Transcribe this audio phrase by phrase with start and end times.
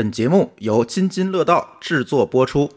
[0.00, 2.70] 本节目由津津乐道制作播出。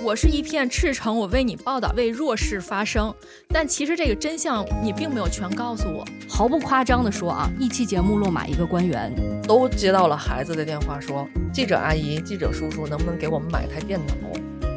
[0.00, 3.12] 我是一片赤诚，我为你报道，为弱势发声。
[3.48, 6.04] 但其实这个真相你并没有全告诉我。
[6.28, 14.14] 毫不夸张的说啊，一期节目落马一个官员，都接到了孩子的电话，说记者阿姨、记者叔叔，能不能给我们买台电脑？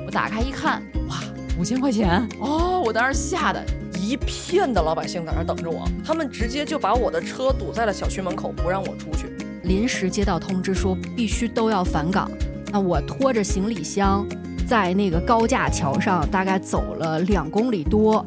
[0.07, 1.20] 我打开一看，哇，
[1.59, 2.27] 五千块钱！
[2.39, 3.63] 哦，我当时吓得
[4.06, 9.36] 一片的老百姓在那等着我，他们直接就把我的车堵在了小区门口，不让我出去。
[9.63, 12.30] 临时接到通知说必须都要返岗，
[12.72, 14.23] 那我拖着行李箱。
[14.68, 18.23] 在那个高架桥上，大概走了两公里多。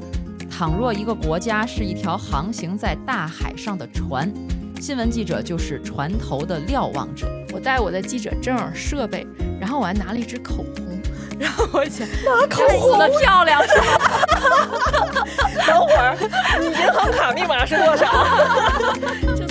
[0.51, 4.33] 倘若一个国家是一条航行在大海上的船，
[4.81, 7.29] 新闻记者就是船头的瞭望者。
[7.53, 9.25] 我带我的记者证、设备，
[9.61, 11.01] 然后我还拿了一支口红，
[11.39, 13.85] 然后我想拿口红的漂亮是吗？
[15.67, 16.17] 等会儿，
[16.61, 18.07] 你银行卡密码是多少？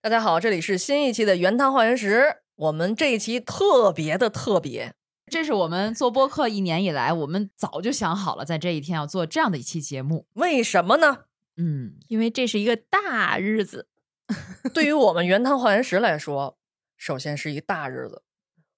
[0.00, 2.38] 大家好，这里是新一期的原汤化原食。
[2.56, 4.94] 我们这一期特别的特别，
[5.30, 10.26] 这是我们做播客一年以来，我们早就想好了，在这一天要做这样的一期节目。
[10.34, 11.18] 为什么呢？
[11.56, 13.86] 嗯，因为这是一个大日子。
[14.74, 16.56] 对于我们原汤化原食来说，
[16.96, 18.22] 首先是一个大日子，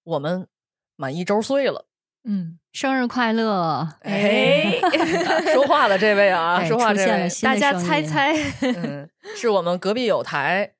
[0.02, 0.46] 我们
[0.96, 1.86] 满一周岁了。
[2.27, 3.86] 嗯，生日快乐！
[4.00, 4.80] 哎，
[5.52, 10.72] 说话的这位啊，说话这位，大家猜猜， 嗯，是我们隔壁有台。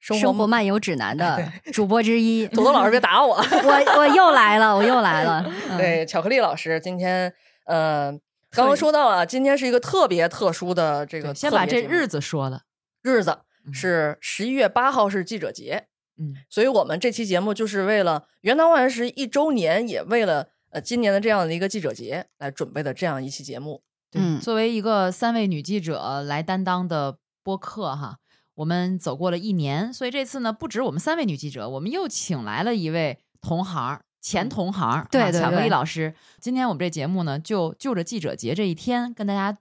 [0.00, 5.44] 生活漫游指南的主播之一，土豆老师别 打我，我我又来了，我又来了。
[5.76, 7.34] 对，巧克力老师今天，
[7.66, 8.12] 呃，
[8.52, 12.62] 刚刚说到了，今天是一个特别特殊的这个，先把这日子说了，
[13.02, 13.40] 日子
[13.72, 15.86] 是十一月八号是记者节，
[16.18, 23.82] 嗯，所以我们这期节目就是为了元堂万石一周年，也为了呃今年的这样的一个记者节来准备的这样一期节目。
[24.12, 28.18] 嗯，作为一个三位女记者来担当的播客哈。
[28.54, 36.12] 我们走过了一年，所以这次呢，不止我们三位女记者，我们又请来了一位同行，前同行，对巧克力老师。
[36.40, 39.56] 今天我们这节目呢，就就着记者节这一天，跟大家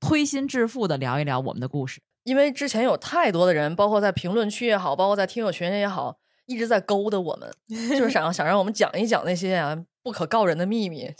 [0.00, 2.00] 推心置腹的聊一聊我们的故事。
[2.24, 6.16] 因为之前有太多的人，包括在评论区也好，包括在听友群也好，
[6.46, 7.50] 一直在勾搭我们，
[7.90, 11.10] 就是想 想让我们讲一讲那些啊不可告人的秘密，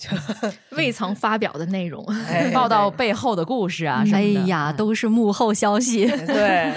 [0.70, 2.04] 未曾发表的内容，
[2.52, 4.02] 报道背后的故事啊。
[4.12, 6.06] 哎呀，都是幕后消息。
[6.06, 6.72] 对。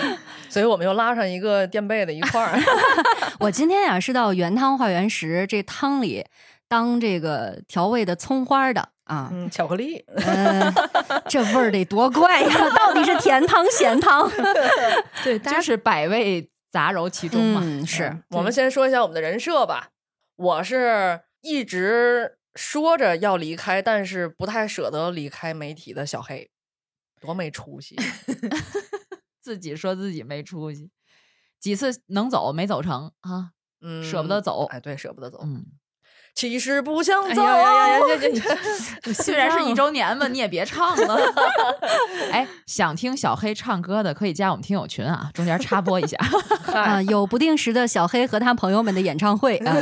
[0.49, 2.59] 所以我们又拉上一个垫背的一块儿。
[3.39, 6.23] 我今天呀是到原汤化原食这汤里
[6.67, 10.05] 当这个调味的葱花的啊，嗯，巧克力，
[11.27, 12.69] 这味儿得多怪呀！
[12.75, 14.29] 到底是甜汤咸汤？
[15.23, 17.85] 对，就是百味杂糅其中嘛。
[17.85, 19.89] 是我们先说一下我们的人设吧。
[20.35, 26.49] 我是一直说着要离开，但是不太舍得离开媒体的小黑，
[27.19, 27.95] 多没出息。
[29.41, 30.89] 自己说自己没出息，
[31.59, 33.51] 几次能走没走成啊？
[33.81, 34.65] 嗯，舍不得走。
[34.67, 35.41] 哎，对，舍不得走。
[35.43, 35.65] 嗯，
[36.35, 37.43] 其实不想走。
[39.13, 41.17] 虽然是一周年嘛，你也别唱了。
[42.31, 45.29] 哎，想听小黑唱歌的可以加我们听友群啊。
[45.33, 46.17] 中间插播一下
[46.73, 49.75] 啊，有不定时的小黑和他朋友们的演唱会啊。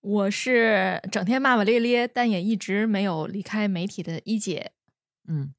[0.00, 4.72] 我是整天骂骂咧咧，但也一直没有离开媒体的一姐。
[5.28, 5.52] 嗯。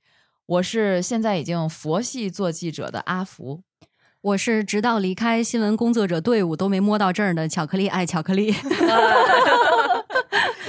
[0.46, 3.64] 我是现在已经佛系做记者的阿福，
[4.24, 8.56] 我是直到离开新闻工作者队伍都没摸到证儿的巧克力爱巧克力。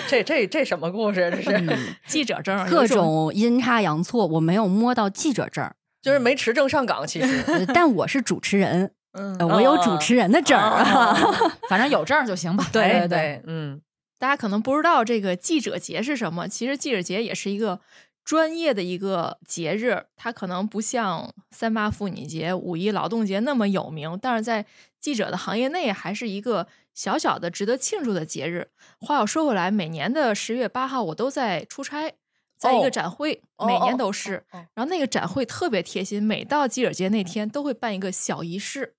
[0.08, 1.30] 这这这什么故事？
[1.30, 1.78] 这是
[2.08, 5.64] 记者证，各种阴差阳错，我没有摸到记者证，
[6.02, 7.06] 就是没持证上岗。
[7.06, 10.84] 其实，但我是主持人，嗯，我有主持人的证儿，
[11.70, 12.66] 反正有证就行吧。
[12.72, 13.80] 对对对，嗯，
[14.18, 17.78] 大家可能不知道这个记者节是什么，其实记者节也是一个。
[18.24, 24.64] 专业的一个节日，它可能不像三八妇女节、五一劳动节那么有名，但是在
[24.98, 28.68] 记者的行业内还是一个小小的值得庆祝的节日。
[28.98, 32.14] 话又说回来，每年的十月八号我都在出差，
[32.56, 34.42] 在一个展会，每年都是。
[34.50, 38.94] 然后那个展会特别贴心，每到记者节那天都会办一个小仪式，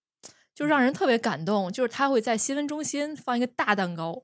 [0.53, 1.71] 就让人特别感动。
[1.71, 4.21] 就是他会在新闻中心放一个大蛋糕。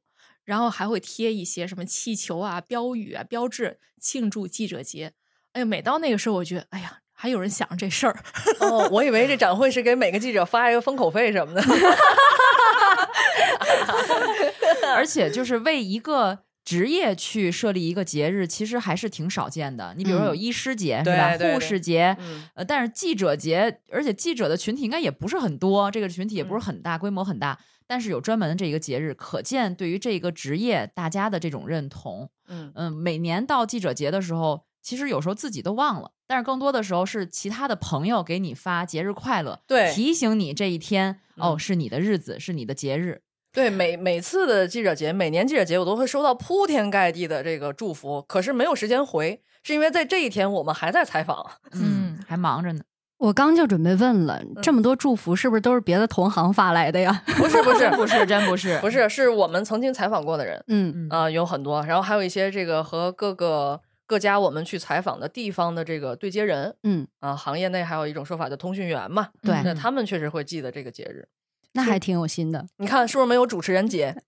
[0.51, 5.13] 然后还会贴一些什么气球啊、标语啊、标志，庆祝记者节。
[5.53, 8.19] 哎呀，每到那个时候，我觉得，哎呀，还有人想着这事儿。
[8.59, 11.63] 哦，我以为这展会是给每个记者发一个封口费什么的。
[14.93, 19.95] 而且就是为一个职业去设立一个节日，其实还是挺少见的。
[19.97, 21.29] 你比如说有嗯医师节，是吧？
[21.29, 27.57] 对对对护士节，嗯呃，但是记者节，而且记者的群体应该也不是很多，这个群体也不是嗯很大，规模很大。
[27.91, 32.29] 但是有专门的这一个节日，可见对于这个职业大家的这种认同。
[32.47, 43.23] 嗯嗯，每年到记者节的时候，其实有时候自己都忘了，但是更多的时候是其他的朋友给你发节日快乐，对提醒你这一天哦嗯是你的日子，是你的节日。
[43.51, 51.45] 对，每每次的记者节，每年记者节，我都会收到铺天盖地的这个祝福，可是没有时间回，是因为在这一天我们还在采访。
[51.73, 52.81] 嗯还忙着呢。
[53.21, 57.21] 我刚就准备问了，这么多祝福是不是都是别的同行发来的呀？
[57.37, 71.27] 不是不是不是，真不是，不是，是我们曾经采访过的人嗯嗯啊、有很多，然后还有一些这个和各个各家我们去采访的地方的这个对接人嗯，啊、行业内还有一种说法叫通讯员嘛，对那他们确实会记得这个节日。
[71.73, 72.65] 那还挺有心的。
[72.79, 74.13] 你看是不是没有主持人节？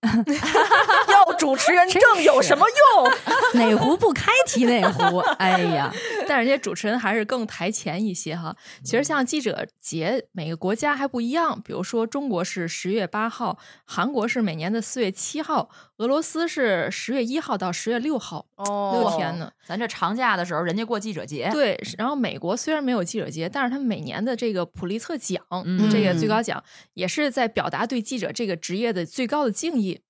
[1.26, 3.10] 要主持人证有什么用？
[3.54, 5.18] 哪壶不开提哪壶。
[5.38, 5.92] 哎呀，
[6.28, 8.54] 但是这些主持人还是更台前一些哈。
[8.82, 11.60] 其实像记者节，每个国家还不一样。
[11.62, 19.50] 比如说中国是十月八号，韩国是每年的四月七号，俄罗斯是十月一号到十月六号，哦六天呢。
[19.66, 26.62] 咱这长假的时候，人家过记者节，对，然后美国虽然没有记者节，但是他们每年的这个普利策奖，嗯这个最高奖
[26.94, 30.00] 也是在表达对记者这个职业的最高的敬意。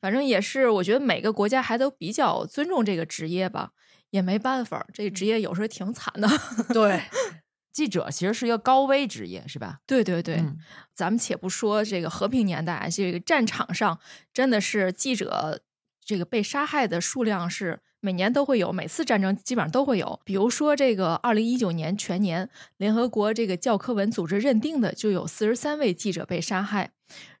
[0.00, 3.72] 反正也是，我觉得每个国家还都比较尊重这个职业吧，
[4.10, 6.28] 也没办法，这个职业有时候挺惨的。
[6.72, 7.02] 对，
[7.72, 9.78] 记者其实是一个高危职业，是吧？
[9.86, 10.56] 对对对，嗯
[10.94, 13.98] 咱们且不说这个和平年代，这个战场上
[14.32, 15.60] 真的是记者
[16.04, 20.20] 这个被杀害的数量是每年都会有，每次战争基本上都会有。
[20.24, 26.90] 比如说这个二零一九年全年，联合国这个教科文组织认定的就有四十三位记者被杀害，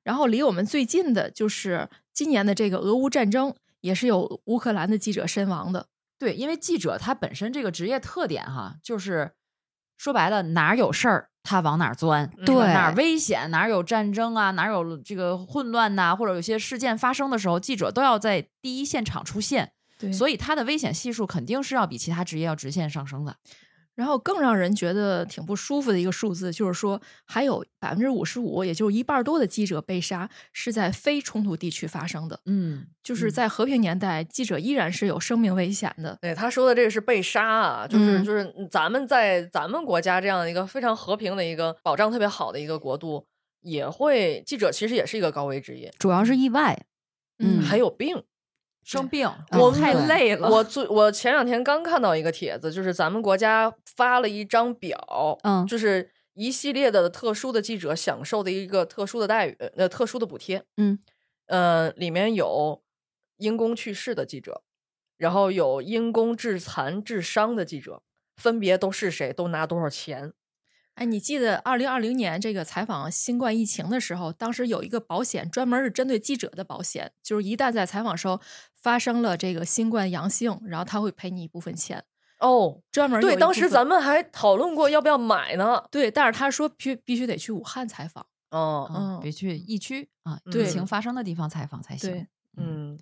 [0.02, 5.86] 然后离我们最近的就是今年的这个俄乌战争，也是有乌克兰的记者身亡的。
[6.18, 9.30] 对，因为记者他本身这个职业特点哈，就是
[9.96, 23.36] 说白了，哪儿有事儿他往哪儿钻，嗯对哪儿危险，哪儿有战争啊，哪儿有这个混乱呐、或者有些事件发生的时候，记者都要在第一现场出现，对所以他的危险系数肯定是要比其他职业要直线上升的。
[23.98, 32.38] 然后更让人觉得挺不舒服的一个数字，就是说还有百分之五十五，也就是一半多的记者被杀是在非冲突地区发生的。
[32.46, 36.16] 嗯，就是嗯在和平年代，记者依然是有生命危险的。
[36.20, 43.26] 对他说的这个是被杀啊，就是嗯就是咱们在咱们国家这样一个非常和平的一个保障特别好的一个国度，
[43.62, 46.84] 也会记者其实也是一个高危职业，主要是意外。
[47.40, 48.22] 嗯还有病。
[48.88, 50.48] 生病，嗯我太累了。
[50.48, 60.64] 我最我前两天刚看到一个帖子，就是咱们国家发了一张表，嗯就是一系列的特殊的记者享受的一个特殊的待遇，呃，特殊的补贴。
[60.78, 60.98] 嗯，
[61.48, 62.82] 呃，里面有
[63.36, 64.62] 因公去世的记者，
[65.18, 68.02] 然后有因公致残致伤的记者，
[68.38, 70.32] 分别都是谁，都拿多少钱。
[70.94, 78.40] 哎，你记得二零二零年这个采访新冠疫情的时候，当时有一个保险专门是针对记者的保险，就是一旦在采访时候
[78.80, 82.04] 发生了这个新冠阳性，然后他会赔你一部分钱，
[82.40, 85.82] 哦，专门有一部分当时咱们还讨论过要不要买呢。
[85.90, 88.24] 对，但是他说必必须得去武汉采访。
[88.50, 92.10] 哦，嗯别去疫区啊，疫情发生的地方采访才行。
[92.10, 92.26] 对
[92.56, 92.98] 嗯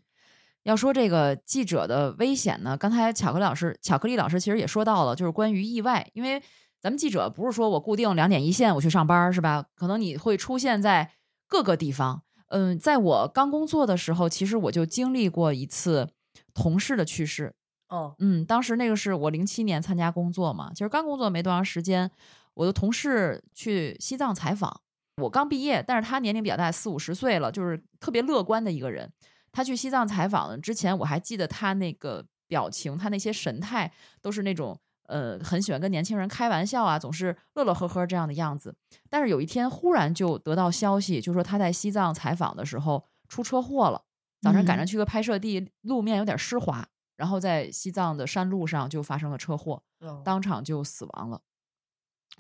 [0.64, 6.43] 要说这个记者的危险呢，刚才巧克力老师，巧克力老师其实也说到了，就是关于意外，因为
[6.81, 9.67] 咱们记者不是说我固定两点一线我去上班是吧？
[9.76, 11.12] 可能你会出现在
[11.46, 12.23] 各个地方。
[12.48, 16.08] 嗯，在我刚工作的时候，其实我就经历过一次
[16.54, 17.54] 同事的去世。
[17.88, 22.11] 哦，嗯，当时那个是我零七年参加工作嘛，其实刚工作没多长时间，
[22.54, 24.80] 我的同事去西藏采访，
[25.23, 29.12] 我刚毕业，但是他年龄比较大，四五十岁了，就是特别乐观的一个人。
[29.52, 33.90] 他去西藏采访之前，我还记得他那个表情，他那些神态
[34.21, 38.75] 都是那种呃很喜欢跟年轻人开玩笑啊，总是乐乐呵呵这样的样子。
[39.08, 44.02] 但是有一天忽然就得到消息，就说他在西藏采访的时候出车祸了，
[44.40, 46.86] 早上赶上嗯去个拍摄地，路面有点湿滑，
[47.16, 51.40] 然后在西藏的山路上就发生了车祸，哦当场就死亡了。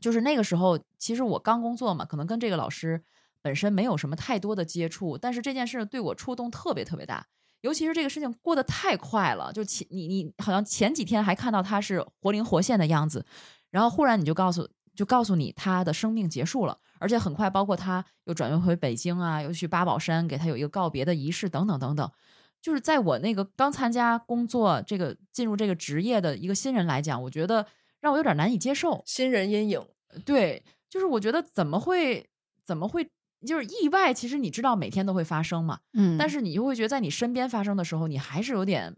[0.00, 3.02] 就是那个时候，其实我刚工作嘛，可能跟这个老师
[3.40, 7.26] 本身没有什么太多的接触，但是这件事对我触动特别特别大。
[7.62, 13.24] 尤其是这个事情过得太快了，就前你你好像前几天还看到他是活灵活现的样子，
[13.70, 22.10] 然后忽然你就告诉就告诉你他的生命结束了，而且很快，包括他又转运回北京啊，又去八宝山给他有一个告别的仪式等等等等。
[22.62, 27.64] 就是在我那个刚参加工作、这个进入这个职业的一个新人来讲，我觉得
[28.00, 29.02] 让我有点难以接受。
[29.06, 29.86] 新人阴影。
[30.24, 32.28] 对，就是我觉得怎么会
[32.64, 33.08] 怎么会
[33.44, 38.96] 就是意外，其实你知道每天都会发生嘛，嗯，但是你就会觉得在你身边发生的时候，你还是有点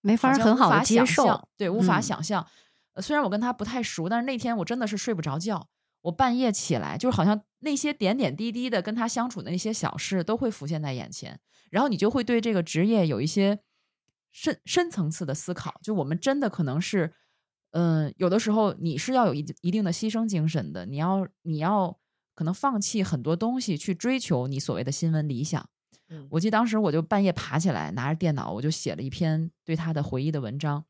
[0.00, 2.46] 没法很好的接受，对，无法嗯想象。
[2.94, 5.68] 呃虽然我跟他不太熟，但是那天我真的是睡不着觉，
[6.00, 11.38] 我半夜起来，就是好像那些点点滴滴的跟他相处的那些小事都会浮现在眼前，
[11.70, 13.60] 然后你就会对这个职业有一些
[14.32, 15.78] 深深层次的思考。
[15.80, 17.12] 就我们真的可能是，
[17.70, 21.96] 嗯、有的时候你是要有一一定的牺牲精神的，你要你要
[22.38, 25.68] 可能放弃很多东西去追求你所谓的新闻理想。
[26.08, 30.84] 嗯我记得当时我就半夜爬起来，拿着电脑，我就写了一篇对他的回忆的文章。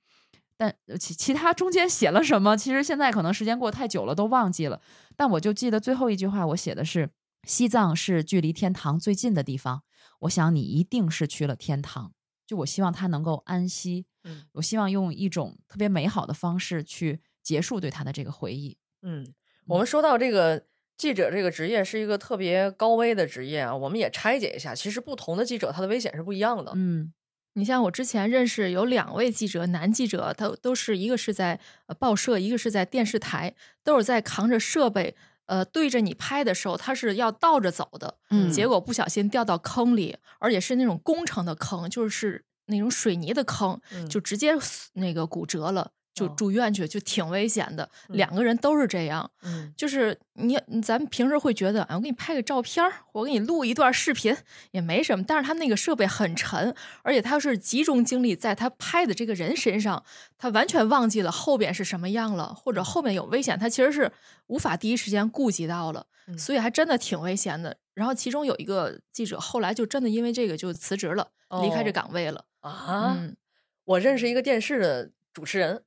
[0.58, 4.78] 但呃其其他中间写了什么，其实现在可能时间过得太久了，都忘记了。
[5.16, 7.08] 但我就记得最后一句话，我写的是：
[7.44, 9.84] 西藏是距离天堂最近的地方。
[10.20, 12.12] 我想你一定是去了天堂。
[12.46, 18.76] 就我希望他能够安息，嗯我希望用一种特别美好的方式去结束对他的这个回忆。
[19.00, 19.32] 嗯，
[19.66, 20.66] 我们说到这个
[20.98, 26.72] 记者这个职业是一个特别高危的职业啊，我们也拆解一下，其实不同的记者他的危险是不一样的。
[26.74, 27.12] 嗯
[27.54, 33.52] 你像我之前认识有两位记者，男记者，他都是一个是在呃报社，一个是在电视台，
[33.82, 44.52] 都是在扛着设备，呃，对着你拍的时候，他是要倒着走的，嗯结果不小心掉到坑里，而且是那种工程的坑，就是那种水泥的坑，嗯就直接
[44.92, 47.88] 那个骨折了，就哦住院去，就挺危险的。
[48.08, 48.16] 嗯。
[48.16, 49.72] 两个人都是这样，嗯。
[49.76, 54.36] 就是你，你咱们平时会觉得，哎，我给你拍个照片儿，我给你录一段视频
[54.72, 60.02] 也没什么，但是他那个设备很沉，而且他是集中精力在他拍的这个人身上，
[60.36, 64.10] 他完全忘记了后边是什么样了，或者后面有危险，他其实是
[64.48, 66.38] 无法第一时间顾及到了，嗯。
[66.38, 67.76] 所以还真的挺危险的。
[67.94, 71.28] 然后其中有一个记者后来就真的因为这个就辞职了，
[71.62, 72.44] 离开这哦岗位了。
[72.60, 73.36] 啊，嗯，
[73.84, 75.82] 我认识一个电视的主持人，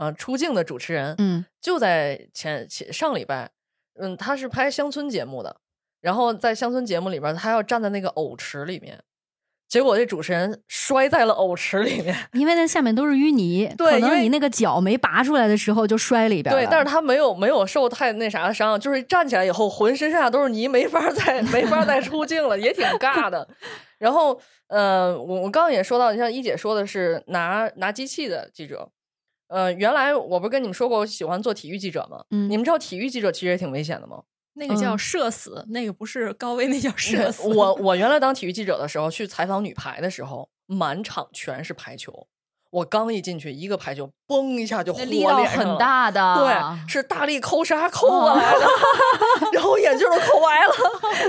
[0.00, 3.50] 啊，出镜的主持人，嗯就在前前上礼拜，
[4.00, 5.54] 嗯，他是拍乡村节目的，
[6.00, 8.98] 然后在乡村节目里边，他要站在那个藕池里面，
[9.68, 12.16] 结果这主持人摔在了藕池里面。
[12.32, 23.46] 因为那下面都是淤泥，可对因为能你那个脚没拔出来的时候就摔里边对，但是他没有没有受太那啥的伤，就是站起来以后浑身上下都是泥，没法再没法再出镜了，也挺尬的。
[23.98, 28.90] 然后，呃，我我刚刚也说到，你像一姐说的是拿拿机器的记者，
[29.50, 32.24] 呃，原来我不是跟你们说过我喜欢做体育记者吗？
[32.30, 34.22] 嗯你们知道体育记者其实也挺危险的吗？
[34.54, 37.48] 那个叫嗯社死，那个不是高危，那叫社死。
[37.48, 42.26] 我我原来 当体育记者的时候，去采访女排的时候，满场全是排球。
[42.70, 48.60] 我刚一进去，一个排球嘣一下就力脸上了大的，对，是大力抠杀抠过来的，
[49.52, 50.74] 然后眼镜都抠歪了，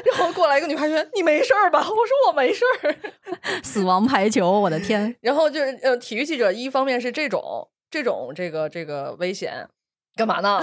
[0.06, 1.80] 然后过来一个女排员，你没事儿吧？
[1.80, 2.96] 我说我没事儿。
[3.64, 5.16] 死亡排球，我的天！
[5.22, 9.68] 然后就是呃，体育记者一方面是这种这种这个这个危险，
[10.16, 10.62] 干嘛呢？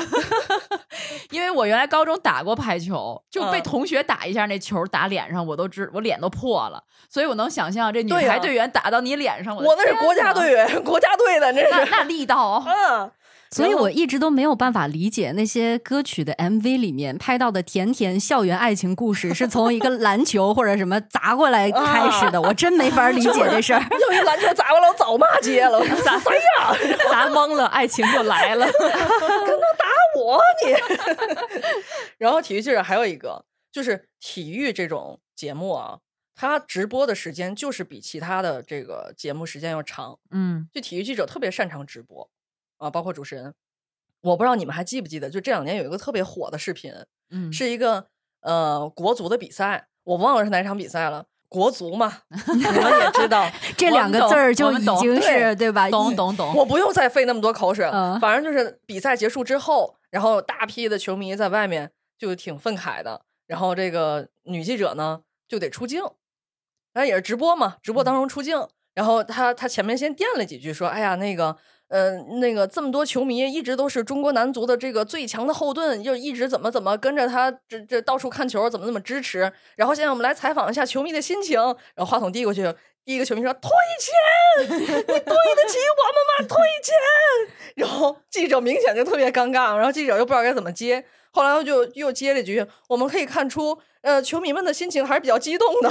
[1.31, 11.69] 因为我原来高中打过排球，就被嗯同学打一下，那球打脸上，我都知我脸都破了，所以我能想象这女排队员打到你脸上，我那是国家队员， 国家队的，那是。
[11.71, 13.11] 那那力道， 嗯，
[13.51, 23.81] 所以我一直都没有办法理解那些歌曲的 MV 里面拍到的甜甜校园爱情故事是从一个篮球或者什么砸过来开始的，我真没法理解这事儿。
[23.81, 25.79] 要一篮球砸过来，我早骂街了。
[25.79, 26.75] 我说砸谁呀？
[27.11, 28.67] 砸懵了，爱情就来了。
[30.17, 30.75] 我你。
[32.19, 35.99] 然后体育记者还有一个，就是体育这种节目啊，
[36.35, 40.19] 他直播的时间就是比其他的这个节目时间要长。
[40.31, 42.29] 嗯就体育记者特别擅长直播
[42.79, 43.55] 啊，包括主持人。
[44.21, 46.93] 我不知道你们还记不记得，就这两年有一个特别火的视频，
[47.31, 48.07] 嗯，是一个
[48.41, 51.27] 呃国足的比赛，我忘了是哪场比赛了。
[51.49, 52.23] 国足嘛，
[52.55, 55.89] 你们也知道， 这两个字儿就已经是对对吧？
[55.89, 57.93] 懂懂懂，我不用再费那么多口水了。
[58.17, 66.03] 嗯反正就是比赛结束之后，然后大批的球迷在外面就挺愤慨的，然后这个女记者呢就得出镜，
[66.93, 71.57] 然后也是直播嘛，直播当中出镜，然后她她前面先垫了几句，说：“哎呀，那个。”
[71.89, 79.51] 呃，那个这么多球迷一直都是中国男足的这个最强的后盾，就一直怎么怎么跟着他这这到处看球，怎么怎么支持。
[79.75, 81.59] 然后现在我们来采访一下球迷的心情。
[81.95, 82.63] 然后话筒递过去，
[83.05, 84.77] 第一个球迷说：“退钱，你
[85.07, 86.47] 对得起我们吗？
[86.47, 86.95] 退钱。”
[87.77, 95.91] 然后记者明显就特别尴尬，然后记者又不知道该怎么接，后来就又接了一句：“我们可以看出，呃，球迷们的心情还是比较激动的。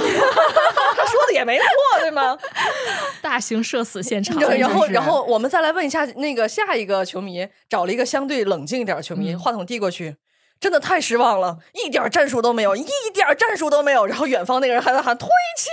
[0.96, 1.64] 他说的也没错，
[2.00, 2.36] 对吗？
[3.22, 10.16] 大型社死现场，对，然后然后我们再来问一下那个下一个球迷，找了一个相对冷静一点的球迷，嗯话筒递过去。
[10.60, 12.84] 真的太失望了，一点战术都没有，一
[13.14, 14.04] 点战术都没有。
[14.04, 15.72] 然后远方那个人还在喊退钱。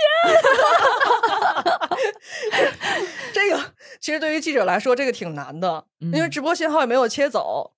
[3.34, 3.60] 这个
[4.00, 7.72] 其实对于记者来说，这个挺难的，因为嗯直播信号也没有切走。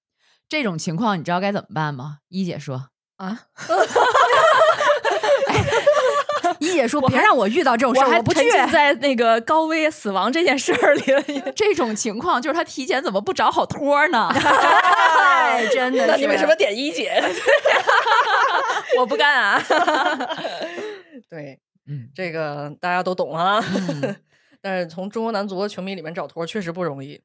[0.50, 2.18] 这种情况你知道该怎么办吗？
[2.28, 2.88] 一姐说，
[3.18, 3.38] 啊，
[6.60, 8.52] 一姐说别让我遇到这种事儿，我还不去沉。
[8.64, 11.02] 浸在那个高危死亡这件事儿里。
[11.54, 14.28] 这种情况就是他提前怎么不找好托呢？
[14.32, 16.10] 哎，真的是。
[16.12, 17.22] 那你为什么点一姐？
[18.96, 19.62] 我不干啊！
[21.28, 21.58] 对，
[21.88, 23.62] 嗯这个大家都懂啊。
[23.76, 24.16] 嗯
[24.60, 27.20] 但是从中国男足的球迷里面找托儿确实不容易。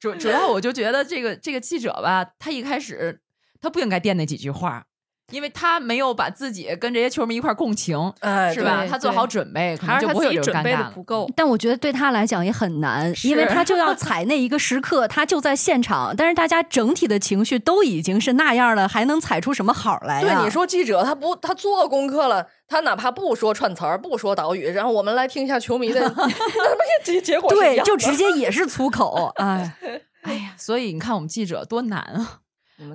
[0.00, 3.20] 主主要我就觉得这个这个记者吧，他一开始
[3.62, 4.84] 他不应该垫那几句话，
[5.30, 8.84] 因为他没有把自己跟这些球迷一块共情，哎，是吧？
[8.90, 11.30] 他做好准备，可是他就不会有这自己准备种尴尬了的不够。
[11.36, 20.34] 但我觉得对他来讲也很难，因为他就要踩那一个时刻，他就在现场，但是大家整体的情绪都已经是那样了，还能踩出什么好来呀？
[20.34, 29.76] 对你说记者他不他做功课了，他哪怕不说串词儿，不说导语，然后我们来听一下球迷的， 那不结结果对，就直接也是粗口，哎，
[30.22, 32.41] 哎呀，所以你看我们记者多难啊！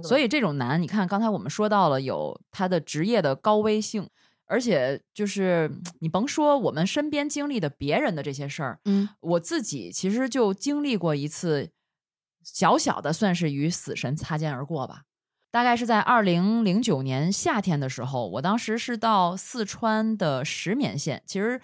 [0.04, 4.08] 所以这种难，你看刚才我们说到了有他的职业的高危性，
[4.46, 11.70] 而且就是你甭说我们身边经历的别人的这些事儿，嗯，我自己其实就经历过一次
[12.44, 15.04] 小小的，算是与死神擦肩而过吧。
[15.50, 21.24] 大概是在二零零九年夏天的时候，我当时是到四川的石棉县。
[21.26, 21.60] 其实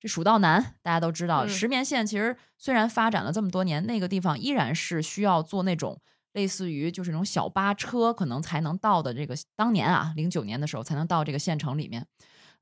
[0.00, 6.00] 这蜀道难，大家都知道，嗯石棉县其实虽然发展了这么多年，那个地方依然是需要做那种
[6.36, 12.06] 类似于就是那种小巴车，可能才能到的这个当年啊，零九年的时候才能到这个县城里面。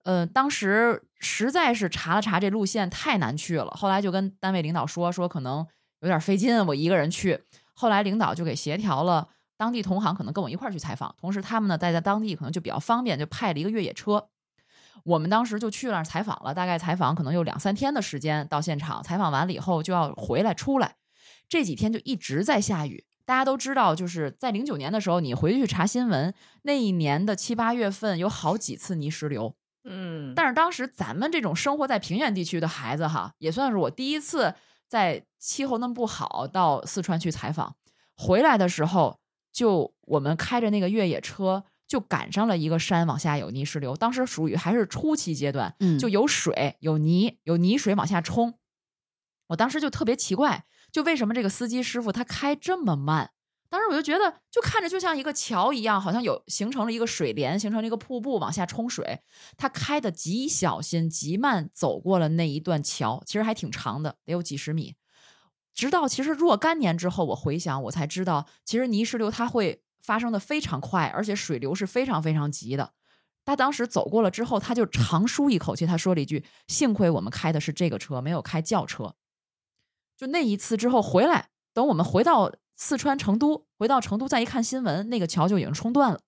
[0.04, 5.66] 呃，当时实在是查了查这路线太难去了，后来就跟单位领导说说可能
[6.02, 7.42] 有点费劲，我一个人去。
[7.74, 14.28] 后来领导就给协调了当地同行，可能跟我一块儿去采访，同时他们呢待在当地可能就比较方便，就派了一个越野车。
[15.02, 19.02] 我们当时就去那儿采访了，大概采访可能有两三天的时间到现场。
[19.02, 20.94] 采访完了以后就要回来出来，
[21.48, 23.04] 这几天就一直在下雨。
[23.26, 29.54] 大家都知道，就是在零九年的时候，你回去查新闻，那一年的七八月份有好几次泥石流。
[29.84, 34.54] 嗯，但是当时咱们这种生活在平原地区的孩子哈，也算是我第一次
[34.88, 37.76] 在气候那么不好到四川去采访。
[38.16, 39.18] 回来的时候，
[39.52, 48.54] 就我们开着那个越野车，就赶上了一个山往下有泥石流，当时属于还是初期阶段，嗯就有水、有泥、有泥水往下冲。
[49.48, 50.64] 我当时就特别奇怪，
[50.94, 53.32] 就为什么这个司机师傅他开这么慢？
[53.68, 59.18] 当时我就觉得，就看着就像一个桥一样，好像有形成了一个水帘，形成了一个瀑布往下冲水。
[59.56, 64.94] 他开的极小心、极慢，走过了那一段桥，其实还挺长的，得有几十米。
[65.74, 72.92] 直到其实若干年之后，我回想，我才知道，其实泥石流它会发生的非常快，而且水流是非常非常急的。
[73.44, 79.16] 他当时走过了之后，他就长舒一口气，他说了一句：“幸亏我们开的是这个车，没有开轿车。”
[80.16, 86.20] 就那一次之后回来，等我们回到四川成都，回到成都再一看新闻，那个桥就已经冲断了。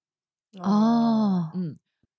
[0.61, 1.77] 哦，嗯，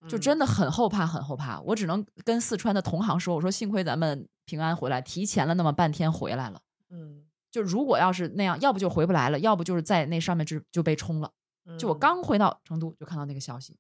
[0.08, 1.60] 就真的很后怕，很后怕。
[1.62, 6.62] 我只能跟四川的同行说：“我说幸亏咱们平安回来，提前了那么半天回来了。
[6.90, 11.32] 嗯，就如果要是那样，要不就回不来了，要不就是在那上面就就被冲了。
[11.66, 13.76] 嗯就我刚回到成都，就看到那个消息。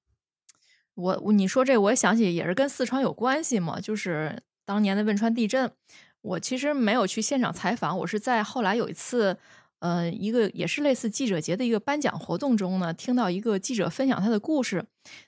[0.96, 5.72] 我我你说这，我也想起也是跟四川有关系嘛，就是当年的汶川地震。
[6.28, 9.38] 我其实没有去现场采访，我是在后来有一次，
[9.80, 14.86] 呃，一个也是类似记者节的一个颁奖活动中呢，听到一个记者分享他的故事。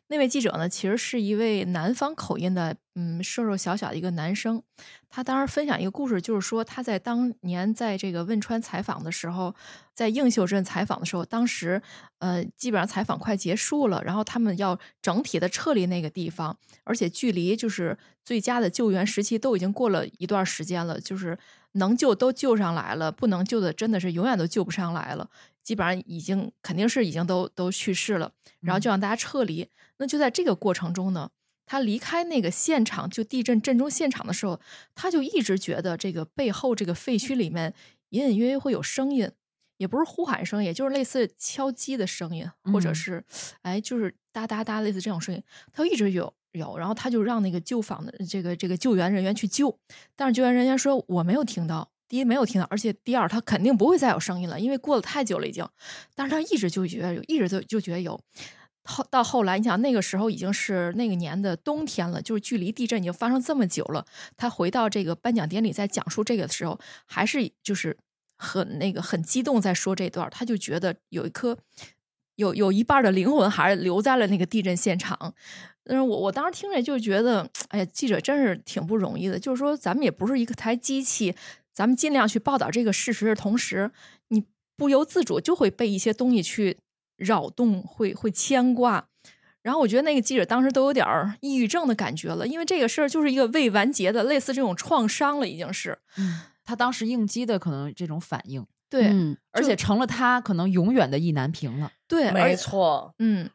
[0.08, 4.62] 那位记者呢，其实是一位南方口音的，嗯，瘦瘦小小的一个男生。
[5.08, 9.56] 他当时分享一个故事，就是说他在当年在这个汶川采访的时候，
[9.94, 11.82] 在映秀镇采访的时候，当时
[12.18, 21.38] 呃基本上采访快结束了，然后他们要整体的撤离那个地方，而且距离就是最佳的救援时期都已经过了一段时间了，就是
[21.74, 25.30] 能救都救上来了，不能救的真的是永远都救不上来了，
[25.64, 29.70] 基本上已经肯定是已经都都去世了，然后就让大家撤离。
[29.98, 31.30] 那就在这个过程中呢。
[31.72, 34.60] 他离开那个现场，就地震震中现场的时候，
[34.96, 37.72] 他就一直觉得这个背后这个废墟里面
[38.10, 39.30] 隐隐约约会有声音，
[39.78, 43.24] 也不是呼喊声，也就是类似敲击的声音，或者嗯是
[43.62, 49.78] 哎，就是哒哒哒类似这种声音，他就一直有有，然后他就让那个救访的这个这个救援人员去救，
[50.16, 51.90] 但是救援人员说我没有听到。
[52.08, 55.64] 第一没有听到，而且第二他肯定不会再有声音了，因为过了太久了已经。
[56.16, 58.20] 但是他一直就觉得有，一直就就觉得有。
[58.84, 64.04] 后到后来，你想那个时候已经是那个年的冬天了，就是距离地震已经发生这么久了。
[64.36, 67.96] 他回到这个颁奖典礼，在讲述这个的时候，还是就是
[68.38, 71.60] 很那个很激动，在说这段，他就觉得有一颗
[72.38, 75.36] 有有一半的灵魂还是留在了那个地震现场。
[75.90, 79.38] 嗯，我我当时听着就觉得，哎呀，记者真是挺不容易的。
[79.38, 81.36] 就是说，咱们也不是一个台机器，
[81.74, 83.92] 咱们尽量去报道这个事实的同时，
[84.30, 84.46] 你
[84.78, 86.78] 不由自主就会被一些东西去
[87.18, 89.08] 扰动，会会牵挂。
[89.62, 91.06] 然然后我觉得那个记者当时都有点
[91.42, 95.96] 抑郁症的感觉了，因为这个事儿就是一个未完结的，类似这种创伤了，已经是。
[96.18, 101.92] 嗯，他当时应激的可能这种反应，对，嗯而且成了他可能永远的意难平了。
[102.08, 103.48] 对，没错，嗯，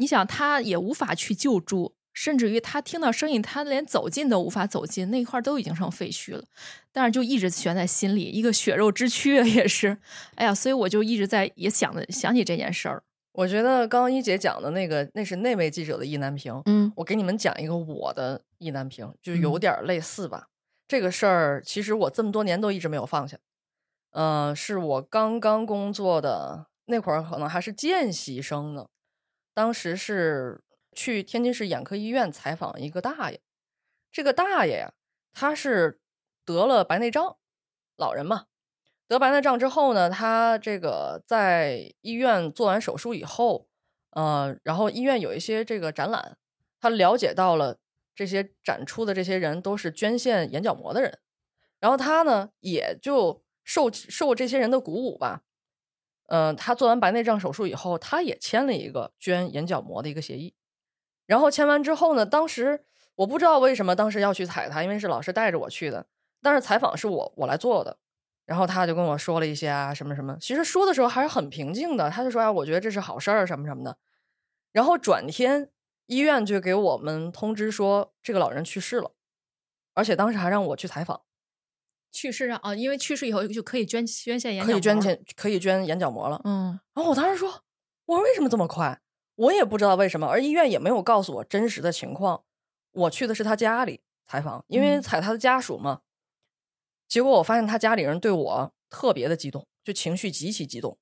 [0.00, 6.42] 你想他也无法去救助，甚至于他听到声音，他连走近都无法走近，那块儿都已经成废墟了，
[6.90, 9.98] 但是就一直悬在心里，一个血肉之躯啊也是。
[10.36, 13.02] 哎呀，所以我就一直在也想着想起这件事儿。
[13.32, 16.60] 我觉得刚刚一姐讲的那个，那是那位记者的意难平。
[16.64, 20.46] 嗯我给你们讲一个我的意难平，就有嗯点儿类似吧。
[20.88, 23.36] 这个事儿其实我这么多年都一直没有放下。
[24.12, 28.86] 嗯、是我刚刚工作的那会儿，可能还是见习生呢。
[29.60, 30.62] 当时是
[30.96, 33.38] 去天津市眼科医院采访一个大爷，
[34.10, 34.94] 这个大爷呀，
[35.34, 36.00] 他是
[36.46, 37.36] 得了白内障，
[37.98, 38.46] 老人嘛，
[39.06, 43.68] 得白内障之后呢，他这个在医院做完手术以后，
[44.12, 46.38] 呃，然后医院有一些这个展览，
[46.80, 47.76] 他了解到了
[48.14, 51.18] 这些展出的这些人都是捐献眼角膜的人，
[51.80, 55.42] 然后他呢也就受受这些人的鼓舞吧，
[56.30, 60.54] 嗯、他做完白内障手术以后，他也签了一个捐眼角膜的一个协议，
[61.26, 62.84] 然后签完之后呢，当时
[63.16, 66.06] 我不知道为什么当时要去采他，因为是老师带着我去的，
[66.40, 67.98] 但是采访是我我来做的。
[68.46, 72.10] 然后他就跟我说了一些啊什么什么，其实说的时候还是很平静的。
[72.10, 73.96] 他就说啊，我觉得这是好事儿什么什么的。
[74.72, 75.70] 然后转天
[76.06, 79.12] 医院就给我们通知说这个老人去世了，
[79.94, 81.22] 而且当时还让我去采访，
[82.12, 86.40] 去世啊，因为去世以后就可以捐捐献眼角膜可以捐钱，可以捐眼角膜了。
[86.44, 87.48] 嗯然后我当时说，
[88.06, 89.00] 我说为什么这么快？
[89.36, 92.44] 我也不知道为什么，而医院也没有告诉我真实的情况。
[92.92, 96.00] 我去的是他家里采访，因为嗯采他的家属嘛。
[97.08, 100.98] 结果我发现他家里人对我特别的激动，就情绪极其激动。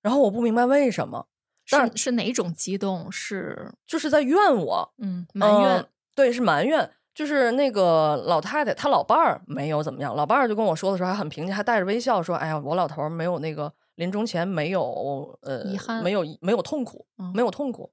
[0.00, 1.28] 然后我不明白为什么，
[1.68, 3.10] 但是是哪种激动？
[3.12, 6.90] 是就是在怨我，嗯埋怨嗯对，是埋怨。
[7.14, 17.92] 就是那个老太太，她老伴儿没有怎么样，老伴儿就跟我说的时候还很平静，还带着微笑说：“哎呀，我老头儿没有那个临终前没有呃遗憾没有没有痛苦，嗯没有痛苦。”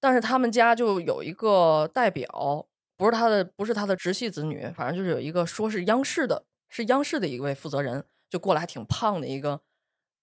[0.00, 9.60] 但是他们家就有一个代表，不是他的不是他的直系子女，反正就是有一个说是央视的，是央视的一位负责人，就过来还挺胖的一个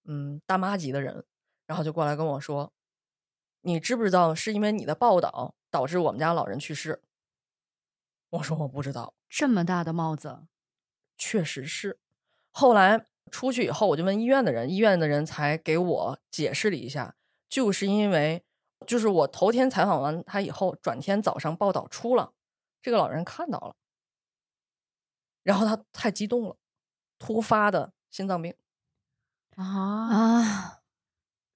[0.06, 1.24] 嗯大妈级的人，
[1.66, 2.72] 然后就过来跟我说
[3.62, 7.00] ：“你知不知道是因为你的报道导致我们家老人去世？”
[8.30, 10.46] 我说我不知道，这么大的帽子，
[11.16, 11.98] 确实是。
[12.50, 17.16] 后来出去以后，我就问医院的人，医院的人才给我解释了一下，
[17.48, 18.44] 就是因为
[18.86, 22.32] 就是我头天采访完他以后，转天早上报道出了，
[22.82, 23.76] 这个老人看到了，
[25.42, 26.56] 然后他太激动了，
[27.18, 28.54] 突发的心脏病。
[29.56, 30.80] 啊，啊，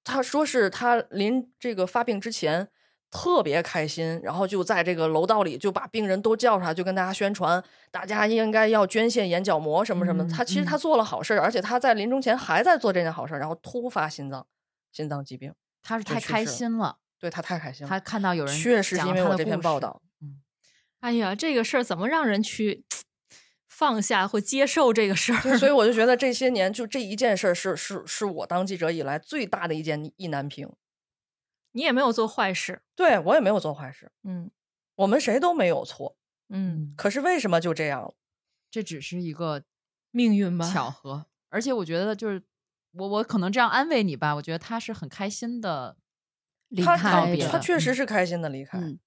[0.02, 2.70] 他说是他临这个发病之前
[3.12, 10.24] 特别开心，然后就在这个楼道里就把病人都叫出来，就跟大家宣传，大家应该要捐献眼角膜什么什么。
[10.24, 14.46] 嗯他其实他嗯做了好事儿，而且他在临终前还在做这件好事儿，然后突发心脏
[14.90, 17.88] 心脏疾病，他是太开心了，对他太开心了。
[17.90, 20.00] 他看到有人确实是因为我这篇报道，
[21.00, 22.86] 哎呀，这个事儿怎么让人去
[23.68, 25.58] 放下或接受这个事儿？
[25.58, 30.72] 所以我就觉 得这些年就这一件事儿是是是我当记者以来最大的一件意难平。
[31.72, 34.50] 你也没有做坏事，对我也没有做坏事，嗯
[34.94, 36.16] 我们谁都没有错，
[36.50, 38.14] 嗯，可是为什么就这样了？
[38.70, 39.64] 这只是一个
[40.10, 42.42] 命运吧，巧合，而且我觉得就是
[42.92, 45.96] 我我可能这样安慰你吧，我觉得他是很开心的，
[46.68, 48.78] 离他他开的，他确实是开心的离开。
[48.78, 48.98] 嗯，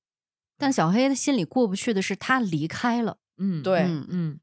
[0.57, 4.39] 但小黑的心里过不去的是他离开了，嗯，对嗯嗯，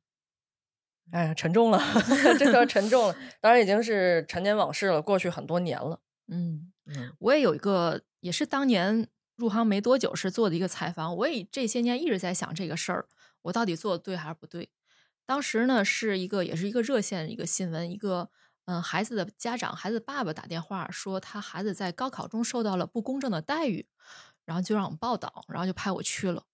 [1.10, 1.78] 哎呀，沉重了，
[2.38, 3.16] 这个沉重了。
[3.40, 6.00] 当然已经是陈年往事了，过去很多年了。
[6.28, 6.68] 嗯。
[6.84, 11.14] 嗯我也有一个，也是当年入行没多久时做的一个采访。
[11.16, 13.06] 我也这些年一直在想这个事儿，
[13.42, 14.70] 我到底做的对还是不对？
[15.26, 18.30] 当时呢，是一个也是一个热线一个新闻，一个
[18.64, 23.86] 嗯孩子的家长，孩子爸爸打电话说他孩子在高考中受到了不公正的待遇，
[24.44, 26.44] 然后就让我们报道，然后就派我去了。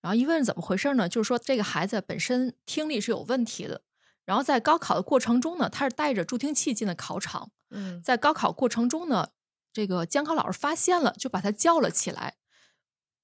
[0.00, 1.08] 然后一问怎么回事呢？
[1.08, 3.82] 就是说这个孩子本身听力是有问题的，
[4.24, 9.30] 然后在高考的过程中呢，他是带着助听器进的考场，嗯在高考过程中呢，
[9.76, 12.36] 这个监考老师发现了，就把他叫了起来，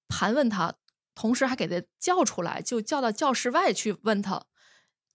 [0.07, 0.75] 盘问他，
[1.15, 4.45] 同时还给他叫出来，就叫到教室外去问他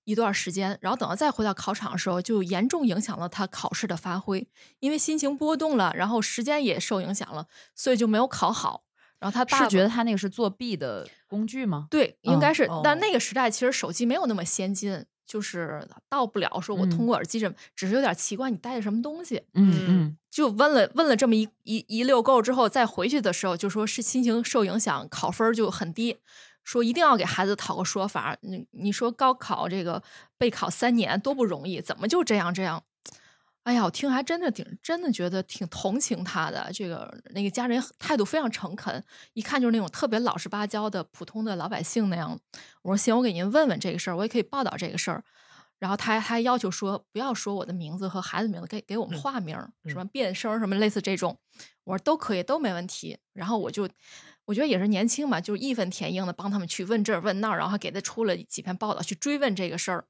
[0.04, 0.80] 一段时间。
[0.82, 7.45] 然后等到再回到考场的时候，就严重影响了他考试的发挥，因为心情波动了，然后时间也受影响了，
[7.76, 8.86] 所以就没有考好。
[9.19, 11.86] 然后他是觉得他那个是作弊的工具吗？
[11.91, 19.44] 对，应该嗯是，但哦那个时代其实手机没有那么先进，就是到不了说我嗯通过耳机什么，只是有点奇怪，你带的什么东西？
[19.54, 26.18] 嗯嗯就问了问了这么一一一溜够之后，再回去的时候就说是心情受影响，考分就很低，
[26.63, 28.38] 说一定要给孩子讨个说法。
[28.42, 30.02] 你你说高考这个
[30.38, 32.84] 备考三年多不容易，怎么就这样这样？
[33.67, 36.69] 哎呀，我听还真的挺真的觉得挺同情他的。
[36.73, 39.03] 这个那个家人态度非常诚恳，
[39.34, 42.39] 一看就是那种特别老实巴交的普通的老百姓那样。
[42.82, 45.21] 我说行，我给您问问这个事儿，我也可以报道这个事儿。
[45.80, 51.38] 然后他还他还要求说不要说我的名字和孩子名字，给给我们嗯化名儿，什嗯么变声儿什么类似这种。
[51.84, 53.17] 我说都可以，都没问题。
[53.34, 53.89] 然后我就
[54.45, 60.06] 我觉得也是年轻嘛，就是义愤填膺的帮他们去问这儿问那儿，然后还给他出了几篇报道去追问这个事儿。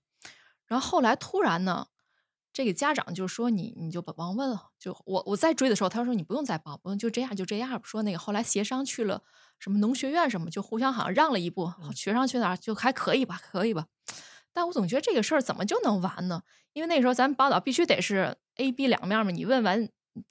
[0.67, 1.87] 然后后来突然呢，
[2.57, 7.79] 这个家长就说你你就甭甭问了，就我我再追的时候，他说你不用再报，不用就这样就这样。
[7.83, 9.21] 说那个后来协商去了
[9.59, 13.85] 什么农学院什么，就互相好像让了一步，学上去哪儿就还可以吧，可以吧。
[14.53, 16.41] 但我总觉得这个事儿怎么就能完呢？
[16.73, 19.87] 因为那时候咱们报道必须得是 A、B 两面嘛，你问完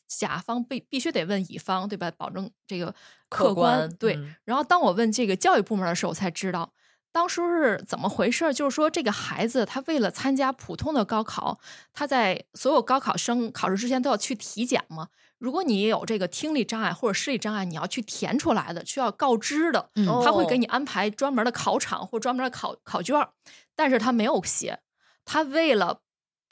[0.09, 2.11] 甲方必必须得问乙方，对吧？
[2.11, 2.87] 保证这个
[3.29, 3.79] 客客观。
[3.79, 4.17] 观对。
[4.17, 6.73] 嗯然后当我问这个教育部门的时候，我才知道
[7.17, 8.53] 当初是怎么回事。
[8.53, 11.59] 就是说，这个孩子他为了参加普通的高考，
[11.95, 15.09] 他在所有高考生考试之前都要去体检嘛。
[15.39, 19.89] 如果你有这个听力障碍或者视力障碍，你要去填出来的，需要告知的。
[19.95, 23.27] 嗯他会给哦你安排专门的考场或专门的考考卷，
[23.75, 24.81] 但是他没有写，
[25.25, 26.01] 他为了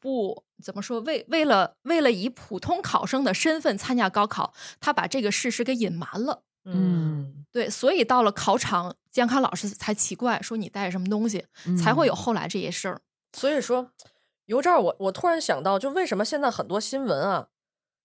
[0.01, 6.43] 不怎么说，为为了为了以普通考生的身份参加高考，他把这个事实给隐瞒了。
[6.65, 11.45] 嗯对，所以到了考场，监考老师才奇怪，说你带什么东西，
[11.81, 13.01] 才会有嗯后来这些事儿。
[13.33, 13.91] 所以说，
[14.47, 17.49] 由这儿我我突然想到，就为什么现在很多新闻啊，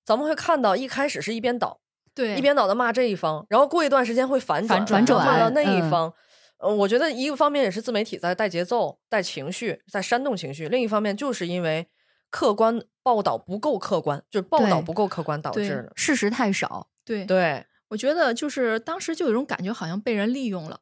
[0.06, 1.80] 咱们会看到一开始是一边倒，
[2.13, 6.13] 对一边倒的骂这一方，然后过一段时间会反转，反转骂到那一嗯方。
[6.62, 11.88] 嗯，我觉得一个方面也是自媒体在带节奏、带情绪、在煽动情绪；另一方面就是因为
[12.30, 15.93] 客观报道不够客观，就是报道不够客观导致的。
[15.95, 20.80] 事实太少，对对，我觉得就是当时就有一种感觉，好像被人利用了，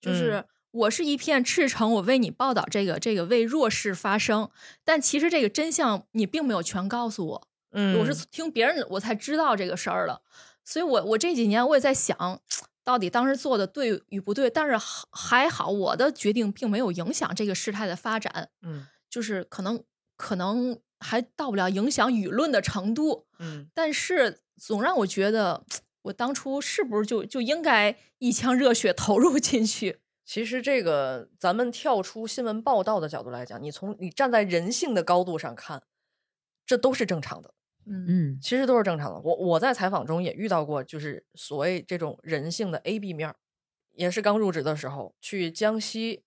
[0.00, 0.38] 就是。
[0.38, 4.50] 嗯我是一片赤诚，我为你报道这个这个为弱势发声，
[4.84, 10.20] 但其实这个真相你并没有全告诉我，嗯，我是听别人我才知道这个事儿了，
[10.64, 12.42] 所以我我这几年我也在想，
[12.82, 18.88] 到底当时做的对与不对，但是还还好我的决定并没有影响这个事态的发展，嗯。
[19.08, 19.80] 就是可能
[20.16, 23.68] 可能还到不了影响舆论的程度，嗯。
[23.72, 25.64] 但是总让我觉得，
[26.04, 30.00] 我当初是不是就就应该一腔热血投入进去？
[30.24, 35.82] 其实这个，咱们跳出新闻报道的角度来讲，你从你站在人性的高度上看，
[36.64, 37.52] 这都是正常的，
[37.84, 39.20] 嗯嗯其实都是正常的。
[39.20, 43.36] 我我在采访中也遇到过，就是所谓这种人性的 A B 面儿，
[43.92, 46.24] 也是刚入职的时候去江西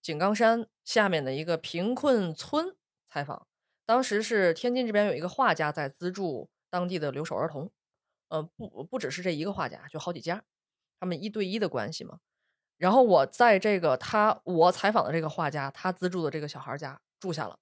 [0.00, 2.74] 井冈山下面的一个贫困村
[3.06, 3.46] 采访，
[3.84, 7.70] 当时是天津这边有一个画家在资助当地的留守儿童，
[8.28, 10.42] 呃，不不只是这一个画家，就好几家，
[10.98, 12.18] 他们一对一的关系嘛。
[12.76, 17.56] 然后我在这个他我采访的这个画家，他资助的这个小孩儿家住下了，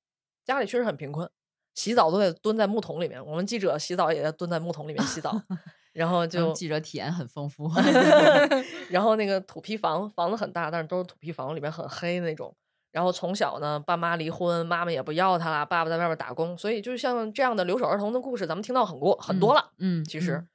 [0.44, 1.29] 家里确实很贫困，
[1.75, 3.25] 洗澡都得蹲在木桶里面。
[3.25, 5.38] 我们记者洗澡也得蹲在木桶里面洗澡，
[5.92, 7.70] 然后就就记者体验很丰富。
[8.88, 12.55] 然后那个土坯房，房子很大，但是都是土坯房，里面很黑那种。
[12.90, 19.70] 然后从小呢，爸妈离婚，妈妈也不要他了，爸爸在外面打工，所以就像这样的留守儿童的故事，咱们听到很过很多了。
[19.79, 20.48] 嗯，其实，嗯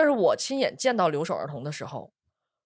[0.00, 2.14] 但是我亲眼见到留守儿童的时候，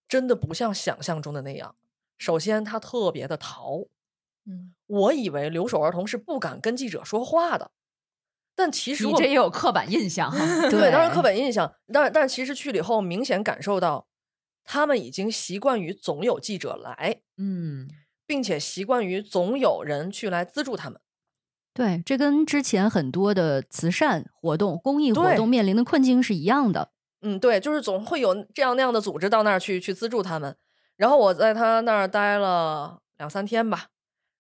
[0.07, 1.75] 真的不像想象中的那样。
[2.17, 3.87] 首先，他特别的淘，
[4.47, 7.73] 嗯，我以为留守儿童是不敢跟记者说话的，
[8.55, 10.39] 但其实你我这也有刻板印象哈。
[10.71, 14.07] 对，当然刻板印象，但但其实去了以后，明显感受到
[14.63, 17.89] 他们已经习惯于总有记者来，嗯
[18.25, 21.01] 并且习惯于总有人去来资助他们。
[21.75, 26.93] 对，这跟之前很多的慈善活动、公益活动面临的困境是一样的。
[27.25, 30.55] 嗯，对，就是总会有这样那样的组织到那儿去去资助他们。
[30.97, 33.87] 然后我在他那儿待了两三天吧，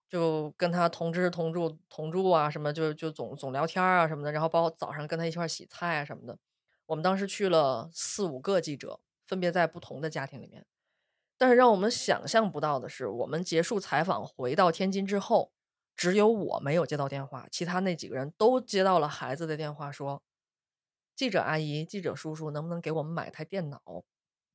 [0.08, 4.30] 就跟他同吃同住同住啊，什么就就总总聊天啊什么的。
[4.30, 6.38] 然后包括早上跟他一块洗菜啊什么的。
[6.86, 10.66] 我们当时去了四五个记者，分别在不同的家庭里面。
[11.38, 15.50] 但是让我们想象不到的是，我们结束采访回到天津之后，
[15.96, 20.22] 只有我没有接到电话，其他那几个人都接到了孩子的电话说，
[21.14, 23.80] 记者阿姨、记者叔叔，能不能给我们买台电脑？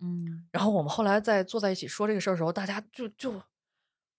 [0.01, 3.41] 嗯然后我们后来在坐在一起说这个事儿的时候，大家就就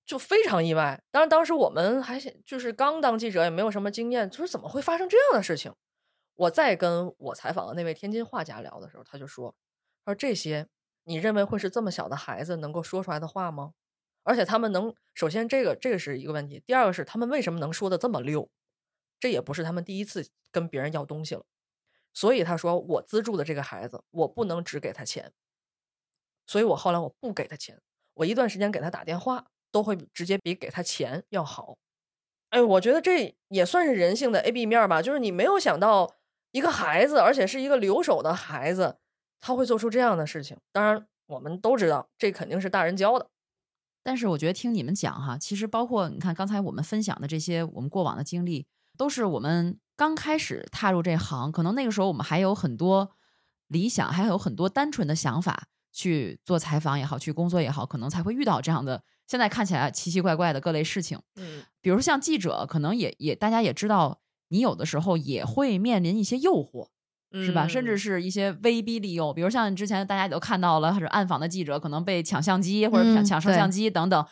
[0.05, 1.03] 就非常意外。
[1.11, 5.73] 当然，当时我们还想就是刚当记者，也没有什么经验，就是怎么会发生这样的事情？
[6.35, 9.55] 我在跟我采访的那位天津画家聊的时候，他就说
[10.05, 10.67] ：“他说这些
[11.05, 13.73] 你认为会是这么小的孩子能够说出来的话吗？
[14.23, 18.51] 而且他们能，首先这个这个是一个问题，第二个是他们为什么能说的这么溜？
[19.19, 21.45] 这也不是他们第一次跟别人要东西了，
[22.13, 25.33] 所以他说我资助的这个孩子，我不能只给他钱，
[26.47, 27.81] 所以我后来我不给他钱，
[28.15, 31.77] 我一段时间给他打电话，都会直接比给他钱要好。
[32.51, 36.17] 哎，我觉得这也算是人性的 A B 面吧，就是你没有想到
[36.51, 38.99] 一个孩子，而且是一个留守的孩子，
[39.39, 40.59] 他会做出这样的事情。
[40.73, 43.29] 当然，我们都知道这肯定是大人教的。
[44.03, 53.11] 但是我觉得听你们讲哈，其实包括你看刚才我们分享的这些我们过往的经历，都是我们刚开始踏入这行，可能那个时候我们还有很多
[53.69, 61.21] 理想，还有很多单纯的想法去做采访也好，去工作也好，可能才会遇到这样的现在看起来奇奇怪怪的各类事情。
[61.37, 66.89] 嗯，比如像记者，可能也也大家也知道，你有的时候也会面临一些诱惑。
[67.33, 67.69] 是吧？
[67.69, 74.27] 甚至嗯是一些威逼利诱，比如像之前大家也都看到了，或者暗访的记者可能被抢相机或者抢摄像机等等，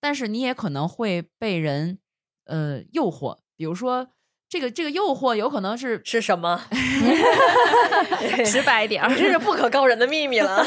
[0.00, 1.98] 但是你也可能会被人
[2.44, 4.08] 呃诱惑，比如说
[4.52, 6.60] 这个这个诱惑有可能是是什么？
[8.44, 10.62] 直白一点儿这是不可告人的秘密了。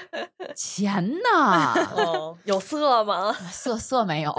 [0.54, 3.32] 钱呐，哦，有色吗？
[3.50, 4.38] 色色没有，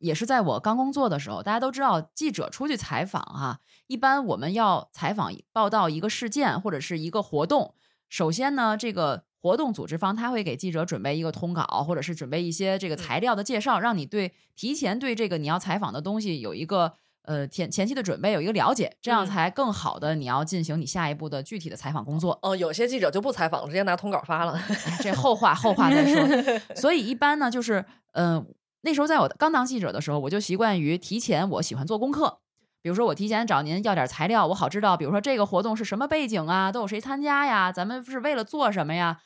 [0.00, 7.74] 也是在我刚工作的时候，大家都知道，记者出去采访啊，一般我们要采访报道一个事件或者是一个活动，
[8.10, 16.92] 首先呢，这个活动组织方他会给记者准备一个通稿，或者是准备一些这个材料的介绍，让你对提前对这个你要采访的东西有一个。
[17.22, 22.38] 呃，前前期的准备有一个了解，这样嗯才更好的你要进行你下一步的具体的采访工作。
[22.42, 24.52] 哦，有些记者就不采访了，直接拿通稿发了。
[24.52, 26.50] 哎这后话后话再说。
[26.74, 28.46] 所以一般呢，就是嗯、呃
[28.82, 32.40] 那时候在我刚当记者的时候，我就习惯于提前，我喜欢做功课。
[32.80, 39.18] 比如说，我提前找您要点材料，我好知道，比如说这个活动是什么背景啊，都有谁参加呀，咱们是为了做什么呀？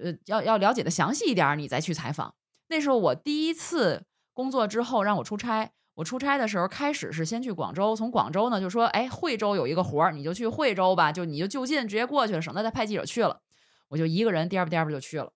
[0.00, 2.32] 呃，要要了解的详细一点儿，你再去采访。
[2.68, 13.42] 那时候我第一次工作之后让我出差，我出差的时候开始是先去广州，从广州呢就说，哎，惠州有一个活儿，你就去惠州吧，就你就就近直接过去了，省得再派记者去了。
[13.88, 15.32] 我就一个人颠吧颠吧就去了。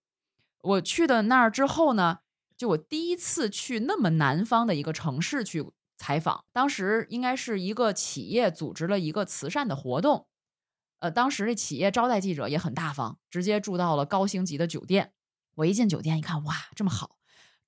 [0.63, 2.21] 我去的那儿之后呢，
[2.57, 10.27] 就我第一次去那么南方的一个城市去采访，当时应该是一个企业组织了一个慈善的活动，
[11.01, 15.13] 呃，当时这企业招待记者也很大方，直接住到了高星级的酒店。
[15.57, 17.17] 我一进酒店一看，哇，这么好，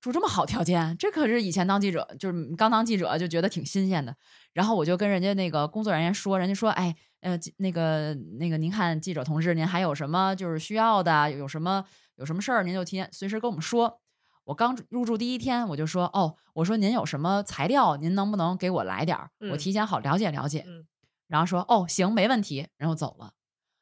[0.07, 4.15] 住这么好条件，这可是以前当记者就是刚当记者就觉得挺新鲜的。
[4.53, 11.83] 然后我就跟人家那个工作人员说，人家说，哎，呃，那个那个，您看记者同志，您还有什么就是需要的，有什么
[12.15, 13.99] 有什么事儿，您就提前随时跟我们说。
[14.45, 19.29] 我刚入住第一天，我就说，哦，我说您有什么材料，您能不能给我来点儿？
[19.51, 20.63] 我嗯提前好了解了解。
[20.65, 20.85] 嗯
[21.27, 23.33] 然后说，哦，行，没问题，然后走了。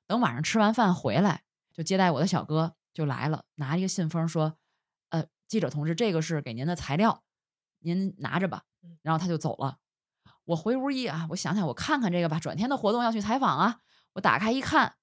[0.08, 4.54] 等晚上吃完饭回来，就接待我的小哥就来了，拿一个信封说，呃，
[5.48, 7.22] 记者同志，这个是给您的材料，
[7.80, 8.98] 您拿着吧嗯。
[9.02, 9.78] 然后他就走了。
[10.46, 13.78] 我回屋一啊，我想想，我看看这个吧，转天的活动要去采访啊。
[14.14, 14.94] 我打开一看，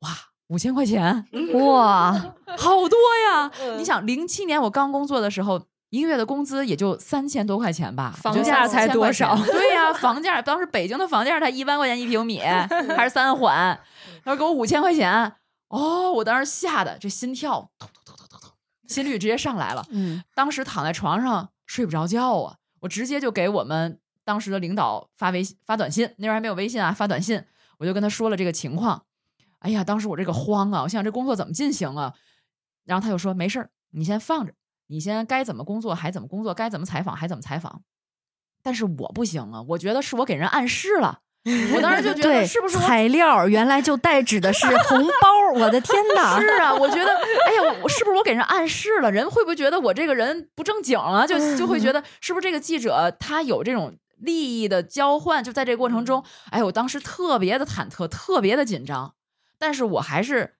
[0.00, 0.10] 哇，
[0.48, 2.12] 五千块钱， 哇，
[2.58, 2.98] 好多
[3.30, 3.50] 呀！
[3.62, 13.80] 嗯你想，零七年我刚工作的时候，一个月的工资也就三千多块钱吧，房价才多少对呀、房 价当时北京的房价才一万块钱一平米，还是三环，
[14.24, 15.36] 他说给我五千块钱，
[15.68, 17.70] 哦，我当时吓得这心跳
[18.86, 19.84] 心率直接上来了。
[19.90, 27.44] 嗯，当时躺在床上睡不着觉啊，我直接就给我们当时的领导发微信、发短信，那时候还没有微信啊，发短信，
[27.78, 29.04] 我就跟他说了这个情况。
[29.60, 32.14] 哎呀，当时我这个慌啊，我想这工作怎么进行啊？
[32.84, 34.52] 然后他就说没事儿，你先放着，
[34.88, 37.82] 你先该怎么工作还怎么工作，该怎么采访还怎么采访。
[38.62, 41.20] 但是我不行啊，我觉得是我给人暗示了，
[41.74, 45.52] 我当时就觉得，是不是材料原来就代指的是红包？
[45.54, 46.40] 我的天哪！
[46.40, 47.10] 是啊，我觉得，
[47.46, 49.12] 哎呀，我我是不是我给人暗示了？
[49.12, 51.26] 人会不会觉得我这个人不正经啊？
[51.26, 55.44] 就就会觉得是不是这个记者他有这种利益的交换？
[55.44, 59.12] 就在这个过程中，哎，我当时特别的忐忑，特别的紧张，
[59.58, 60.54] 但是我还是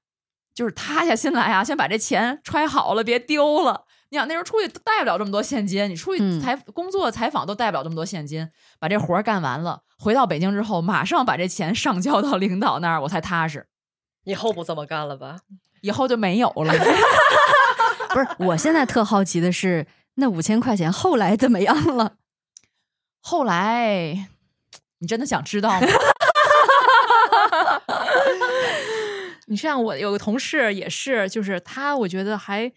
[0.55, 3.84] 就是塌下心来啊，先把这钱揣好了，别丢了。
[4.15, 8.49] 你想那时候出去带不了这么多现金，你出去嗯采工作采访都带不了这么多现金，
[8.79, 13.67] 把这活儿干完了，回到北京之后，马上把这钱上交到领导那儿，我才踏实。
[14.23, 15.39] 以后不这么干了吧？
[15.81, 16.73] 以后就没有了。
[18.15, 22.13] 不是，我现在特好奇的是，那五千块钱后来怎么样了？
[23.21, 24.29] 后来，
[24.99, 25.89] 你真的想知道吗？
[29.47, 32.73] 你像我有个同事也是，就是他，我觉得还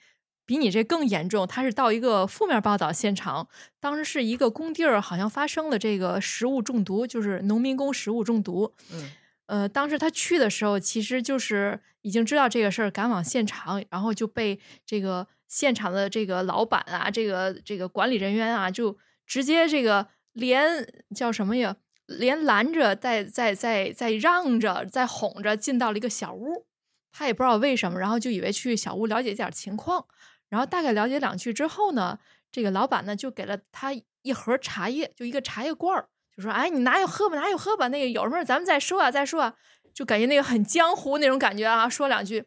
[0.48, 1.46] 比你这更严重。
[1.46, 3.48] 他是到一个负面报道现场，
[3.80, 8.74] 当时是一个工地儿，好像发生了这个食物中毒，就是农民工食物中毒。
[8.92, 9.12] 嗯
[9.48, 20.86] 呃，当时他去的时候，其实就是已经知道这个事儿，赶往现场，然后就被这个现场的这个老板啊，这个这个管理人员啊，就直接这个连
[21.16, 21.78] 叫什么呀，
[22.08, 26.66] 连拦着，在在在在让着，在哄着进到了一个小屋。
[27.14, 30.06] 他也不知道为什么，然后就以为去小屋了解一点情况，
[30.50, 32.18] 然后大概了解两句之后呢，
[32.52, 33.92] 这个老板呢就给了他
[34.22, 36.08] 一盒茶叶，就一个茶叶罐儿。
[36.36, 37.88] 就说：“哎，你拿去喝吧，拿去喝吧。
[37.88, 39.54] 那个有什么咱们再说啊，再说啊。”
[39.94, 42.46] 就感觉那个很江湖那种感觉啊，说两句，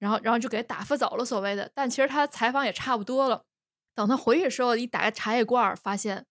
[0.00, 1.70] 然后然后就给打发走了，所谓的。
[1.72, 3.44] 但其实他采访也差不多了。
[3.94, 6.26] 等他回去的时候，一打开茶叶罐，发现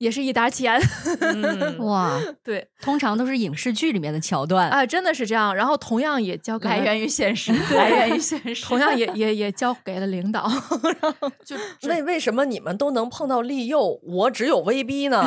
[0.00, 0.80] 也是一沓钱。
[1.20, 4.68] 嗯 哇，对通常都是影视剧里面的桥段。
[4.70, 5.54] 啊，真的是这样。
[5.54, 8.64] 然后同样也交给来源于现实，来源于现实。
[8.66, 10.50] 同样也也也交给了领导。
[11.44, 15.22] 就那为什么你们都能碰到利诱，我只有威逼呢？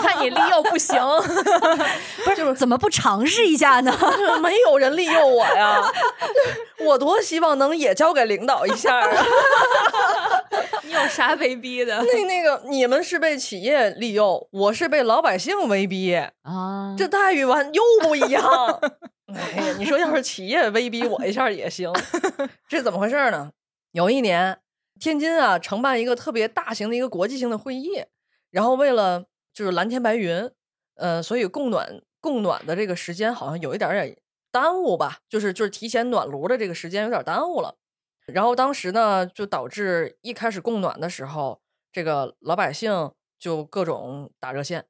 [0.00, 0.98] 看你利诱不行，
[2.24, 3.94] 不是，怎么不尝试一下呢？
[4.40, 5.80] 没有人利诱我呀，
[6.86, 9.24] 我多希望能也交给领导一下啊！
[10.84, 12.02] 你有啥威逼的？
[12.02, 18.42] 那那个，你们是被企业利诱，我是被老百姓威逼，啊，这待遇完又不一样。
[19.34, 21.90] 哎呀，你说要是企业威逼我一下也行，
[22.68, 23.50] 这怎么回事呢？
[23.92, 24.58] 有一年，
[25.00, 28.04] 天津啊承办一个特别大型的一个国际性的会议，
[28.50, 30.50] 然后为了就是蓝天白云，
[30.96, 34.16] 呃，所以供暖供暖的这个时间好像有一点点
[34.52, 37.74] 耽误吧，就是就是提前暖炉的这个时间有点耽误了。
[38.26, 41.60] 然后当时呢，就导致一开始供暖的时候，
[41.92, 44.86] 这个老百姓就各种打热线，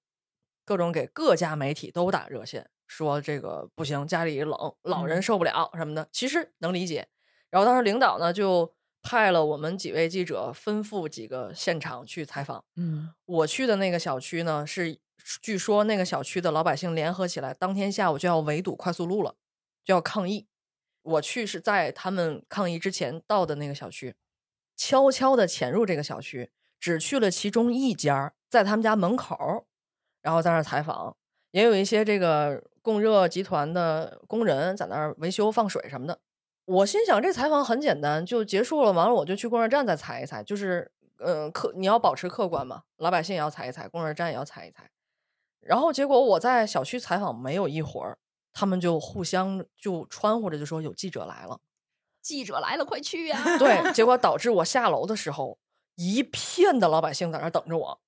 [0.64, 6.08] 各种给各家媒体都打热线，说这个不行，家里冷，老人嗯受不了什么的。
[6.12, 7.08] 其实能理解。
[7.50, 8.72] 然后当时领导呢就
[9.02, 12.64] 派了我们几位记者吩咐几个现场去采访。
[12.76, 14.98] 嗯我去的那个小区呢，是
[15.42, 19.34] 据说那个小区的老百姓联合起来，当天下午就要围堵快速路了，
[19.84, 20.46] 就要抗议。
[21.04, 24.16] 我去是在他们抗议之前到的那个小区，
[24.76, 26.50] 悄悄的潜入这个小区，
[26.80, 29.66] 只去了其中一家，在他们家门口，
[30.20, 31.16] 然后在那儿采访，
[31.52, 36.18] 也有一些这个供热集团的工人在那儿维修放水什么的。
[36.64, 44.90] 我心想，这采访很简单，就结束了，完了我就去供热站再采一采，就是嗯，客你要保持客观嘛，老百姓也要采一采，供热站也要采一采。
[45.60, 48.18] 然后结果我在小区采访没有一会儿，
[48.54, 51.60] 他们就互相就穿呼着就说有记者来了。
[52.22, 53.58] 记者来了，快去呀！
[53.58, 55.58] 对，结果 导致我下楼的时候，
[55.96, 58.00] 一片的老百姓在那等着我。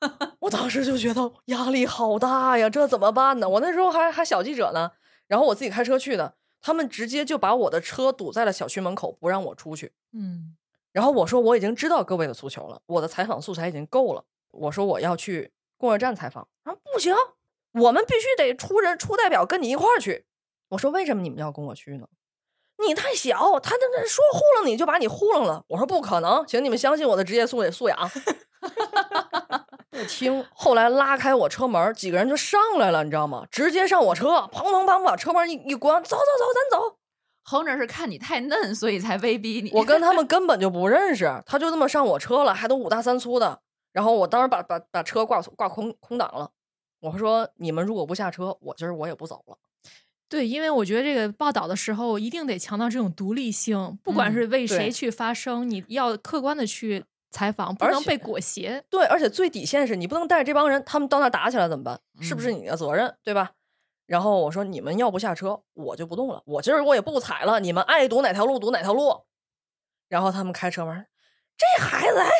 [0.40, 3.46] 我当时就觉得压力好大呀，这怎么办呢？
[3.46, 4.92] 我那时候还还小记者呢，
[5.26, 9.92] 然后我自己开车去的，他们直接就把我的车堵在了小区门口，不让我出去。
[10.12, 10.56] 嗯，
[10.92, 14.24] 然后我说我已经知道各位的诉求了，我的采访素材已经够了。
[14.52, 17.14] 我说我要去供热站采访，啊不行，
[17.74, 20.26] 我们必须得出人出代表跟你一块儿去。
[20.70, 22.06] 我说为什么你们要跟我去呢？
[22.86, 25.64] 你太小，他那那说糊弄你就把你糊弄了。
[25.68, 27.96] 我说不可能，请你们相信我的职业素素养。
[29.90, 33.46] 不听，后来拉开我车门，几个人就上来了，你知道吗？
[33.50, 36.98] 直接上我车，砰砰砰把车门一一关，走走走，咱走。
[37.44, 39.70] 横着是看你太嫩，所以才威逼你。
[39.72, 43.60] 我跟他们根本就不认识，他就这么上我车了，还都五大三粗的。
[43.92, 46.50] 然后我当时把把把车挂挂空空挡了。
[47.04, 49.58] 我说你们如果不下车，我今儿我也不走了。
[50.26, 58.82] 对，因为我觉得这个报道的时候一定得强调这种独立性，不管嗯是为谁去发声，你要客观的去采访，不能被裹挟。
[58.88, 62.00] 对，而且最底线是你不能带着这帮人，他们到那儿打起来怎么办？
[62.22, 63.52] 是不是你的责任，对吧？
[64.06, 66.42] 然后我说你们要不下车，我就不动了。
[66.46, 69.24] 我今儿我也不踩了，你们爱堵哪条路堵哪条路。
[70.08, 71.06] 然后他们开车门，
[71.56, 72.30] 这孩子还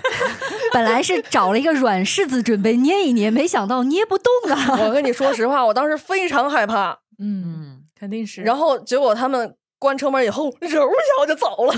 [0.72, 4.78] 本来是找了一个软柿子准备捏一捏，没想到捏不动啊！
[4.84, 6.98] 我跟你说实话，我当时非常害怕。
[7.18, 8.42] 嗯，嗯，肯定是。
[8.42, 10.86] 然后结果他们关车门以后， 揉一下
[11.20, 11.72] 我就走了，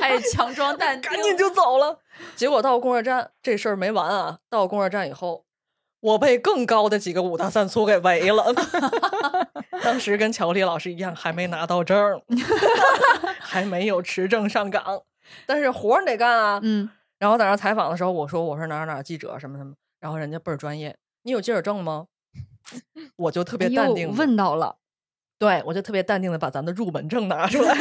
[0.00, 1.98] 还 是强装淡定，赶紧就走了。
[2.36, 4.38] 结果到供热站，这事儿没完啊！
[4.50, 5.44] 到供热站以后，
[6.00, 8.54] 我被更高的几个五大三粗给围了。
[9.82, 11.96] 当时跟乔丽老师一样，还没拿到证，
[13.40, 15.02] 还没有持证上岗，
[15.46, 16.60] 但是活儿你得干啊。
[16.62, 22.06] 嗯，然后在那采访的时候，我说我是哪儿哪儿记者什么什么，然后人家倍儿专业，你有记者证吗？
[23.16, 24.76] 我就特别淡定，问到了，
[25.38, 27.74] 对我就特别淡定的把咱的入门证拿出来，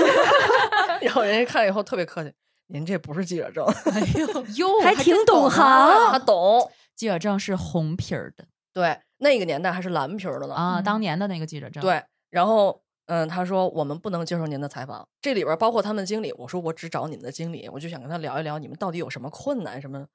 [1.01, 2.33] 然后人家看了以后特别客气，
[2.67, 6.71] 您这不是记者证，哎呦，哟， 还挺懂行他懂。
[6.95, 10.53] 记者证是红皮儿的对，那个年代还是蓝皮儿的呢。
[10.55, 16.31] 啊，嗯当年的那个记者证。，对，然后嗯，他说我们不能接受您的采访，这里边包括他们经理。
[16.33, 20.05] 我说我只找你们的经理，我就想跟他聊一聊，你们到底有什么困难什么。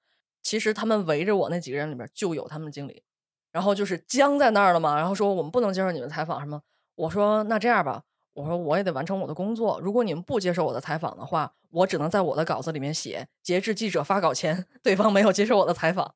[0.45, 3.03] 其实他们围着我那几个人里边就有他们经理，
[3.51, 6.63] 然后就是僵在那儿了嘛，然后说我们不能接受你们采访什么。
[6.95, 9.81] 我说那这样吧，我说我也得完成我的工作。
[9.81, 16.15] 如果你们不接受我的采访的话，我只能在我的稿子里面写，截至记者发稿前， 对方没有接受我的采访。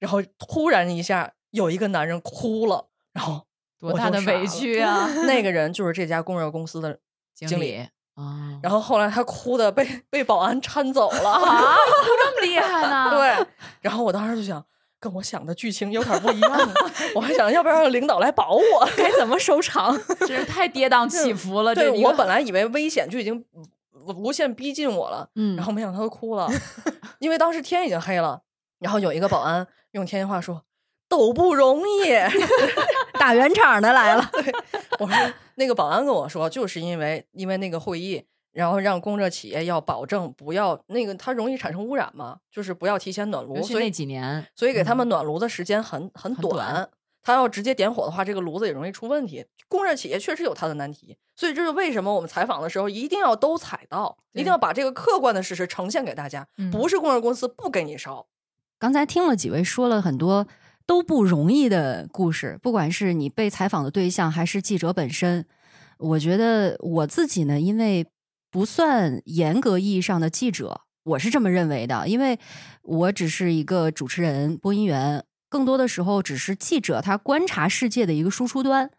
[0.00, 3.46] 然后突然一下，有一个男人哭了，然后
[3.78, 5.06] 多大的委屈啊！
[5.26, 6.98] 那个人就是这家供热公司的
[7.34, 7.86] 经理。
[8.14, 13.10] 啊，然后后来他哭的被被保安搀走了啊，哭这么厉害呢？
[13.12, 13.46] 对，
[13.82, 14.64] 然后我当时就想，
[14.98, 16.72] 跟我想的剧情有点不一样，
[17.14, 19.94] 我还想要不要让领导来保我，该怎么收场？
[20.20, 21.74] 真是太跌宕起伏了。
[21.74, 23.44] 对我本来以为危险就已经
[23.92, 26.48] 无限逼近我了，嗯，然后没想到他哭了，
[27.18, 28.40] 因为当时天已经黑了，
[28.78, 30.62] 然后有一个保安用天津话说。
[31.08, 32.10] 都不容易，
[33.26, 34.24] 打圆场的来了。
[34.32, 34.54] 对，
[35.00, 38.22] 我说那个保安跟我说，就是因为因为那个会议，
[38.52, 43.60] 然后让供热企业要保证不要那个它容易产生污染嘛，就是不要提前暖炉。
[43.64, 46.88] 所以那几年，所以给他们暖炉的时间很很短。
[47.20, 49.44] 他要直接点火的话，这个炉子也容易出问题。
[49.66, 56.46] 供热企业确实有它的难题，所以这是为什么我们采访的时候一定要都采到，一定要把这个客观的事实呈现给大家。
[56.70, 58.28] 不是供热公司不给你烧。
[58.78, 60.46] 刚才听了几位说了很多。
[60.86, 65.44] 都不容易的故事，不管是你被采访的对象，还是记者本身，
[65.98, 68.06] 我觉得我自己呢，因为
[68.50, 72.38] 不算严格意义上的记者，我是这么认为的，因为
[72.82, 78.90] 我只是一个主持人、播音员，更多的时候只是记者，他观察世界的一个输出端。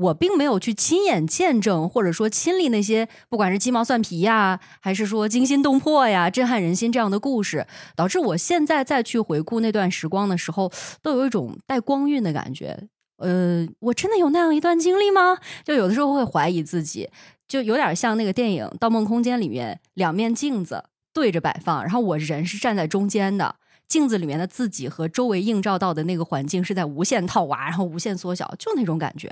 [0.00, 10.72] 我并没有去亲眼见证，或者说亲历那些不管是鸡毛蒜皮呀，还是说惊心动魄呀、震撼人心这样的故事，导致我现在再去回顾那段时光的时候，
[11.02, 12.88] 都有一种带光晕的感觉。
[13.18, 15.36] 呃，我真的有那样一段经历吗？
[15.64, 17.10] 就有的时候会怀疑自己，
[17.46, 29.30] 就有点像那个电影《盗梦空间》里面两面镜子对着摆放，然后我人是站在中间的，镜子里面的自己和周围映照到的那个环境是在无限套娃，然后无限缩小，就那种感觉。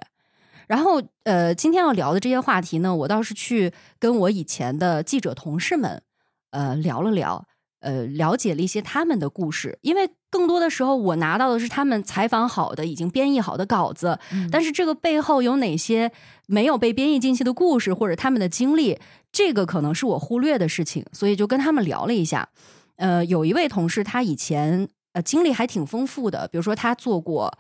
[0.69, 6.03] 然后，呃，今天要聊的这些话题呢，我倒是去跟我以前的记者同事们，
[6.51, 7.47] 呃，聊了聊，
[7.81, 9.79] 呃，了解了一些他们的故事。
[9.81, 14.19] 因为更多的时候，我拿到的是他们采访好的、已经编译好的稿子，
[14.53, 16.13] 但是这个背后有哪些
[16.47, 18.99] 没有被编译进去的故事，或者他们的经历，
[19.33, 21.03] 这个可能是我忽略的事情。
[21.13, 22.47] 所以就跟他们聊了一下。
[22.97, 27.57] 呃，有一位同事，他以前呃经历还挺丰富的，比如说他做过。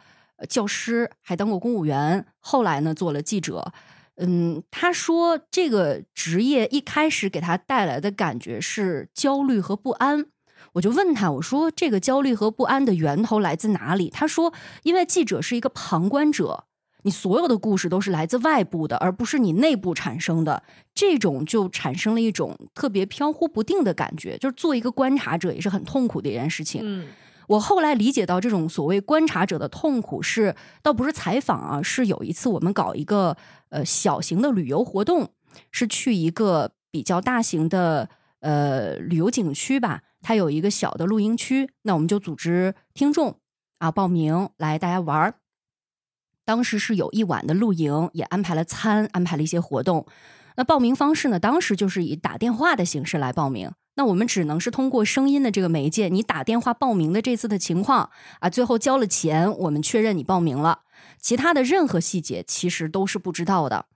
[0.49, 3.72] 教师还当过公务员，后来呢做了记者。
[4.20, 10.26] 嗯，他说这个职业一开始给他带来的感觉是焦虑和不安。
[10.72, 14.11] 我就问他，我说这个焦虑和不安的源头来自哪里？
[14.11, 16.64] 他说，因为记者是一个旁观者，
[17.03, 20.64] 你所有的故事都是来自外部的，而不是你内部产生的。
[20.93, 26.80] 这种就产生了一种特别飘忽不定的感觉，就是做一个观察者也是很痛苦的一件事情。
[26.84, 27.07] 嗯。
[27.49, 33.36] 我后来理解到，这种所谓观察者的痛苦是，倒不是采访啊，是有一次我们搞一个
[33.70, 35.32] 呃小型的旅游活动，
[35.72, 38.09] 是去一个比较大型的
[38.40, 43.40] 呃旅游景区吧，它有一个小的露营区，那我们就组织听众
[43.78, 45.34] 啊报名来大家玩儿。
[46.44, 50.07] 当时是有一晚的露营，也安排了餐，安排了一些活动。
[50.57, 53.70] 那报名方式呢，当时就是以打电话的形式来报名。
[53.99, 60.82] 那我们只能是通过声音的这个媒介，你打电话报名的这次的情况啊，最后交了钱，我们确认你报名了，
[61.20, 63.86] 其他的任何细节其实都是不知道的。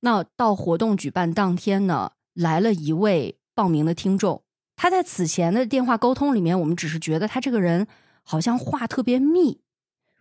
[0.00, 4.42] 那到活动举办当天呢，来了一位报名的听众，
[4.74, 7.86] 他在此前的电话沟通里面，我们只是觉得他这个人
[8.22, 9.60] 好像话特别密，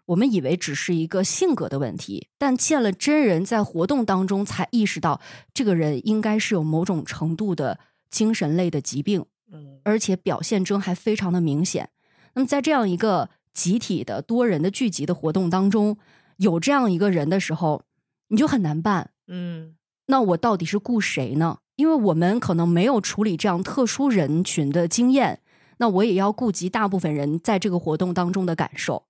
[0.07, 5.21] 我们以为只是一个性格的问题，但见了真人，在活动当中才意识到，
[5.53, 7.79] 这个人应该是有某种程度的。
[8.15, 11.89] 精神类的疾病，嗯，而且表现中还非常的明显。
[12.33, 15.97] 那么在这样一个集体的多人的聚集的活动当中，
[16.37, 17.83] 有这样一个人的时候，
[18.29, 19.11] 你就很难办。
[19.27, 21.57] 嗯，那我到底是雇谁呢？
[21.75, 25.41] 因为我们可能没有处理这样特殊人群的经验，
[25.79, 29.07] 那我也要顾及大部分人在这个活动当中的感受，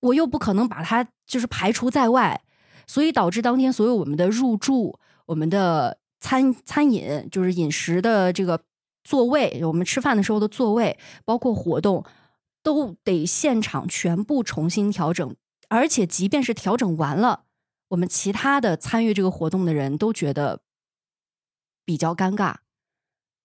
[0.00, 2.40] 我又不可能把他就是排除在外，
[2.86, 5.98] 所以导致当天所有我们的入住，我们的。
[6.20, 8.60] 餐餐饮就是饮食的这个
[9.04, 12.04] 座位，我们吃饭的时候的座位，包括活动，
[12.62, 15.34] 都得现场全部重新调整。
[15.68, 17.44] 而且，即便是调整完了，
[17.88, 20.60] 我们其他的参与这个活动的人都觉得
[21.84, 22.56] 比较尴尬，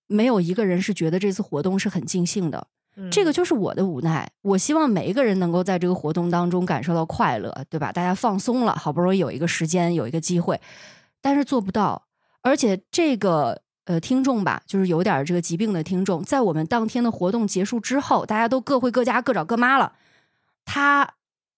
[0.07, 2.67] 没有一个人是觉得这次活动是很尽兴的。
[3.11, 4.31] 这个就是我的无奈。
[4.41, 7.91] 我希望每一个人能够在这个活动当中感受到快乐，对吧？
[7.91, 10.61] 大家放松了，好不容易有一个时间，有一个机会，
[11.19, 12.07] 但是做不到。
[12.43, 19.95] 而且这个呃听众吧，就是有点这个疾病的听众，在我们当天的活动结束之后，大家都各回各家，各找各妈了。
[20.65, 21.15] 他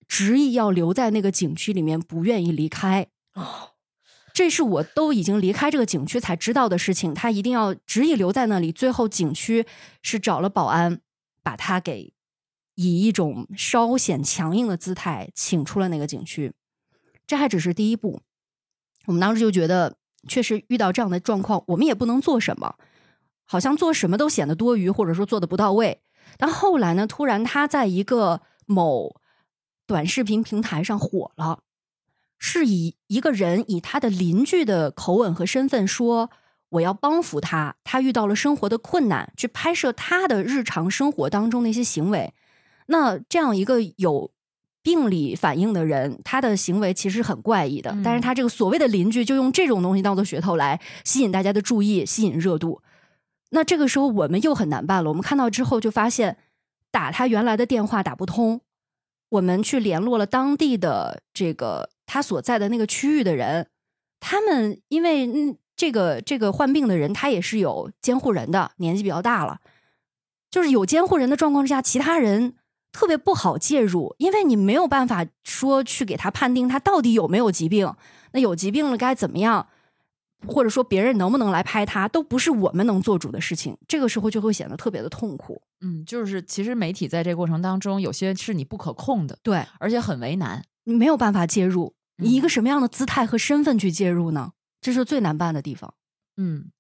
[0.08, 3.08] 执意要留在那个景区里面，不愿意离开。
[3.34, 3.72] 哦，
[4.34, 7.14] 这是我都已经离开这个景区才知道的事情。
[7.14, 8.72] 他一定要执意留在那里。
[8.72, 9.66] 最后景区
[10.02, 11.02] 是找了保安，
[11.42, 12.14] 把他给
[12.76, 16.54] 以一种稍显强硬的姿态请出了那个景区。
[17.26, 18.22] 这还只是第一步。
[19.06, 19.98] 我们当时就觉得，
[20.28, 22.76] 确实遇到这样的状况，我们也不能做什么，
[23.46, 26.02] 好像做什么都显得多余，或者说做的不到位。
[26.38, 29.22] 但后来呢，突然他在一个某
[29.86, 31.60] 短视频平台上火了。
[32.38, 36.30] 是以一个人以他的邻居的口吻和身份说
[36.70, 42.34] ：“我要帮扶他，他遇到了生活的困难，去拍摄他的日常生活当中的一些行为。”
[42.88, 44.32] 那这样一个有
[44.86, 47.90] 病理反应的人，他的行为其实很怪异的。
[47.90, 52.84] 嗯但是他这个所谓的邻居就用这种东西当做噱头来吸引大家的注意，吸引热度。
[53.50, 55.10] 那这个时候我们又很难办了。
[55.10, 56.38] 我们看到之后就发现，
[56.92, 58.62] 打他原来的电话打不通，
[59.30, 63.68] 我们去联络了当地的这个他所在的那个区域的人，
[64.20, 69.62] 他们因为嗯这个这个患病的人他也是有监护人的，年纪比较大了，
[70.52, 72.54] 就是有监护人的状况之下，其他人
[72.96, 77.94] 特别不好介入，因为你没有办法说去给他判定他到底有没有疾病，
[78.32, 79.68] 那有疾病了该怎么样，
[80.48, 85.62] 或者说别人能不能来拍他，都不是我们能做主的事情，这个时候就会显得特别的痛苦。
[85.82, 90.64] 嗯，就是其实媒体在这个过程当中，有些是你不可控的，对，而且很为难。
[90.86, 94.54] 你没有办法介入，你一个嗯什么样的姿态和身份去介入呢？
[94.80, 95.96] 这是最难办的地方。
[96.38, 96.72] 嗯，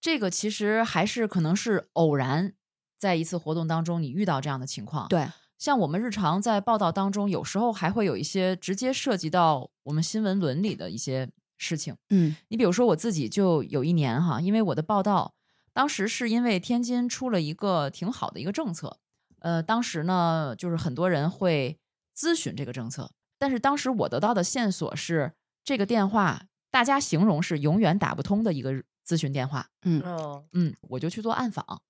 [0.00, 2.52] 这个其实还是可能是偶然，
[2.96, 5.26] 在一次活动当中你遇到这样的情况。，对，
[5.58, 11.96] 像我们日常在报道当中，有时候还会有一些直接涉及到我们新闻伦理的一些事情。
[12.10, 12.36] 嗯。
[12.48, 15.34] 你比如说我自己就有一年哈，因为我的报道，
[15.72, 18.98] 当时是因为天津出了一个挺好的一个政策，
[19.40, 21.78] 呃，当时呢就是很多人会
[22.16, 25.32] 咨询这个政策，但是当时我得到的线索是
[25.64, 28.72] 这个电话大家形容是永远打不通的一个
[29.06, 30.02] 咨询电话，嗯。
[30.02, 31.80] 哦，嗯，我就去做暗访，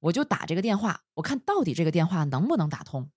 [0.00, 3.10] 我就打这个电话，我看到底这个电话能不能打通。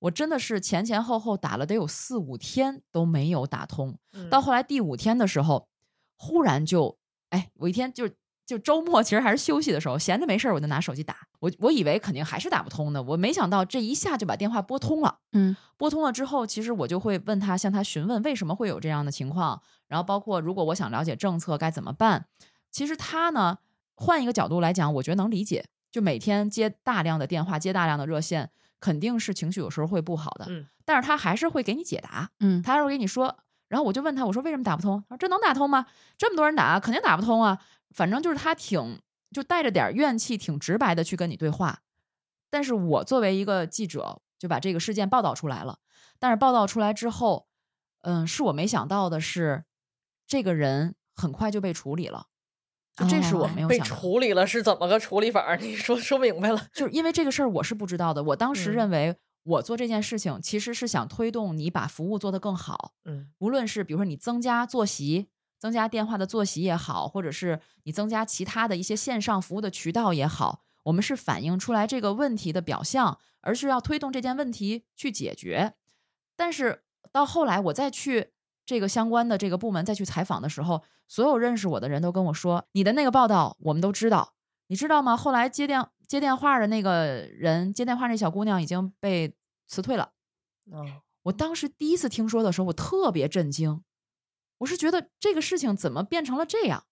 [0.00, 5.68] 我真的是前前后后打了得有四五天都没有打通，嗯到后来第五天的时候，
[6.16, 6.98] 忽然就，
[7.30, 8.10] 哎，我一天就
[8.44, 15.20] 就周末其实还是休息的时候，闲着没事儿我就拿手机打，我我以为肯定还是打不通的，我没想到这一下就把电话拨通了。
[15.32, 22.26] 嗯拨通了之后，其实我就会问他，向他询问为什么会有这样的情况，然后包括如果我想了解政策该怎么办。
[22.70, 23.58] 其实他呢，
[23.94, 25.66] 换一个角度来讲，我觉得能理解。
[25.94, 32.32] 就每天接大量的电话，接大量的热线，肯定是情绪有时候会不好的，嗯但是他还是会给你解答。
[32.40, 33.38] 嗯他还是会给你说，
[33.68, 35.04] 然后我就问他，我说为什么打不通？
[35.08, 35.86] 他说这能打通吗？
[36.18, 37.60] 这么多人打，肯定打不通啊。
[37.92, 41.82] 反正就是他挺就带着点怨气，挺直白的去跟你对话。
[42.50, 45.78] 但是我作为一个记者，就把这个事件报道出来了。
[46.18, 47.46] 但是报道出来之后，
[48.00, 49.62] 嗯，是我没想到的是，
[50.26, 52.26] 这个人很快就被处理了。
[52.96, 55.56] 就这是我没有想到的，处理了是怎么个处理法？
[55.60, 56.68] 你说说明白了。
[56.72, 58.22] 就是因为这个事儿我是不知道的。
[58.22, 62.92] 我当时嗯认为我做这件事情其实是想推动你把服务做得更好。
[63.04, 65.28] 嗯无论是比如说你增加坐席、
[65.58, 75.74] 增加电话的坐席也好，或者是你增加其他的一些线上服务的渠道也好，我们是反映出来这个问题的表象，而是要推动这件问题去解决。
[76.36, 78.33] 但是到后来我再去
[78.66, 84.34] 这个相关的这个部门再去采访的时候，所有认识我的人都跟我说：“你的那个报道我们都知道，
[84.68, 85.16] 你知道吗？
[85.16, 89.34] 后来接电接电话的那个人，接电话那小姑娘已经被
[89.66, 90.10] 辞退了。”
[90.72, 93.82] 嗯，我当时第一次听说的时候，我特别震惊。
[94.58, 96.84] 我是觉得这个事情怎么变成了这样？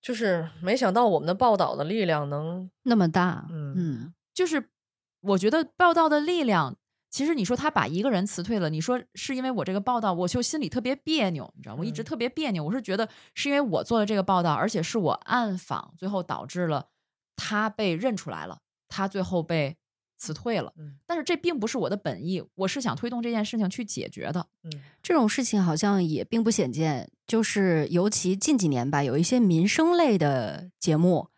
[0.00, 4.70] 就是没想到我们的报道的力量能，那么大，嗯嗯就是
[5.20, 6.76] 我觉得报道的力量，
[7.16, 12.62] 其实你说他把一个人辞退了，你说是因为我这个报道，我就心里特别别扭，你知道吗，我一直嗯特别别扭。
[12.62, 16.88] 我是觉得是因为我做了这个报道，而且是我暗访，最后导致了
[17.34, 19.78] 他被认出来了，他最后被
[20.18, 20.74] 辞退了。
[20.76, 24.46] 嗯但是这并不是我的本意，我是想推动这件事情去解决的。
[24.64, 24.70] 嗯
[25.02, 31.30] 这种事情好像也并不鲜见，就是尤其近几年吧，有一些民生类的节目，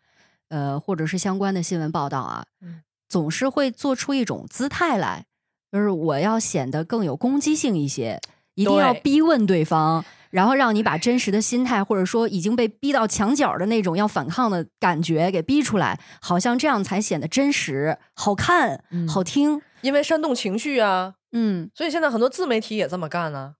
[0.49, 5.25] 呃，或者是相关的新闻报道啊，嗯总是会做出一种姿态来，
[5.71, 8.19] 就是我要显得更有攻击性一些，
[8.55, 19.61] 一定要逼问对方，然后让你把真实的心态，或者说已经被逼到墙角的那种要反抗的感觉给逼出来，好像这样才显得真实、好看、嗯好听。
[19.81, 23.55] 因为煽动情绪啊，嗯所以现在很多自媒体也这么干呢、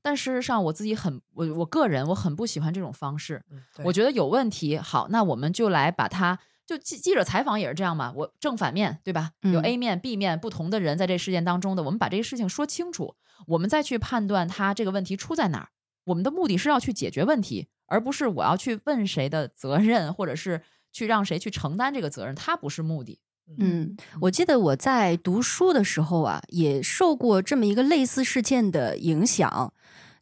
[0.00, 3.42] 但事实上，我自己很我我个人我很不喜欢这种方式。
[3.50, 6.38] 嗯，我觉得有问题，好，那我们就来把它
[6.68, 9.30] 就记记者采访也是这样嘛，我正反面对吧？
[9.40, 13.14] 有嗯 A 面、B 面不同的人在这事件当中的，我们把这个事情说清楚，
[13.46, 15.68] 我们再去判断他这个问题出在哪儿。
[16.04, 20.60] 我们的目的是要去解决问题，而不是我要去问谁的责任，或者是
[20.92, 23.18] 去让谁去承担这个责任，它不是目的。
[23.58, 29.72] 嗯，我记得我在读书的时候啊，也受过这么一个类似事件的影响。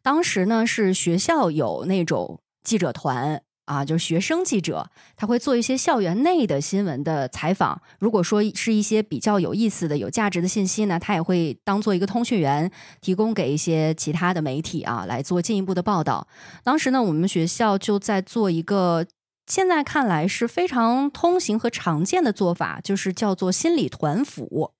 [0.01, 7.79] 当时呢，是学校有那种记者团啊，就是学生记者，他会做一些校园内的新闻的采访。
[7.99, 16.25] 如果说是一些比较有意思的、有价值的信息呢，他也会当做一个通讯员，提供给一些其他的媒体啊来做进一步的报道。
[16.63, 19.05] 当时呢，我们学校就在做一个
[19.47, 24.71] 现在看来是非常通行和常见的做法，就是叫做心理团辅。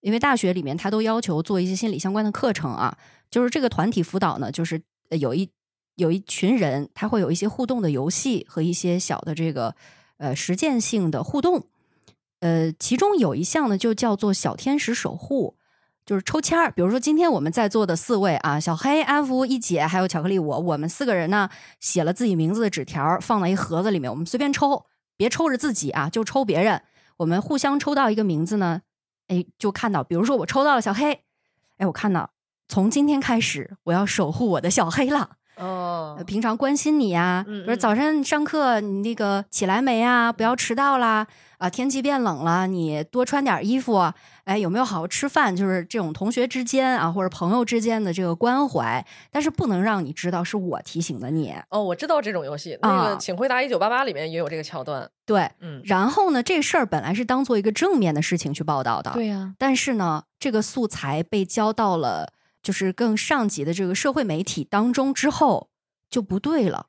[0.00, 2.96] 因为大学里面他都要求做一些心理相关的课程啊，
[3.30, 5.50] 就是这个团体辅导呢，就是有一
[5.96, 9.74] 有一群人，他会有一些互动的游戏和一些小的这个
[10.18, 11.66] 呃实践性的互动。
[12.40, 15.56] 呃，其中有一项呢，就叫做小天使守护，
[16.04, 16.70] 就是抽签儿。
[16.70, 21.48] 比如说，今天我们在座的四位啊，小黑、安福、一姐还有巧克力我，我们四个人呢，
[21.80, 24.84] 写了自己名字的纸条，放到一盒子里面，我们随便抽，
[25.16, 26.82] 别抽着自己啊，就抽别人。
[27.18, 28.82] 我们互相抽到一个名字呢，
[29.28, 31.22] 哎，就看到，比如说我抽到了小黑，
[31.78, 32.30] 哎，我看到
[32.68, 35.36] 从今天开始，我要守护我的小黑了。
[35.56, 40.32] 哦呃，平常关心你呀，嗯嗯比如早上上课你那个起来没啊？
[40.32, 41.26] 不要迟到啦！
[41.58, 44.12] 啊，天气变冷了，你多穿点衣服。
[44.42, 45.54] 哎，有没有好好吃饭？
[45.54, 51.54] 就是这种同学之间啊，或者朋友之间的这个关怀，但是不能让你知道是我提醒的你。
[51.70, 55.08] 哦，我知道这种游戏，那个啊《请回答一九八八》里面也有这个桥段。
[55.24, 62.30] 对，嗯，然后呢，这事儿本来是当做一个正面的事情去报道的，对呀、但是呢，这个素材被交到了
[62.64, 65.70] 就是更上级的这个社会媒体当中之后，
[66.10, 66.88] 就不对了。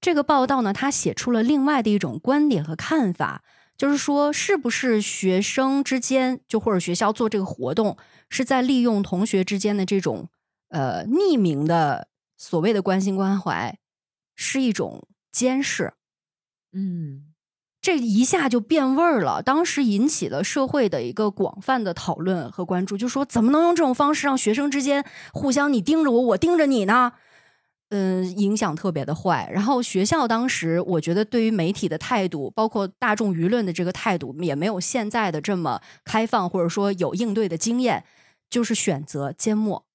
[0.00, 3.42] 这个报道呢，他写出了另外的一种观点和看法，
[3.76, 7.96] 就是说，是不是学生之间，就或者学校做这个活动，
[8.28, 10.28] 是在利用同学之间的这种
[10.68, 13.78] 呃匿名的所谓的关心关怀，
[14.36, 15.94] 是一种监视。
[16.72, 17.27] 嗯，
[17.88, 27.14] 这一下就变味儿了，当时引起了社会的一个广泛的讨论和关注，就说怎么能用这种方式让学生之间互相你盯着我，我盯着你呢？
[27.88, 29.48] 嗯，影响特别的坏。
[29.50, 38.04] 然后学校当时，我觉得对于媒体的态度，包括大众舆论的这个态度，也没有现在的这么开放，或者说有应对的经验，
[38.50, 39.86] 就是选择缄默，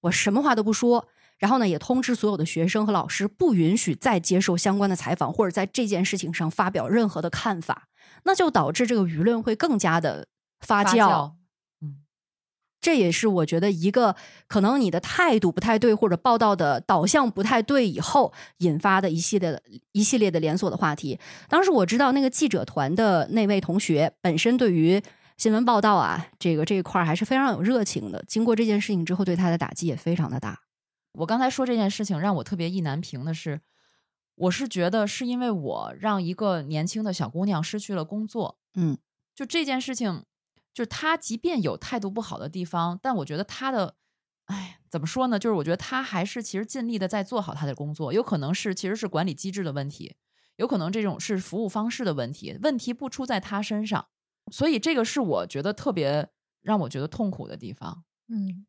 [0.00, 1.06] 我什么话都不说。
[1.38, 7.88] 然后呢，也通知所有的学生和老师，不允许再接受相关的采访，或者在这件事情上发表任何的看法，
[8.24, 10.26] 那就导致这个舆论会更加的
[10.60, 11.32] 发发酵。
[11.80, 11.98] 嗯，
[12.80, 14.16] 这也是我觉得一个
[14.48, 19.62] 可能你的态度不太对，或者报道的导向不太对以后引发的一系列的
[19.92, 21.20] 一系列的连锁的话题。
[21.48, 25.00] 当时我知道那个记者团的那位同学本身对于
[25.36, 28.24] 新闻报道啊，这个这一块还是非常有热情的。
[28.26, 30.58] 经过这件事情之后，对他的打击也非常的大。
[31.18, 33.60] 我刚才说这件事情让我特别意难平的是，
[34.36, 38.58] 我是觉得是因为我让一个年轻的小姑娘失去了工作。
[38.74, 38.96] 嗯，
[39.34, 40.24] 就这件事情，
[40.72, 43.96] 就是她即便有态度不好的地方，但我觉得她的，
[44.44, 45.38] 哎，怎么说呢？
[45.38, 48.12] 就是我觉得她还是其实尽力的在做好她的工作。
[48.12, 50.14] 有可能是其实是管理机制的问题，
[50.56, 54.06] 有可能这种是服务方式的问题，问题不出在她身上。
[54.52, 56.28] 所以这个是我觉得特别
[56.62, 58.04] 让我觉得痛苦的地方。
[58.28, 58.66] 嗯，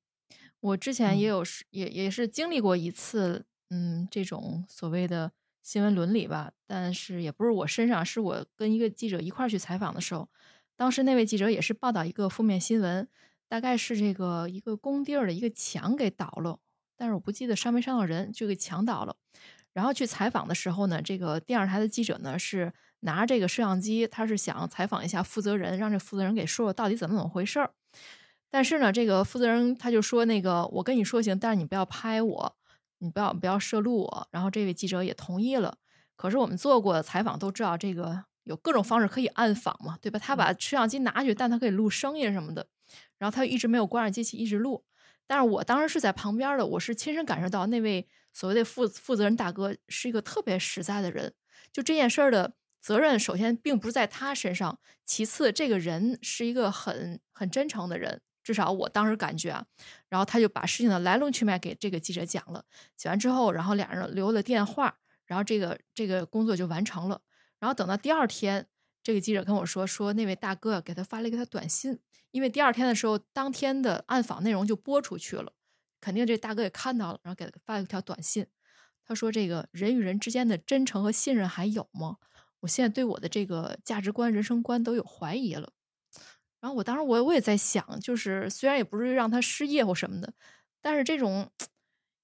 [0.61, 5.31] 我之前也嗯有是、也也是经历过一次，嗯，这种所谓的
[5.63, 10.27] 新闻伦理吧，但是也不是我身上，是我跟一个记者一块儿去采访的时候，
[10.75, 13.07] 当时那位记者也是报道一个负面新闻，
[13.47, 16.59] 大概是这个一个工地儿的一个墙给倒了，
[16.97, 19.15] 但是我不记得伤没伤到人，就给墙倒了。
[19.71, 27.71] 然后去采访的时候呢，这个电视台的记者呢是拿着这个摄像机，他是想采访一下负责人，让这负责人给说说到底怎么怎么回事儿。
[28.51, 32.55] 但是呢，这个负责人他就说：“那个，我跟你说行，但是你不要拍我，
[32.97, 35.77] 你不要不要摄录我。”然后这位记者也同意了。
[36.15, 40.17] 可是我们做过采访都知道，这个有各种方式可以暗访嘛，对吧？
[40.17, 42.67] 他把摄像机拿去，但他可以录声音什么的。
[43.17, 44.83] 然后他一直没有关上机器，一直录。
[45.27, 51.33] 但是我当时是在旁边的，我是亲身感受到那位所谓的负负责人大哥是一个特别实在的人。
[51.71, 58.21] 就这件事儿的责任，首先并不是在他身上，其次这个人是一个很很真诚的人。
[58.43, 59.65] 至少我当时感觉啊，
[60.07, 62.65] 然后他就把事情的来龙去脉给这个记者讲了，
[62.97, 67.21] 讲完之后，然后俩人留了电话，然后这个这个工作就完成了。
[67.59, 68.67] 然后等到第二天，
[69.03, 71.99] 这个记者跟我说，说那位大哥给他发了一个他短信，
[72.31, 75.53] 因为第二天的时候，当天的暗访内容就播出去了，
[75.99, 78.47] 肯定这大哥也看到了，然后给他发了一条短信，
[79.05, 82.17] 他说：“这个人与人之间的真诚和信任还有吗？”
[82.61, 85.71] 我现在对我的这个价值观、人生观都有怀疑了。
[86.61, 90.33] 然后我当时我我也在想，就是虽然也不是让他失业或什么的，
[90.81, 91.49] 但是这种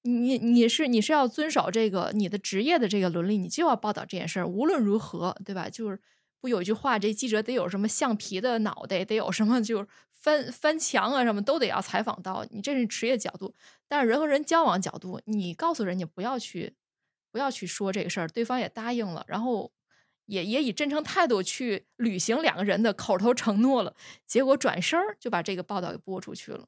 [0.02, 5.70] 你你是你是要遵守这个你的职业的这个伦理，你就要报道这件事儿，无论如何，对吧？
[5.70, 6.00] 就是
[6.42, 12.46] 不有一句话，这记者得有什么橡皮的脑袋，得有什么就是翻翻墙啊，什么都得要采访到。
[12.52, 13.56] 你这是职业角度，
[13.88, 16.74] 但是人和人交往角度，你告诉人家不要去
[17.32, 19.72] 不要去说这个事儿，对方也答应了，然后。
[20.26, 23.96] 也也以真诚态度去履行两个人的口头承诺了，
[24.26, 26.68] 结果转身儿就把这个报道给播出去了。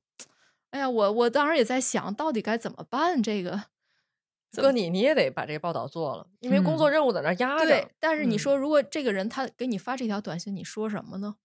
[0.72, 3.24] 哎呀，我我当时也在想到底该怎么办。
[3.24, 3.64] 这个
[4.56, 7.66] 哥，你你也得把这个报道做了，因为工作任务在那压着。
[7.66, 11.36] 对，但是你嗯说如果这个人他给你发这条短信，你说什么呢？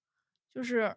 [0.54, 0.96] 就是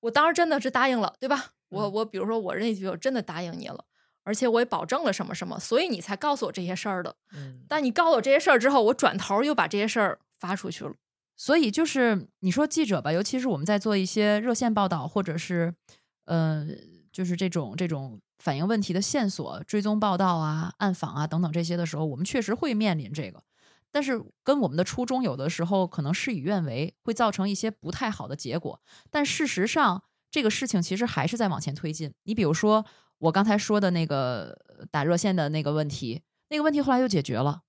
[0.00, 1.52] 我当时真的是答应了，对吧？
[1.70, 3.84] 我嗯我比如说我那句我真的答应你了，
[4.22, 7.16] 而且我也保证了什么什么，所以你才告诉我这些事儿的。
[7.34, 10.92] 嗯，但你告诉我这些事儿之后，我转头又把这些事儿发出去了。
[11.36, 15.72] 所以就是你说记者吧，尤其是我们在做一些热线报道，或者是
[16.24, 16.66] 呃，
[17.12, 23.42] 就是这种这种反映问题的线索、追踪报道啊、暗访啊等等这些的时候，我们确实会面临这个。
[23.90, 28.80] 但是跟我们的初衷有的时候可能事与愿违，会造成一些不太好的结果。
[29.10, 32.12] 但事实上，这个事情其实还是在往前推进。
[32.24, 32.84] 你比如说
[33.18, 34.56] 我刚才说的那个
[34.90, 37.62] 打热线的那个问题，那个问题后来又解决了。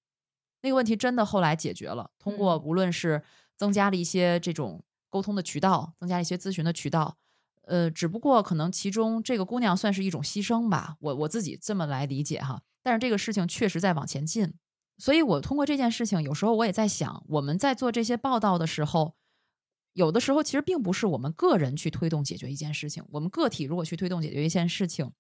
[0.64, 3.22] 那个问题真的后来解决了，通过嗯无论是
[3.56, 7.18] 增加了一些这种沟通的渠道，增加了一些咨询的渠道，
[7.64, 12.64] 呃，只不过可能其中这个姑娘算是一种牺牲吧，我我自己这么来理解哈。
[12.82, 14.54] 但是这个事情确实在往前进，
[14.98, 19.16] 所以我通过这件事情，有时候我也在想，我们在做这些报道的时候，
[19.94, 25.12] 有的时候其实并不是我们个人去推动解决一件事情，我们个体如果去推动解决一件事情，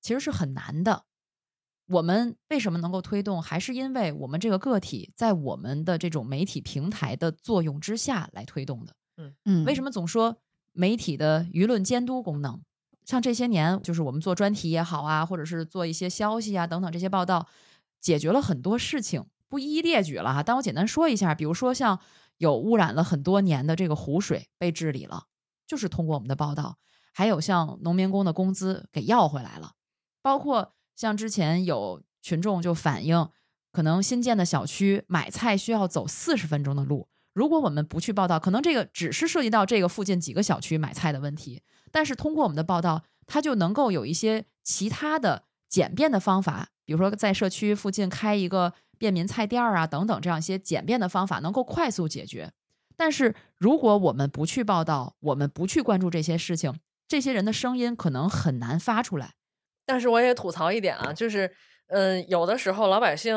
[0.00, 1.04] 其实是很难的。
[1.88, 8.94] 我们为什么能够推动，还是因为我们这个个体在我们的这种媒体平台的作用之下来推动的。
[9.16, 10.36] 嗯嗯，为什么总说
[10.72, 12.60] 媒体的舆论监督功能？
[13.04, 17.48] 像这些年，就是我们做专题也好啊，或者是做一些消息啊等等这些报道，
[18.00, 20.42] 解决了很多事情，不一一列举了哈。
[20.42, 21.98] 但我简单说一下，比如说像
[22.36, 25.24] 有污染了很多年的这个湖水被治理了，
[25.66, 26.76] 就是通过我们的报道；
[27.14, 29.72] 还有像农民工的工资给要回来了，
[30.20, 33.28] 包括像之前有群众就反映，
[33.70, 37.06] 可能新建的小区买菜需要走四十分钟的路。
[37.34, 52.50] 如果我们不去报道，可能这个只是涉及到这个附近几个小区买菜的问题，但是通过我们的报道，它就能够有一些其他的简便的方法，比如说在社区附近开一个便民菜店啊等等这样一些简便的方法，能够快速解决。
[52.96, 56.74] 但是如果我们不去报道，我们不去关注这些事情，
[57.06, 59.34] 这些人的声音可能很难发出来。
[59.88, 61.50] 但是我也吐槽一点啊，就是，
[61.86, 63.34] 嗯、有的时候老百姓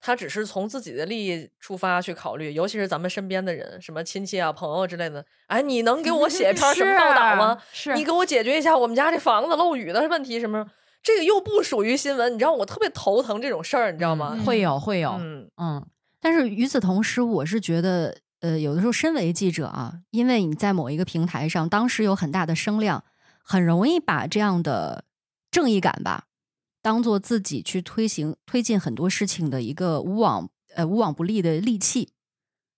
[0.00, 5.24] 他只是从自己的利益出发去考虑，尤其是咱们身边的人，什么亲戚啊、朋友之类的。
[5.46, 7.56] 哎，你能给我写一 篇什么报道吗？
[7.72, 10.66] 是你给我解决一下我们家这房子漏雨的问题什么？
[11.04, 14.32] 这个又不属于新闻，你知道我特别头疼这种事儿，你知道吗？
[14.36, 15.86] 嗯会有会有，嗯嗯
[16.20, 23.04] 但是与此同时，我是觉得，呃，有的时候身为记者啊，因为你在某一个平台上，当时有很大的声量，
[23.44, 25.04] 很容易把这样的
[25.52, 26.26] 正义感吧，
[26.80, 32.14] 当做自己去推行、推进很多事情的一个无往呃无往不利的利器。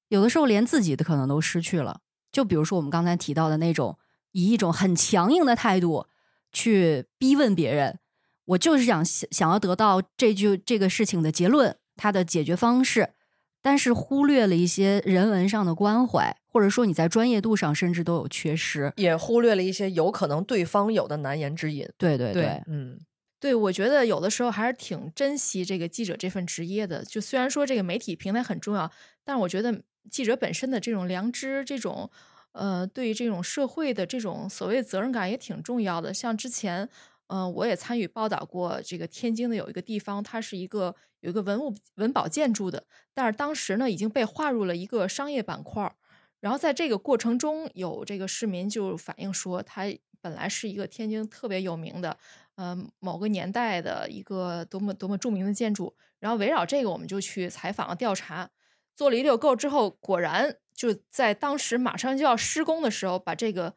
[0.09, 2.03] 有的时候连自己的可能都失去了。
[2.31, 3.97] 就比如说我们刚才提到的那种，
[4.33, 6.09] 以一种很强硬的态度
[6.53, 8.01] 去逼问别人，
[8.47, 13.15] 我就是想想要得到这句这个事情的结论，它的解决方式，
[13.63, 18.93] 但是忽略了一些人文上的关怀，或者说你在专业度上甚至都有缺失。
[18.95, 21.87] 也忽略了一些有可能对方有的难言之隐。
[21.99, 22.97] 对对对嗯
[23.41, 27.05] 对，我觉得有的时候还是挺珍惜这个记者这份职业的。
[27.05, 28.91] 就虽然说这个媒体平台很重要，
[29.25, 32.09] 但是我觉得记者本身的这种良知、这种
[32.53, 36.15] 呃对于这种社会的这种所谓责任感也挺重要的。
[36.15, 36.89] 像之前，
[37.27, 45.97] 嗯、我也参与报道过这个天津的有一个地方，它是一个有一个文物文保建筑的，但是当时呢已经被划入了一个商业板块儿。
[46.45, 49.85] 然后在这个过程中，有这个市民就反映说，它
[50.21, 52.19] 本来是一个天津特别有名的，
[52.57, 55.97] 呃，某个年代的一个多么多么著名的建筑。
[56.21, 58.51] 然后围绕这个，我们就去采访调查，
[58.95, 63.73] 做了一溜够之后，果然就在当时马上就要施工的时候，把这个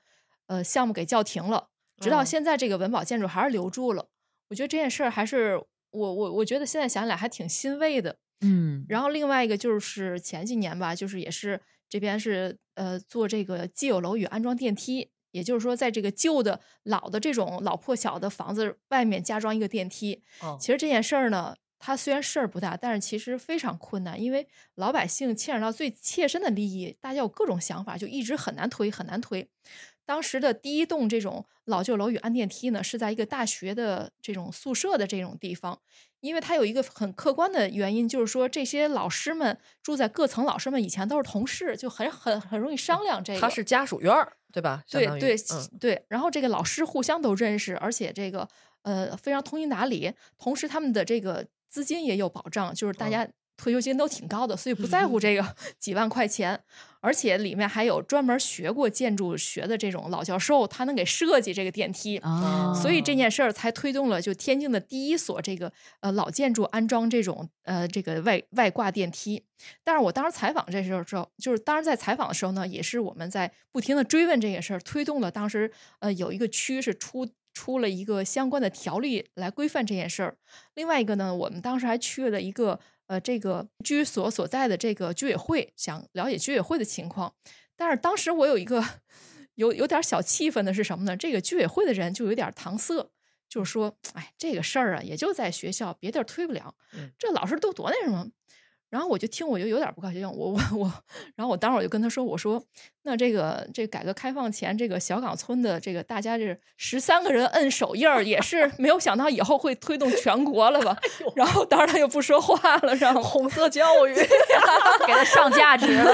[0.47, 1.69] 呃项目给叫停了。
[2.01, 4.09] 直到哦现在，这个文保建筑还是留住了。
[4.49, 5.55] 我觉得这件事儿还是
[5.91, 8.17] 我我我觉得现在想起来还挺欣慰的。
[8.41, 20.23] 嗯，然后另外一个就是前几年吧，就是也是这边是呃做这个既有楼宇安装电梯，也就是说在这个旧的老的这种老破小的房子外面加装一个电梯。
[20.41, 29.47] 哦其实这件事儿呢，它虽然事儿不大，但是其实非常困难，因为老百姓牵扯到最切身的利益，大家有各种想法，就一直很难推，很难推。
[30.05, 35.81] 当时的第一栋这种老旧楼宇安电梯呢，是在一个大学的这种宿舍的这种地方，
[36.27, 43.39] 因为它有一个很客观的原因，就是说这些老师们住在各层，老师们以前都是同事，就很很很容易商量这个。
[43.39, 44.83] 他是家属院儿，对吧？
[44.89, 48.47] 对对嗯对，然后这个老师互相都认识，而且这个
[48.83, 53.27] 呃非常通情达理，同时他们的这个资金也有保障，就是大嗯家
[53.57, 56.59] 退休金都挺高的，所以不在乎这个 几万块钱，
[57.01, 62.17] 而且里面还有专门学过建筑学的这种老教授，他能给设计这个电梯。
[62.19, 69.43] 啊，所以这件事儿才推动了，就天津的第一所这个呃老建筑安装这种呃这个外外挂电梯。
[69.83, 80.37] 但是我当时采访这时候，之后就是当时在采访的时候呢，也是我们在不停的追问这个事儿，推动了当时呃有一个区是出出了一个相关的条例来规范这件事儿。
[80.75, 87.33] 另外一个呢，我们当时还去了一个呃这个居所所在的这个居委会，想了解居委会的情况。
[87.75, 88.83] 但是当时我有一个
[89.55, 91.17] 有有点小气愤的是什么呢？
[91.17, 93.09] 这个居委会的人就有点搪塞，
[93.49, 97.11] 就是说，哎，这个事儿啊，也就在学校，别地儿推不了嗯。
[97.17, 98.27] 这老师都多那什么。
[98.89, 100.93] 然后我就听，我就有点不高兴，我我我，
[101.35, 102.63] 然后我当时我就跟他说，我说，
[103.03, 110.97] 那这个这改革开放前这个小岗村的这个大家这十三个人摁手印儿，也是没有想到以后会推动全国了吧？
[111.35, 114.15] 然后当时他又不说话了，然后红色教育，
[115.05, 116.11] 给他上价值了。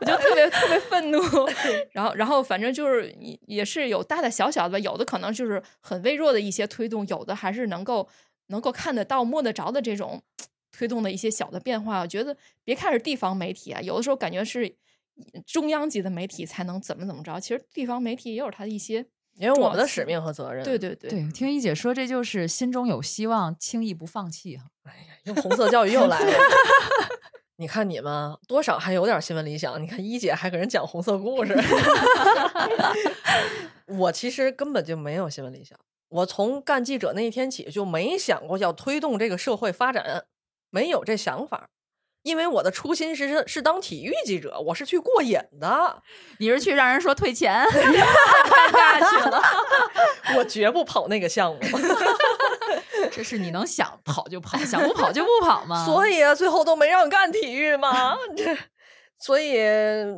[0.00, 1.20] 我就特别特别愤怒，
[1.92, 8.08] 然后然后反正就是也也是有大大小小的吧，有的可能就是很微弱的一些推动，有的还是能够
[8.48, 10.20] 能够看得到摸得着的这种
[10.76, 12.00] 推动的一些小的变化。
[12.00, 14.74] 我觉得别看是地方媒体啊，有的时候感觉是
[15.46, 19.06] 中央级的媒体才能怎么怎么着，其实地方媒体也有它的一些
[19.38, 20.64] 因为我们的使命和责任。
[20.64, 24.64] 对对对对，听一姐说，这就是心中有希望，轻易不放弃哈。
[25.24, 26.32] 用红色教育又来了。
[27.58, 31.56] 你看你们多少还有点新闻理想，你看一姐还给人讲红色故事。
[33.86, 40.26] 我其实根本就没有新闻理想，我从干记者那一天起就没想过要推动这个社会发展，
[40.76, 41.70] 没有这想法。
[42.22, 46.02] 因为我的初心是是当体育记者，我是去过瘾的，
[46.40, 49.40] 你是去让人说退钱， 尴尬去了。
[50.36, 51.60] 我绝不跑那个项目。
[53.12, 55.86] 这是你能想跑就跑，想不跑就不跑吗？
[55.86, 58.16] 所以啊，最后都没让干体育嘛。
[58.36, 58.58] 这，
[59.18, 59.56] 所以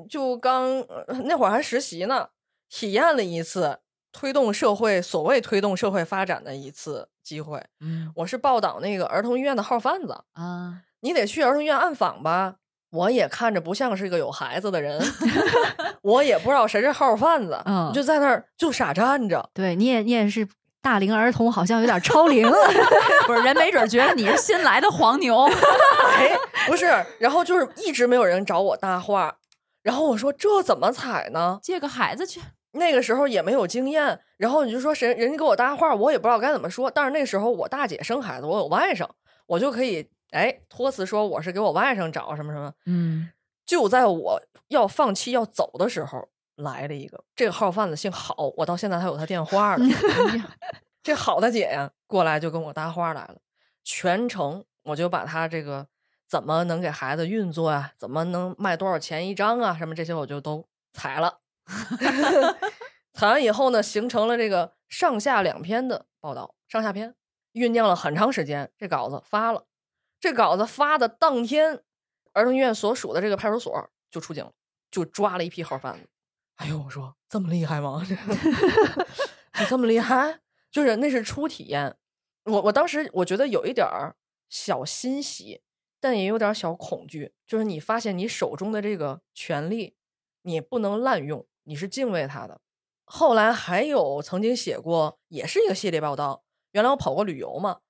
[0.08, 2.30] 就刚呃那会儿还实习呢，
[2.70, 3.80] 体验了一次
[4.12, 7.62] 推动社会所谓推动社会发展的一次机会。
[7.80, 12.54] 嗯我是报道那个儿童医院的号贩子，啊，你得去儿童医院暗访吧。
[12.90, 14.98] 我也看着不像是个有孩子的人，
[16.00, 19.50] 我也不知道谁是号贩子，嗯就在那儿就傻站着。
[19.52, 20.48] 对，你也你也是
[20.80, 22.56] 大龄儿童，好像有点超龄了。
[23.28, 25.42] 不是人没准觉得你是新来的黄牛，
[26.16, 26.34] 哎，
[26.66, 26.86] 不是，
[27.20, 29.36] 然后就是一直没有人找我搭话，
[29.82, 31.58] 然后我说这怎么采呢？
[31.62, 32.40] 借个孩子去。
[32.72, 36.90] 那个时候也没有经验，然后你就说谁人家给我搭话，我也不知道该怎么说。
[36.90, 39.08] 但是那时候我大姐生孩子，我有外甥，
[39.46, 42.72] 我就可以哎托词说我是给我外甥找什么什么。
[42.86, 43.30] 嗯，
[43.64, 49.86] 就在我要放弃要走的时候，来了一个这个号贩子姓郝，我到现在还有他电话呢。
[51.02, 53.36] 这郝大姐呀，过来就跟我搭话来了，
[53.82, 55.86] 全程我就把他这个
[56.28, 61.38] 怎么能给孩子运作啊，怎么能卖多少钱一张啊，什么这些我就都裁了。
[63.12, 67.14] 谈完以后呢，形成了这个上下两篇的报道，上下篇
[67.52, 69.66] 酝酿了很长时间，这稿子发了。
[70.20, 71.82] 这稿子发的当天，
[72.32, 74.52] 儿童医院所属的这个派出所就出警了，
[74.90, 76.08] 就抓了一批号贩子。
[76.56, 78.02] 哎呦，我说这么厉害吗？
[79.54, 80.40] 就这么厉害？
[80.70, 81.96] 就是那是初体验。
[82.44, 84.16] 我我当时我觉得有一点儿
[84.48, 85.62] 小欣喜，
[86.00, 87.32] 但也有点小恐惧。
[87.46, 89.94] 就是你发现你手中的这个权利，
[90.42, 92.58] 你不能滥用，你是敬畏他的。
[93.04, 96.42] 后来还有曾经写过，也是一个系列报道。
[96.72, 97.80] 原来我跑过旅游嘛，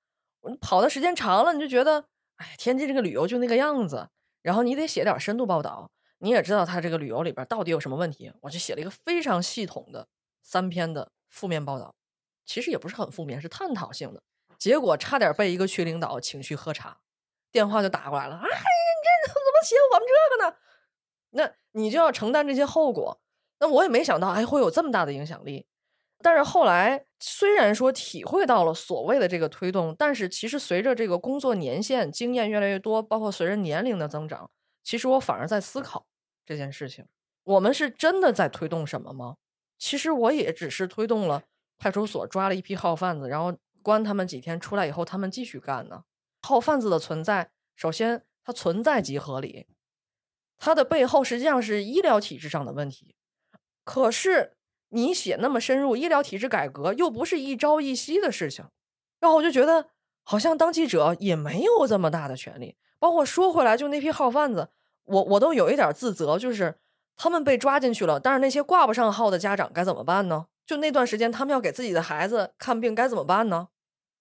[0.41, 2.07] 我跑的时间长了，你就觉得，
[2.37, 4.09] 哎，天津这个旅游就那个样子。
[4.43, 8.33] 然后你得写点深度报道，你也知道他这个旅游里边到底有什么问题。
[8.41, 10.09] 我就写了一个非常系统的
[10.43, 11.95] 三篇的负面报道，
[12.45, 14.20] 其实也不是很负面，是探讨性的。
[14.59, 16.99] 结果差点被一个区领导请去喝茶，
[17.53, 20.57] 电话就打过来了，啊，你这怎么写我们这个呢？
[21.31, 23.20] 那你就要承担这些后果。
[23.61, 25.66] 那我也没想到，哎，会有这么大的影响力。
[26.20, 34.50] 但是后来虽然说体会到了所谓的这个推动，但是其实随着这个工作年限、经验越来越多，包括随着年龄的增长，
[34.82, 36.06] 其实我反而在思考
[36.44, 37.06] 这件事情：
[37.44, 39.36] 我们是真的在推动什么吗？
[39.78, 41.42] 其实我也只是推动了
[41.78, 46.02] 派出所抓了一批号贩子，然后关他们几天，出来以后他们继续干呢。
[46.42, 49.68] 号贩子的存在，首先它存在即合理，
[50.56, 53.14] 它的背后实际上是医疗体制上的问题。
[53.89, 54.53] 可是
[54.91, 58.66] 你写那么深入，医疗体制改革又不是一朝一夕的事情，
[59.18, 59.86] 然后我就觉得
[60.24, 62.76] 好像当记者也没有这么大的权利。
[62.99, 64.68] 包括说回来，就那批号贩子，
[65.05, 66.76] 我我都有一点自责，就是
[67.16, 70.49] 他们被抓进去了，但是那些挂不上号的家长该怎么办呢？
[70.66, 73.68] 就那段时间，他们要给自己的孩子看病，该怎么办呢？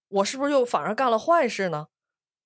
[0.07, 1.88] 我是不是又反而干了坏事呢？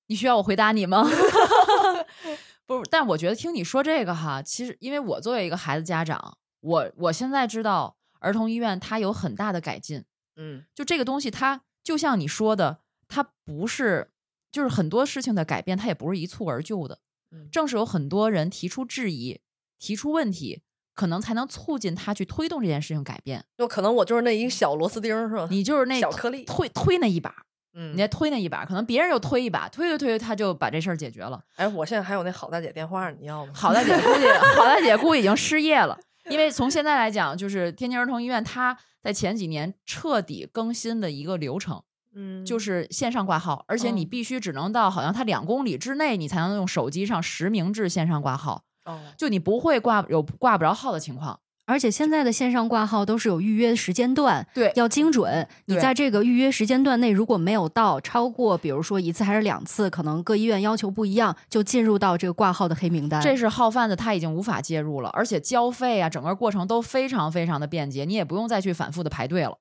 [0.07, 1.07] 你需要我回答你吗？
[2.65, 10.03] 不是，但我觉得听你说这个哈，其实因为我作为一个孩子家长，我我现在知道儿童医院它有很大的改进。
[10.37, 14.09] 嗯就这个东西，它就像你说的，它不是，
[14.51, 16.99] 就是很多事情的改变，它也不是一蹴而就的。
[17.31, 19.39] 嗯正是有很多人提出质疑、
[19.77, 20.61] 提出问题，
[20.93, 23.45] 可能才能促进他去推动这件事情改变。
[23.57, 25.47] 就可能我就是那一个小螺丝钉是吧？
[25.49, 27.33] 你就是 那小颗粒推推那一把，
[27.73, 31.41] 嗯你再推那一把，可能别人又推一把，推推推，他就把这事儿解决了。
[31.55, 33.53] 哎，我现在还有那郝大姐电话，你要吗？
[33.55, 35.97] 郝大姐估计，郝大姐估计已经失业了，
[36.29, 41.81] 因为从现在来讲，就是天津儿童医院，它在前几年彻底更新的一个流程，
[42.13, 51.39] 嗯就是线上挂号，而且你嗯必须只能到好像它两公里之内，你才能用手机上实名制线上挂号，哦，就你不会挂有挂不着号的情况。
[51.65, 55.47] 而且现在的线上挂号都是有预约时间段，对要精准。
[55.65, 63.21] 你在这个预约时间段内如果没有到，超过比如说一次还是两次，可能各医院要求不一样，就进入到这个挂号的黑名单。
[63.21, 69.57] 这是号贩子他已经无法介入了，而且交费啊，整个过程都非常非常的便捷，你也不用再去反复的排队了。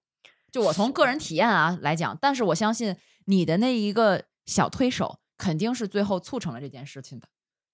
[0.51, 2.97] 就我从个人体验啊来讲，但是我相信
[3.27, 7.29] 你的那一个小推手肯定是最后促成了这件事情的。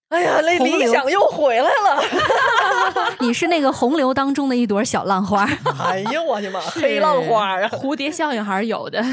[0.09, 3.17] 哎呀，那理想又回来了。
[3.21, 5.45] 你是那个洪流当中的一朵小浪花。
[5.79, 7.69] 哎呀，我的妈，黑浪花啊！
[7.69, 9.05] 蝴蝶效应还是有的。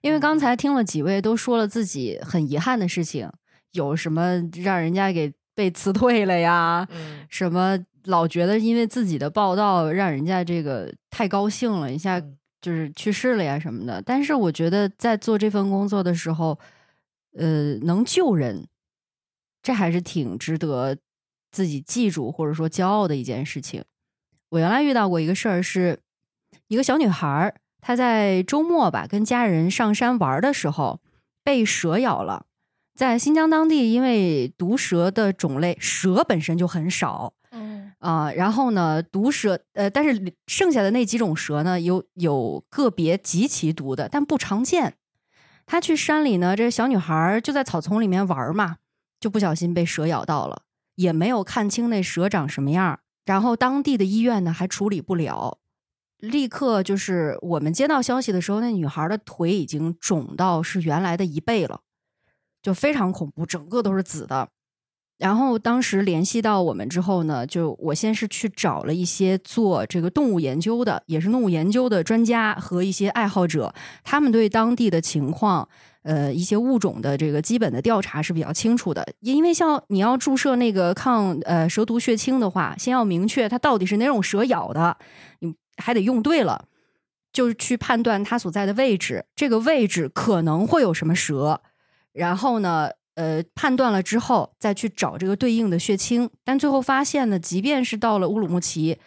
[0.00, 3.30] 因为刚才听了几位都说了自己很遗憾的事情，
[3.72, 6.86] 有什么让人家给被辞退了呀？
[6.90, 14.00] 嗯什么老觉得因为自己的报道让人家这个太高兴了，一下嗯就是去世了呀什么的。
[14.06, 16.58] 但是我觉得在做这份工作的时候，
[17.36, 18.66] 呃，能救人，
[19.68, 20.96] 这还是挺值得
[21.52, 23.84] 自己记住或者说骄傲的一件事情。
[24.48, 26.00] 我原来遇到过一个事儿，是
[26.68, 31.00] 一个小女孩儿，她在周末吧跟家人上山玩儿的时候
[31.44, 32.46] 被蛇咬了。
[32.94, 44.94] 在新疆当地，因为毒蛇的种类，蛇本身就很少嗯啊、然后呢，毒蛇呃，但是剩下的那几种蛇呢，有有个别极其毒的，但不常见。
[45.66, 48.78] 她去山里呢，这小女孩儿就在草丛里面玩儿嘛，
[49.20, 50.62] 就不小心被蛇咬到了，
[50.94, 53.00] 也没有看清那蛇长什么样儿。
[53.24, 55.58] 然后当地的医院呢还处理不了，
[56.18, 61.80] 立刻就是我们接到消息的时候，那女孩的腿已经肿到是原来的一倍了，
[62.62, 64.48] 就非常恐怖，整个都是紫的。
[65.18, 75.68] 然后当时联系到我们之后呢，就我先是去找了一些做这个动物研究的，也是动物研究的专家和一些爱好者，他们对当地的情况，
[76.02, 79.06] 呃，一些物种的这个基本的调查是比较清楚的。
[79.20, 84.96] 因为像你要注射那个抗呃蛇毒血清的话，先要明确它到底是哪种蛇咬的，
[85.40, 86.66] 你还得用对了，
[87.32, 91.60] 就是去判断它所在的位置，这个位置可能会有什么蛇，
[92.12, 98.98] 然后呢，呃，判断了之后再去找这个对应的血清，但最后发现呢，即便是到了乌鲁木齐，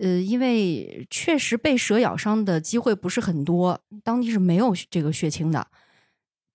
[0.00, 5.66] 呃，因为确实被蛇咬伤的机会不是很多，当地是没有这个血清的，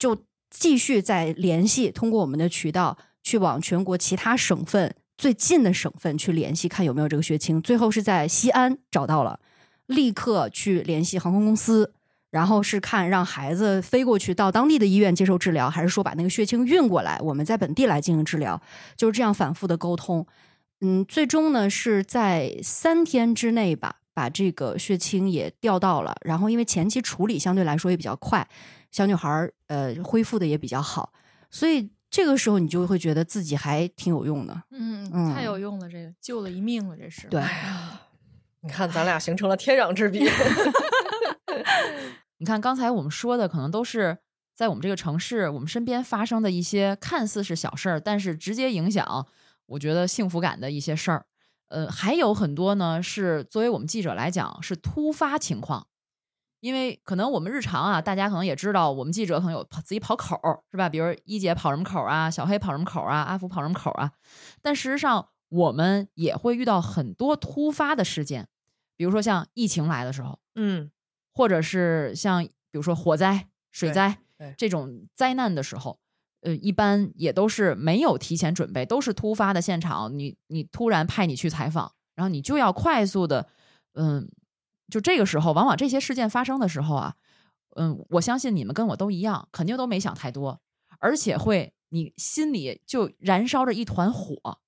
[0.06, 7.60] 就继续再联系，通过我们的渠道去往全国其他省份最近的省份去联系，看有没有这个血清。
[7.60, 9.40] 最后是在西安找到了，
[9.88, 11.92] 立刻去联系航空公司，
[12.30, 18.62] 然后是看让孩子飞过去到当地的医院接受治疗，还是说把那个血清运过来，我们在本地来进行治疗，
[18.96, 20.28] 就是这样反复的沟通。
[20.82, 26.16] 嗯，最终呢是在三天之内吧，把这个血清也调到了。
[26.24, 28.48] 然后因为前期处理相对来说也比较快，
[28.96, 31.12] 小女孩儿呃恢复的也比较好，
[31.52, 34.64] 所以这个时候你就会觉得自己还挺有用的。
[34.72, 37.28] 嗯，嗯太有用了，这个救了一命了，这是。
[37.28, 38.00] 对哎呀，
[38.62, 40.32] 你看咱俩形成了天壤之别。
[42.40, 44.18] 你看刚才我们说的，可能都是
[44.56, 49.28] 在我们这个城市，我们身边发生的一些看似是小事儿，但是直接影响
[49.66, 51.26] 我觉得幸福感的一些事儿。
[51.68, 55.86] 呃，还有很多呢，是作为我们记者来讲是突发情况，
[56.66, 60.90] 因为可能我们日常啊，大家可能也知道，我们记者可能有自己跑口儿是吧？
[60.90, 64.12] 比如一姐跑什么口儿啊，小黑跑什么口儿啊，阿福跑什么口儿啊。
[64.64, 68.48] 但事实上，我们也会遇到很多突发的事件，
[68.98, 70.90] 比如说像疫情来的时候，嗯，
[71.36, 74.18] 或者是像比如说火灾、水灾，
[74.58, 76.00] 这种灾难的时候，
[76.42, 83.48] 呃，一般也都是没有提前准备，都是突发的现场，你你突然派你去采访，然后你就要快速的，
[83.94, 84.28] 嗯，
[84.90, 87.16] 就这个时候，往往这些事件发生的时候啊，
[87.76, 90.62] 嗯，我相信你们跟我都一样，肯定都没想太多，
[91.00, 94.60] 而且会你心里就燃烧着一团火。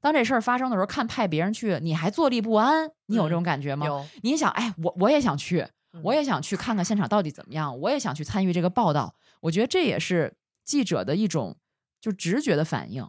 [0.00, 3.86] 当这事儿发生的时候，看派别人去，你还坐立不安，你有这种感觉吗？
[3.86, 9.14] 有，你想，哎，我我也想去，嗯我也想去看看现场到底怎么样，我也想去参与这个报道。
[9.40, 11.56] 我觉得这也是记者的一种
[12.00, 13.08] 就直觉的反应。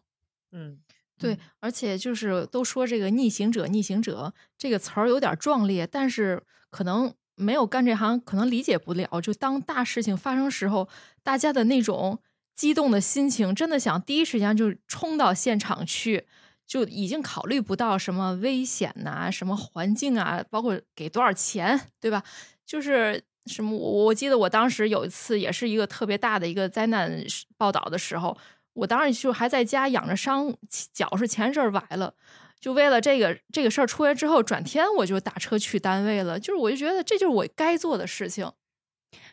[0.52, 0.80] 嗯，
[1.18, 9.22] 对，而且就是都说这个逆行者，逆行者这个词儿有点壮烈，但是可能没有干这行，可能理解不了。
[9.22, 10.88] 就当大事情发生时候，
[11.24, 12.20] 大家的那种
[12.54, 16.28] 激动的心情，真的想第一时间就冲到现场去，
[16.68, 22.24] 就已经考虑不到什么危险呐、什么环境啊，包括给多少钱，对吧？
[22.66, 27.24] 就是什么，我我记得我当时有一次也是一个特别大的一个灾难
[27.58, 28.36] 报道的时候，
[28.76, 30.54] 我当时就还在家养着伤，
[30.94, 32.14] 脚是前阵崴了，
[32.60, 38.52] 就为了这个这个事儿出来之后，转天我就打车去单位了，就是我就觉得这就是我该做的事情。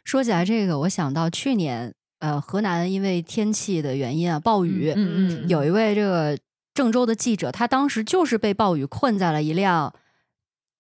[0.05, 6.39] 说起来这个，我想到去年，呃，河南因为天气的原因啊，暴雨，嗯嗯嗯有一位这个
[6.73, 9.93] 郑州的记者，他当时就是被暴雨困在了一辆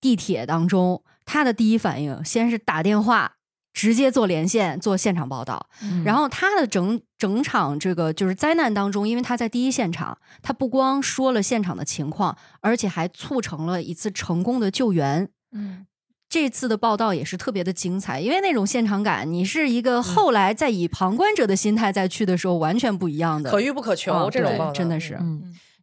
[0.00, 3.36] 地铁当中，他的第一反应先是打电话，
[3.72, 6.04] 直接做连线做现场报道，嗯。
[6.04, 15.28] 然后他的整整场这个就是灾难当中，因为他在第一现场，他不光说了现场的情况，而且还促成了一次成功的救援。
[15.52, 15.86] 嗯，
[16.28, 19.82] 这次的报道也是特别的精彩，因为那种现场感，你是一嗯。
[19.82, 23.50] 个后来在以旁观者的心态再去的时候，完全不一样的。
[23.50, 25.18] 可遇不可求，这种报道真的是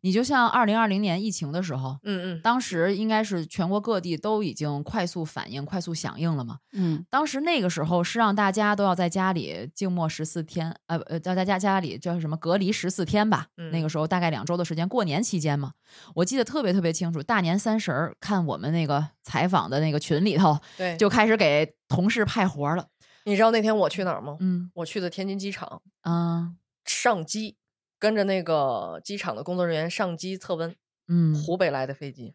[0.02, 6.60] 你就像二零二零年疫情的时候，嗯嗯，当时应该是全国各地都已经快速反应、快速响应了嘛。
[6.74, 13.48] 嗯当时那个时候是让大家都要在家里静默十四天，呃呃，要在家家里叫什么隔离十四天吧。
[13.58, 15.74] 嗯那个时候大概两周的时间，过年期间嘛，
[16.16, 17.22] 我记得特别特别清楚。
[17.22, 22.88] 大年三十儿看我们那个采访的那个群里头，对，就开始给同事派活了。
[23.26, 24.38] 你知道那天我去哪儿吗？
[24.40, 26.54] 嗯我去的天津机场啊
[26.86, 27.58] 上机，
[28.00, 30.74] 跟着那个机场的工作人员上机测温，
[31.10, 32.34] 嗯，湖北来的飞机，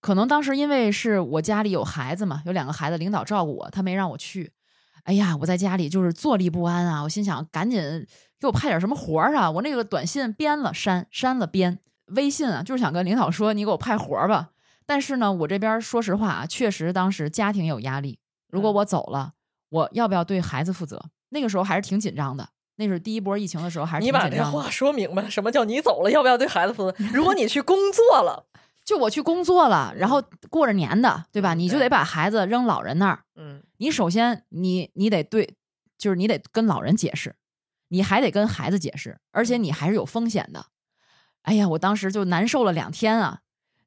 [0.00, 4.52] 可能当时因为是我家里有孩子嘛，有两个孩子，领导照顾我，他没让我去。
[5.04, 7.02] 哎呀，我在家里就是坐立不安啊！
[7.02, 8.06] 我心想，赶紧
[8.38, 9.50] 给我派点什么活儿啊！
[9.50, 14.50] 我那个短信编了删，删了编，微信啊，就是想跟领导说，你给我派活儿吧。
[14.86, 18.20] 但是呢，我这边说实话啊，确实当时家庭有压力。
[18.48, 19.32] 如果嗯我走了，
[19.70, 21.02] 我要不要对孩子负责？
[21.30, 22.50] 那个时候还是挺紧张的。
[22.84, 24.10] 那是第一波疫情的时候，还是你。
[24.10, 26.96] 把这话说明白，什么叫你走了要不要对孩子负责？
[27.12, 28.44] 如果你去工作了，
[28.84, 31.54] 就我去工作了，然后过着年的，对吧？
[31.54, 33.20] 你就得把孩子扔老人那儿。
[33.36, 35.54] 嗯，你首先你你得对，
[35.96, 37.34] 就是你得跟老人解释，
[37.88, 40.66] 你还得跟孩子解释，而且你还是有风险的。
[41.42, 43.40] 哎呀，我当时就难受了两天啊！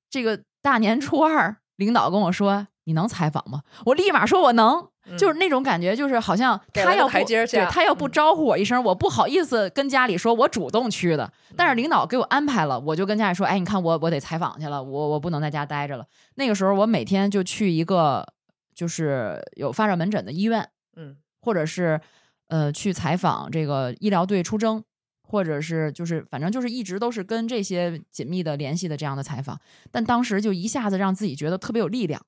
[0.10, 11.32] 这个大年初二，领导跟我说：“你能采访吗？”我立马说：“我能。”就是那种感觉，就是好像他要不对他要不嗯招呼我一声，我不好意思跟家里说我主动去的。
[11.56, 16.06] 但是领导给我安排了，我就跟家里说：“哎，你看我我得采访去了，我我不能在家待着了。”
[16.36, 18.26] 那个时候我每天就去一个
[18.74, 22.02] 就是有发热门诊的医院，嗯或者是
[22.48, 24.84] 呃去采访这个医疗队出征，
[25.22, 29.60] 或者是就是反正就是一直都是跟这些紧密的联系的这样的采访。
[29.92, 32.22] 但当时就一下子让自己觉得特别有力量，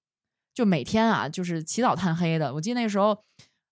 [0.58, 2.52] 就每天啊就是起早贪黑的。
[2.52, 3.16] 我记得那时候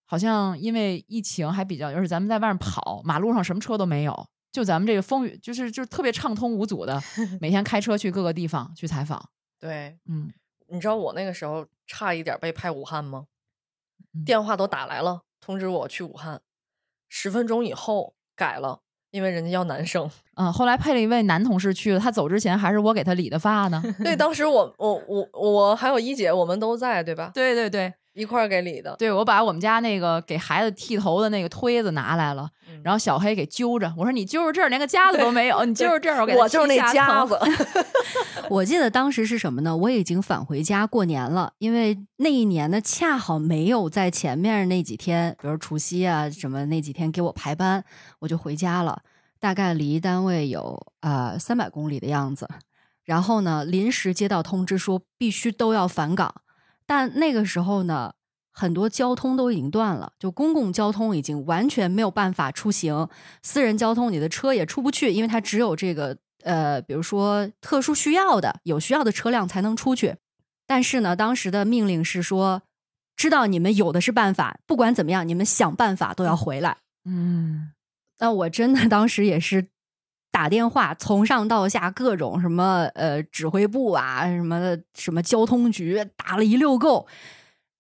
[0.06, 4.28] 好像因为疫情还比较，就是咱们在外面跑，马路上什么车都没有。
[4.52, 7.02] 就咱们这个风雨，就是就是特别畅通无阻的，
[7.42, 9.32] 每天开车去各个地方去采访。
[9.60, 10.32] 对，嗯，
[10.68, 13.26] 你知道我那个时候差一点被派武汉吗？
[14.14, 16.40] 嗯电话都打来了，通知我去武汉，
[17.10, 18.82] 十分钟以后改了，
[19.16, 20.12] 因为人家要男生。
[20.34, 23.82] 嗯，后来配了一位男同事去了，他走之前还是我给他理的发呢。
[24.04, 27.32] 对，当时我我我我还有一姐，我们都在，对吧？
[27.34, 28.96] 对对对，一块儿给理的。
[28.98, 37.38] 对，我把我们家那个给孩子剃头的那个推子拿来了，嗯然后小黑给揪着，我说你揪着这儿连个夹子都没有，你揪着这儿，我给他我就是那夹子。
[38.50, 39.76] 我记得当时是什么呢？
[39.76, 47.84] 我已经返回家过年了，因为那一年呢，恰好没有在前面那几天，比如除夕啊什么那几天给我排班，
[48.20, 49.02] 我就回家了。
[49.38, 52.48] 大概离单位有呃三百公里的样子。
[53.04, 56.34] 然后呢，临时接到通知说必须都要返岗，
[56.86, 58.14] 但那个时候呢，
[58.52, 63.10] 很多交通都已经断了，就公共交通已经完全没有办法出行，
[63.42, 70.16] 私人交通你的车也出不去，因为它只有这个呃，比如说特殊需要的、有需要的车辆才能出去。
[70.68, 72.62] 但是呢，当时的命令是说，
[73.16, 76.78] 知道你们有的是办法，不管怎么样，你们想办法都要回来。
[77.06, 77.72] 嗯，
[78.20, 79.68] 那我真的当时也是
[80.36, 87.08] 打电话，从上到下各种什么呃指挥部啊，什么什么交通局打了一溜够，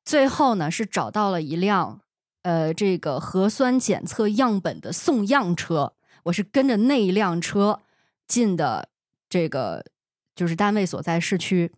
[0.06, 2.00] 最后呢是找到了一辆
[2.44, 7.82] 呃这个核酸检测样本的送样车，我是跟着那一辆车
[8.26, 8.88] 进的
[9.28, 9.84] 这个
[10.34, 11.74] 就是单位所在市区，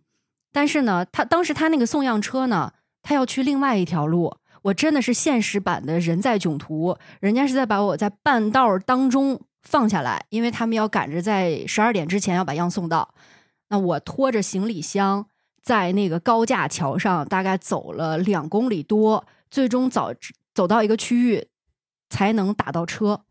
[0.52, 2.72] 但是呢，他当时他那个送样车呢，
[3.02, 4.36] 他要去另外一条路。
[4.62, 13.14] 我真的是现实版的人在囧途，人家是在把我在半道当中放下来，因为他们要赶着在十二点之前要把样送到。
[13.68, 15.26] 那我拖着行李箱
[15.62, 20.10] 在那个高架桥上，大概走了两公里多，最终走
[20.54, 21.48] 走到一个区域
[22.08, 23.24] 才能打到车，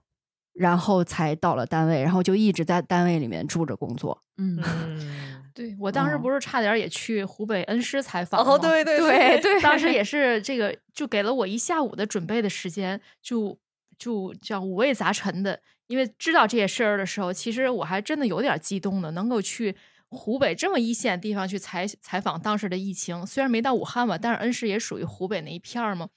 [0.53, 4.21] 然后才到了单位，然后就一直在单位里面住着工作。
[4.37, 13.57] 嗯， 嗯，对我当时哦不是差点也去湖北恩施采访哦，吗对对对 对，当时也是这个，就给了我一下午的准备的时间，就
[13.97, 15.59] 就叫五味杂陈的。
[15.87, 19.75] 因为知道这些事儿的时候，其实我还真的有点激动的，能够去
[20.09, 23.25] 湖北这么一线地方去采采访当时的疫情。
[23.25, 26.09] 虽然没到武汉吧，但是恩施也属于湖北那一片儿嘛。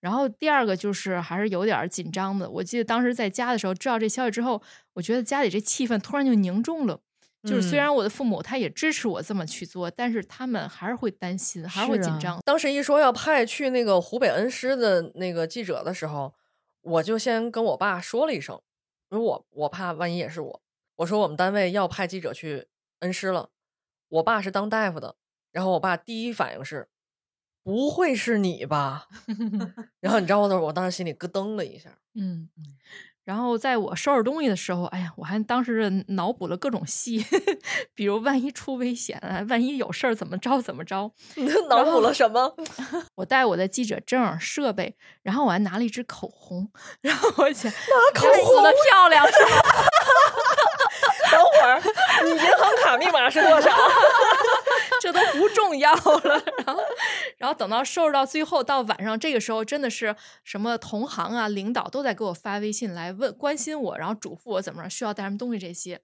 [0.00, 2.50] 然后第二个就是还是有点儿紧张的。
[2.50, 4.60] 我记得当时在家的时候，知道这消息之后，
[4.94, 7.00] 我觉得家里这气氛突然就凝重了。
[7.44, 12.38] 就是虽嗯然我的父母他也支持我这么去做，但是他们还是会担心，还是会紧张。
[12.44, 16.34] 当时一说要派去那个湖北恩施的那个记者的时候，
[16.82, 18.60] 我就先跟我爸说了一声，
[19.12, 20.62] 因为我我怕万一也是我，
[20.96, 22.66] 我说我们单位要派记者去
[23.00, 23.50] 恩施了。
[24.08, 25.16] 我爸是当大夫的，
[25.50, 26.88] 然后我爸第一反应是，
[27.62, 29.06] 不会是你吧？
[30.00, 32.48] 然后你知道我当时我当时心里咯噔了一下，嗯，
[33.24, 37.24] 然后在我收拾东西的时候，哎呀，我还当时脑补了各种戏，
[37.94, 41.10] 比如万一出危险啊，万一有事儿怎么着怎么着。
[41.36, 42.54] 你脑补了什么？
[43.16, 46.68] 我带我的记者证、设备，然后我还拿了一支口红，
[47.00, 49.50] 然后我想拿口红的漂亮是吗？
[51.30, 51.80] 等会儿，
[52.24, 53.70] 你银行卡密码是多少？
[55.02, 56.42] 这都不重要了。
[56.64, 56.82] 然后，
[57.38, 60.14] 然后等到收拾到最后，到晚上这个时候，真的是
[60.44, 66.00] 什么同行啊、领导都在给我发微信来问关心我，然后嘱咐我怎么着，需要带什么东西这些。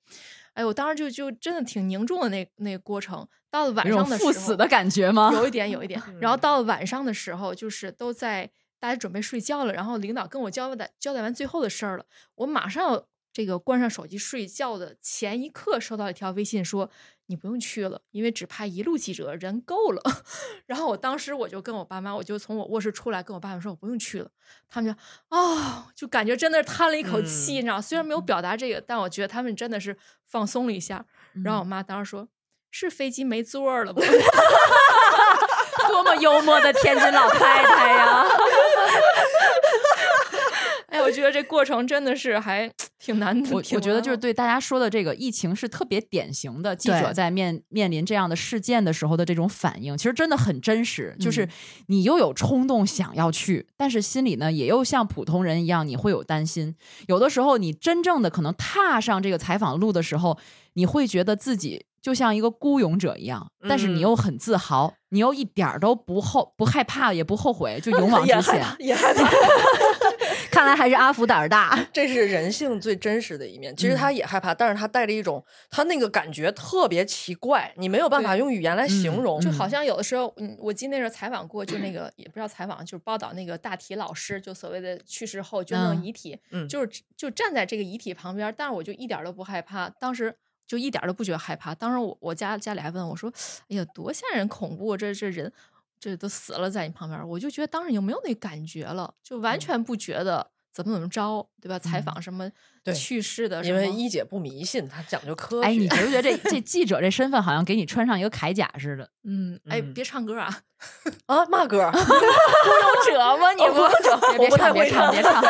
[0.55, 3.29] 哎，我当时就就真的挺凝重的那那个过程。
[3.51, 5.31] 到了晚上的时候，赴死的感觉吗？
[5.33, 6.03] 有一点，有一点。
[6.21, 8.51] 然后嗯到了晚上的时候，就是都在
[8.81, 12.05] 大家准备睡觉了，然后领导跟我交代交代完最后的事儿了，
[12.35, 13.07] 我马上要
[13.39, 16.91] 这个关上手机睡觉的前一刻，收到一条微信说
[17.27, 20.03] 你不用去了，因为只派一路记者，人够了。
[20.67, 24.29] 然后我当时我就跟我爸妈，我就从我卧室出来，跟我爸妈说我不用去了。
[24.69, 29.97] 他们就哦，就感觉真的是叹了一口气，嗯你知道，虽然没有表达这个，但我觉得他们真的是
[30.27, 31.07] 放松了一下。
[31.45, 32.27] 然后我妈当时说。
[32.71, 34.03] 是飞机没座儿了吗？
[35.89, 38.23] 多么幽默的天津老太太呀！
[40.89, 43.51] 哎，我觉得这过程真的是还挺难的。
[43.51, 51.17] 我我觉得就是对大家说的这个疫情是特别典型的，记者在面面临这样的事件的时候的这种反应，其实真的很真实。
[51.21, 51.49] 就是嗯
[51.87, 56.75] 你又有冲动想要去，但是心里呢也又像普通人一样，你会有担心。
[57.07, 60.39] 有的时候你真正的可能踏上这个采访路的时候，
[60.75, 68.37] 你会觉得自己就像一个孤勇者一样，但是你嗯又很自豪，你又一点儿都不后不害怕，也不后悔，就 勇往直前。
[68.37, 69.31] 也害怕，也害怕。
[70.59, 71.79] 看来还是阿福胆儿大。
[71.95, 73.75] 这是人性最真实的一面。
[73.77, 79.41] 其实嗯他也害怕，但是他带着一种他那个感觉特别奇怪，你没有办法用语言来形嗯容。
[79.41, 90.35] 就好像有的时候，嗯，我记得那时候采访过，就那个 也不知道采访，就是报道那个大体老师，就所谓的去世后捐赠嗯遗体，嗯就是就站在这个遗体旁边，但是我就一点都不害怕，当时
[90.67, 91.73] 就一点都不觉得害怕。
[91.73, 93.33] 当时我我家家里还问我说
[93.71, 94.97] ：“哎呀，多吓人恐怖啊！
[94.97, 95.53] 这这人
[96.01, 101.79] 这都死了在你旁边。”我就觉得当时已经没有那感觉了，就完嗯全不觉得怎么怎么着，对吧？
[101.79, 102.51] 采嗯访什么
[102.95, 105.69] 去世的什因，为一姐不迷信，她讲究科学。
[105.69, 109.09] 哎，你觉不觉得这 这记者这身份好像给你穿上一个铠甲似的？
[109.25, 110.61] 嗯，哎，嗯别唱歌 啊，
[111.27, 111.91] 啊，嘛歌？
[111.93, 113.53] 孤勇者吗？
[113.53, 114.39] 你？
[114.39, 115.43] 别唱，别唱，别唱。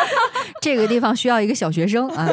[0.60, 2.26] 这个地方需要一个小学生啊。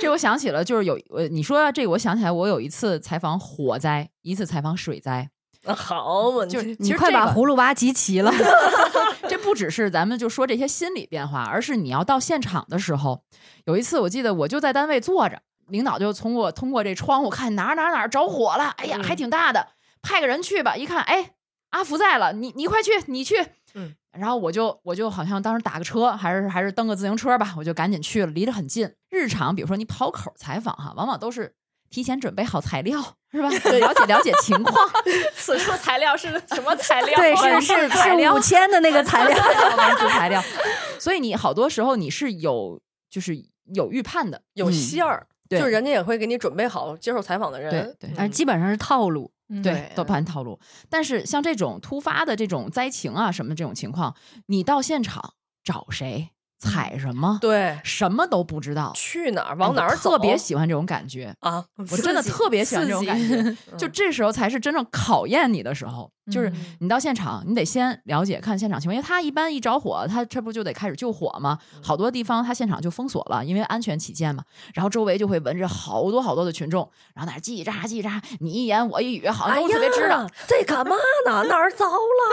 [0.00, 8.32] 这我想起了，就是有呃，你说这个，我想起来，我有一次采访火灾，一次采访水灾，啊好嘛，就是你你快把葫芦娃集齐了。
[9.28, 13.22] 这不只是咱们就说这些心理变化，而是你要到现场的时候。
[13.64, 19.68] 有一次我记得我就在单位坐着，领导就从我通过这窗户看哪儿哪儿哪儿着火了，哎呀，还嗯挺大的，
[20.02, 20.76] 派个人去吧。
[20.76, 21.30] 一看，哎，
[21.70, 23.36] 阿福在了，你你快去，你去。
[23.74, 28.92] 嗯，然后我就我就好像当时打个车，还是还是蹬个自行车吧，我就赶紧去了，离得很近。
[29.08, 31.54] 日常比如说你跑口采访哈，往往都是
[31.92, 32.98] 提前准备好材料，
[33.30, 33.48] 是吧？
[33.78, 34.74] 了解了解情况，
[35.36, 37.14] 此处材料是什么材料？
[37.14, 39.36] 对，是是 是五千的那个材料。
[39.36, 40.42] 文字材料。
[40.98, 43.36] 所以你好多时候你是有就是
[43.74, 47.70] 有预判的，有嗯馅儿，对就是人家也会给你准备好接受采访的人。
[47.70, 49.30] 对对而基本上是套路。
[49.54, 50.58] 嗯对，都盘套路。
[50.88, 54.16] 但是像这种突发的这种灾情啊什么这种情况，
[54.46, 56.30] 你到现场找谁
[56.62, 61.34] 采什么，对，什么都不知道，去哪儿往哪儿走，哎特别喜欢这种感觉。
[61.40, 61.64] 啊！
[61.76, 63.42] 我真的特别喜欢这种感觉，
[63.76, 66.10] 就嗯这时候才是真正考验你的时候。
[66.30, 71.58] 就是嗯你到现场，你得先了解看现场情况，因为他一般一着火，他这不就得开始救火吗？
[71.74, 74.44] 嗯好多地方他现场就封锁了，因为安全起见嘛。
[74.72, 80.18] 然后周围就会闻着好多好多的群众，然后在那儿叽喳叽喳，你一言我一语，好像都特别知道。
[80.18, 80.94] 哎呀这干嘛
[81.26, 81.42] 呢？
[81.48, 81.86] 哪儿糟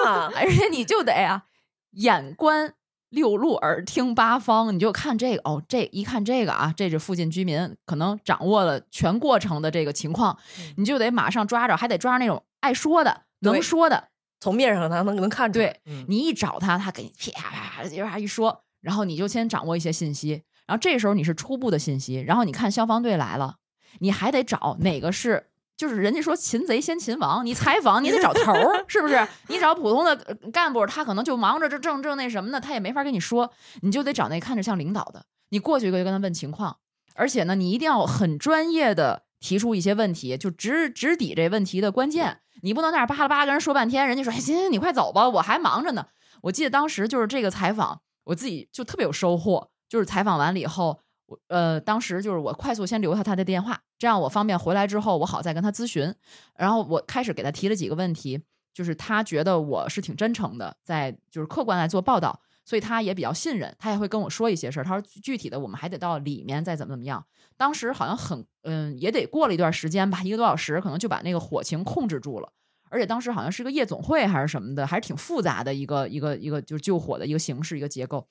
[0.06, 0.32] 了？
[0.38, 1.46] 而且你就得啊，
[1.94, 2.72] 眼观
[3.10, 14.10] 六路，耳听八方，你就看这个哦，这一看这个啊，这是附近居民可能掌握了全过程的这个情况，嗯你就得马上抓着，还得抓着那种爱说的、能说的。
[14.40, 15.66] 从面上他能能看出来。
[15.66, 23.56] 对嗯你一找他，他给你啪啪啪啪啪一说，然后你就先掌握一些信息，然后这时候你是初步的信息，然后你看消防队来了，
[24.00, 25.49] 你还得找哪个是。
[25.80, 29.26] 就是人家说擒贼先擒王，你采访你得找头儿， 是不是？
[29.48, 33.50] 你找普通的呃干部，他可能就忙着这正正那什么呢，他也没法跟你说，
[33.82, 36.80] 你就得找那看着像领导的，你过去就跟他问情况，
[37.16, 46.08] 而且呢，你一定要很专业的提出一些问题，就直直抵这问题的关键，你不能在那儿巴拉巴拉跟人说半天，人家说哎行行，你快走吧，我还忙着呢。
[46.42, 51.00] 我记得当时就是这个采访，我自己就特别有收获，就是采访完了以后，
[51.30, 56.14] 我呃当时就是我快速先留下他的电话，这样我方便回来之后我好再跟他咨询。
[56.58, 58.42] 然后我开始给他提了几个问题，
[58.74, 64.84] 就是他觉得我是挺真诚的，在就是客观来做报道，所以他也比较信任，他也会跟我说一些事儿。
[64.84, 67.24] 他说具体的我们还得到里面再怎么怎么样。
[67.56, 72.52] 当时好像很嗯，也得过了一段时间吧，一个多小时，可能就把那个火情控制住了。
[72.92, 78.28] 而且当时好像是个夜总会还是什么的，还是挺复杂的一个一个一个就是救火的一个形式一个结构。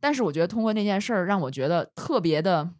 [0.00, 2.70] 但是我觉得通过那件事儿，让我觉得特别的，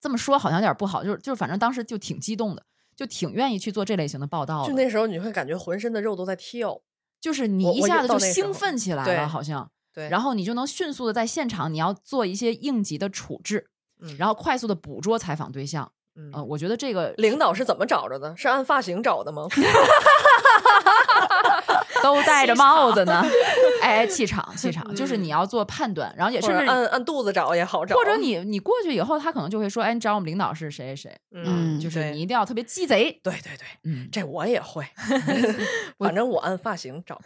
[0.00, 2.64] 这么说好像有点不好，就是就是反正当时就挺激动的，
[2.96, 4.68] 就挺愿意去做这类型的报道的。
[4.68, 6.80] 就那时候你会感觉浑身的肉都在跳。
[7.20, 13.66] 就是你一下子就兴奋起来了，好像，对，然后你就能迅速的在现场，你要做一些应急的处置，
[14.02, 15.90] 嗯然后快速的捕捉采访对象。
[16.16, 18.36] 嗯呃，我觉得这个领导是怎么找着的？
[18.36, 19.48] 是按发型找的吗？
[22.04, 23.24] 都戴着帽子呢，
[23.80, 27.96] 哎，气场气场，就是你要做判断，然后也或者甚至按按肚子找也好找。
[27.96, 34.84] 或者你你过去以后，他可能就会说，哎，你找我们领导是谁谁谁，嗯，就是你一定要特别鸡贼，对对对，嗯，这我也会，
[35.98, 37.18] 反正我按发型找，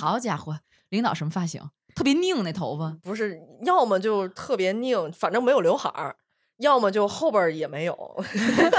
[0.00, 0.56] 好家伙，
[0.90, 1.60] 领导什么发型？
[1.96, 6.16] 特别拧那头发，不是要么就特别拧，反正没有刘海儿，
[6.58, 7.96] 要么就后边也没有，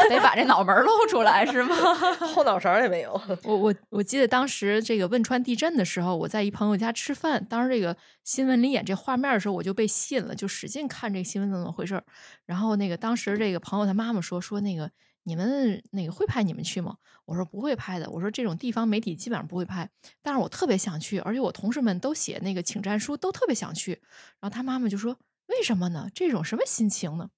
[0.09, 1.75] 得把这脑门露出来是吗？
[2.33, 3.11] 后脑勺也没有。
[3.43, 12.03] 我我我记得当时这个汶川地震的时候，我在一朋友家吃饭，当时这个新闻里演这画面的时候，我就被吸引了，就使劲看这个新闻怎么回事儿。
[12.45, 14.89] 然后那个当时这个朋友他妈妈说说那个
[15.23, 16.95] 你们那个会派你们去吗？
[17.25, 19.89] 我说不会拍的，我说这种地方媒体基本上不会拍，
[20.21, 23.91] 但是我特别想去，而且我同事们都写那个请战书，都特别想去。
[24.39, 26.07] 然后他妈妈就说为什么呢？
[26.13, 27.29] 这种什么心情呢？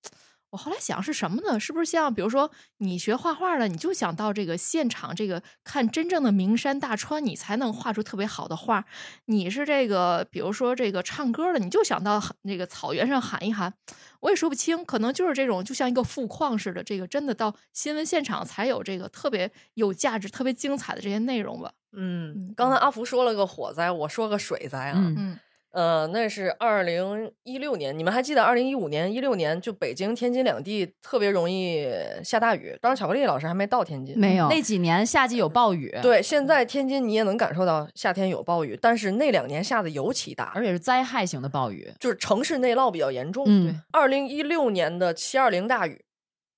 [0.50, 1.60] 我后来想是什么呢？
[1.60, 8.86] 是不是像比如说你学画画的，你就想到这个现场，这个看真正的名山大川，你才能画出特别好的画。
[9.26, 13.74] 你是这个，比如说这个唱歌的，你就想到那个草原上喊一喊。
[14.22, 21.72] 我也说不清，可能就是这种，就像一个富矿似的，这个真的到新闻现场才有这个特别有价值、特别精彩的这些内容吧。
[21.92, 24.94] 嗯，刚才阿福说了个火灾，我说个水灾啊。
[24.96, 25.40] 嗯嗯
[25.72, 31.88] 呃，那是二零一六年，你们还记得二零一五年、一六年就北京、天津两地特别容易
[32.24, 32.76] 下大雨。
[32.82, 43.46] 当时巧克力老师还没到天津，没有那几年夏季有暴雨，，对，现在天津你也能感受到夏天有暴雨，但是那两年下的尤其大，而且是灾害型的暴雨，就是城市内涝比较严重。
[43.48, 46.04] 嗯，二零一六年的七二零大雨，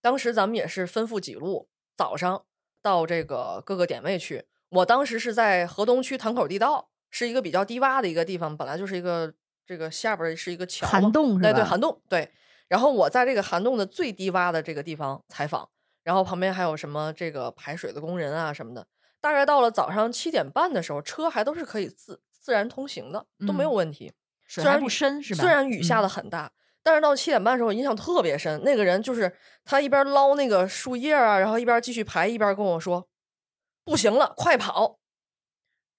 [0.02, 1.68] 当时咱们也是分赴几路，
[1.98, 2.44] 早上
[2.82, 4.46] 到这个各个点位去。
[4.70, 9.34] 我当时是在河东区塘口地道，是一个比较低洼的一个地方，本来就是一个
[9.66, 12.32] 这个下边是一个桥，涵洞是对对，涵洞对。
[12.68, 15.68] 然后我在这个涵洞的最低洼的这个地方采访，
[16.04, 18.86] 然后旁边还有什么这个排水的工人啊什么的。
[19.20, 24.14] 大概到了早上七点半的时候，车还都是可以自自然通行的，都没有嗯问题。
[24.48, 25.42] 虽然不深是吧？
[25.42, 26.52] 虽然雨下嗯的很大，
[26.84, 28.64] 但是到七点半的时候我印象特别深。
[28.64, 33.08] 那个人就是他一边捞那个树叶啊，然后一边继续排，一边跟我说
[33.84, 34.99] ：“不行了，快跑！”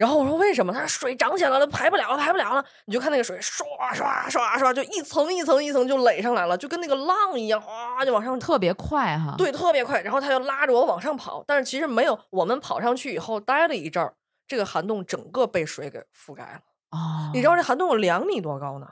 [0.01, 0.72] 然后我说为什么？
[0.72, 2.64] 他说水涨起来了，排不了了，排不了了。
[2.86, 3.62] 你就看那个水唰
[3.94, 9.35] 唰唰唰，就一层一层一层就垒上来了，就跟那个浪一样，哗就往上特别快哈。
[9.36, 10.01] 对，特别快。
[10.01, 12.18] 然后他就拉着我往上跑，但是其实没有。
[12.31, 14.14] 我们跑上去以后待了一阵儿，
[14.48, 16.60] 这个涵洞整个被水给覆盖了。
[16.93, 18.86] 哦，你知道这涵洞有两米多高呢，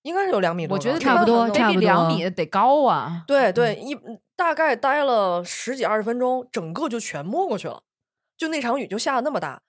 [0.00, 0.78] 应该是有两米多高。
[0.78, 3.22] 我觉得差不多得差不多比两米得高啊。
[3.26, 3.94] 对对，一
[4.34, 7.82] 大概待了十几二十分钟，整个就全没过去了。
[8.38, 9.60] 就那场雨就下的那么大，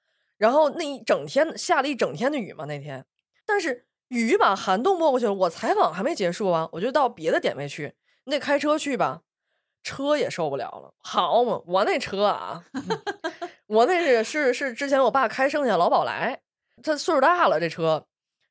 [0.43, 3.05] 然后那一整天下了一整天的雨嘛那天，
[3.45, 5.33] 但是雨把涵洞没过去了。
[5.33, 7.95] 我采访还没结束啊，我就到别的点位去，
[8.25, 9.21] 那开车去吧，
[9.83, 10.93] 车也受不了了。
[10.97, 12.65] 好嘛，我那车啊，
[13.67, 16.41] 我那是是是之前我爸开剩下老宝来，
[16.83, 18.05] 他岁数大了，这车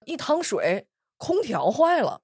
[0.06, 0.86] 一趟水，
[1.18, 2.22] 空调坏了，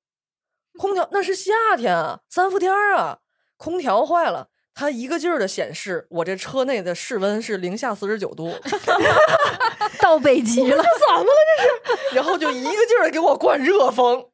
[0.79, 3.19] 空调那是夏天啊，三伏天啊，
[3.59, 4.49] 空调坏了，
[4.79, 8.55] 它一个劲儿的显示我这车内的室温是零下四十九度，
[10.01, 11.31] 到北极了，怎么了
[11.85, 12.15] 这是？
[12.15, 14.27] 然后就一个劲儿的给我灌热风。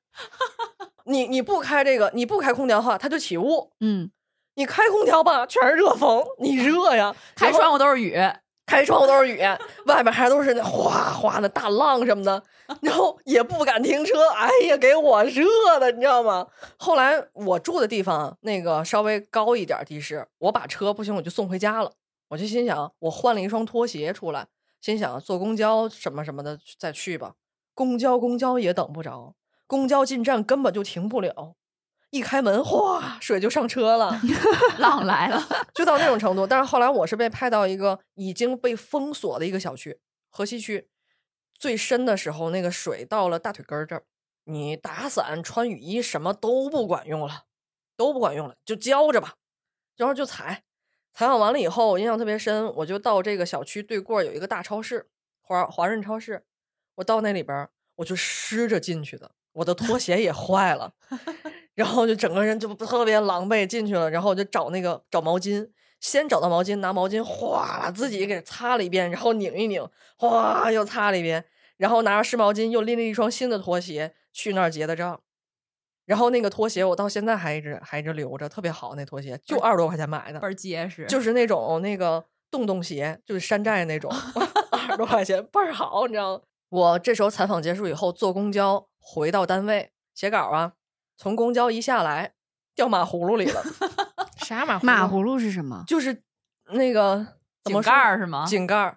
[1.07, 4.11] 你你不开这个，你不开空调的话，它就起雾；嗯，
[4.57, 7.17] 你开空调吧，全是热风，你热呀。
[7.35, 8.15] 开窗户都是雨，
[8.67, 9.39] 开窗户都是雨，
[9.87, 12.43] 外面还都是那哗哗的大浪什么的，
[12.81, 15.45] 然后也不敢停车，哎呀，给我热
[15.79, 16.47] 的，你知道吗？
[16.79, 21.93] 后来我住的地方那个稍微高一点地势，我把车不行我就送回家了，
[22.29, 24.47] 我就心想，我换了一双拖鞋出来，
[24.81, 27.35] 心想坐公交什么什么的再去吧，
[27.75, 29.35] 公交公交也等不着，
[29.67, 31.55] 公交进站根本就停不了。
[32.15, 34.21] 一开门，哗，水就上车了。
[34.79, 35.43] 浪来了。
[35.75, 36.47] 就到那种程度。
[36.47, 39.99] 但是后来我是被派到一个已经被封锁的一个小区，
[40.31, 40.89] 河西区
[41.59, 44.05] 最深的时候，那个水到了大腿根儿这儿，
[44.45, 47.47] 你打伞、穿雨衣什么都不管用了，
[47.97, 49.35] 都不管用了，就浇着吧，
[49.97, 50.63] 然后就踩。
[51.13, 55.09] 采访完了以后，我印象特别深，我就到这个小区对过有一个大超市，
[55.43, 56.45] 华华润超市，
[56.95, 60.95] 我到那里边儿，我就湿着进去的，我的拖鞋也坏了。
[61.75, 65.69] 然后就整个人就特别狼狈进去了，然后我就找那个找毛巾，
[66.01, 69.85] 先找到毛巾，拿毛巾哗自己给擦了一遍，然后拧一拧，
[70.17, 71.45] 哗又擦了一遍，
[71.77, 75.21] 然后拿着湿毛巾又拎了一双新的拖鞋去那儿结的账。
[76.07, 84.13] 然后那个拖鞋我到现在还一直还一直留着，特别好，那拖鞋就二十多块钱买的，倍儿结实，就是那种那个洞洞鞋，就是山寨那种，
[84.71, 86.43] 二十多块钱倍儿好，你知道吗？
[86.69, 90.75] 我这时候采访结束以后，坐公交回到单位写稿啊，
[91.17, 92.33] 从公交一下来，
[92.75, 93.63] 掉马葫芦里了，
[94.45, 95.85] 啥马马葫芦是什么？
[95.87, 96.23] 就是
[96.73, 97.27] 那个
[97.65, 98.45] 怎么井盖儿是吗？
[98.47, 98.97] 井盖儿，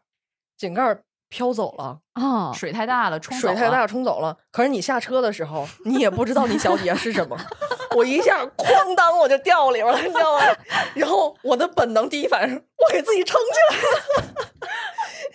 [0.57, 4.37] 井盖儿飘走了，哦，水太大了，冲走了水太大冲走了。
[4.51, 7.37] 可是你下车的时候，你也不知道你脚底下是什么，
[7.95, 10.45] 我一下哐当我就掉里边了，你知道吗？
[10.95, 14.47] 然后我的本能第一反应是，我给自己撑起来了，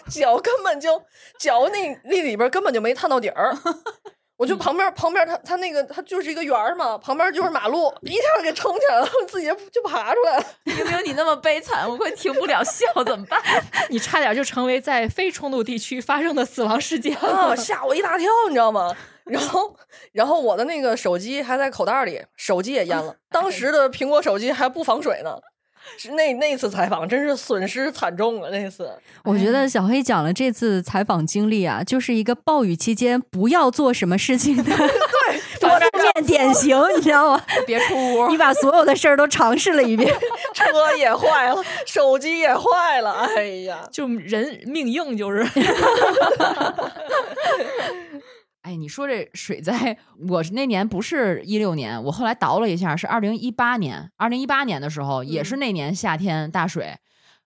[0.10, 1.02] 脚根本就
[1.38, 3.54] 脚那那里边根本就没探到底儿。
[4.43, 10.44] 我就旁边旁边他他那个他就是一个圆儿嘛，旁边就是马路，一下给撑起来了，自己就爬出来了。
[10.64, 13.40] 明明你那么悲惨，我快停不了笑，怎么办？
[13.89, 17.56] 你差点就成为在非冲突地区发生的死亡事件啊，了。
[17.56, 18.93] 吓我一大跳，你知道吗？
[19.27, 19.77] 然后，
[20.10, 23.14] 然后我的那个手机还在口袋里，手机也淹了。
[23.31, 25.39] 当时的苹果手机还不防水呢。
[25.98, 28.48] 是那那次采访真是损失惨重啊。
[28.50, 28.90] 那次
[29.24, 34.64] 我觉得小黑讲了这次采访经历啊，就是一个暴雨期间不要做什么事情的
[35.60, 37.44] 对负面典型，你知道吗？
[37.66, 40.12] 别出屋你，把所有的事儿都尝试了一遍。
[40.52, 40.64] 车
[40.96, 45.46] 也坏了，手机也坏了，哎呀，就人命硬就是。
[48.62, 49.98] 哎，你说这水灾，
[50.28, 54.10] 我是那年不是一六年，我后来倒了一下，是二零一八年。
[54.16, 56.97] 二零一八年的时候，也是那年夏天大水，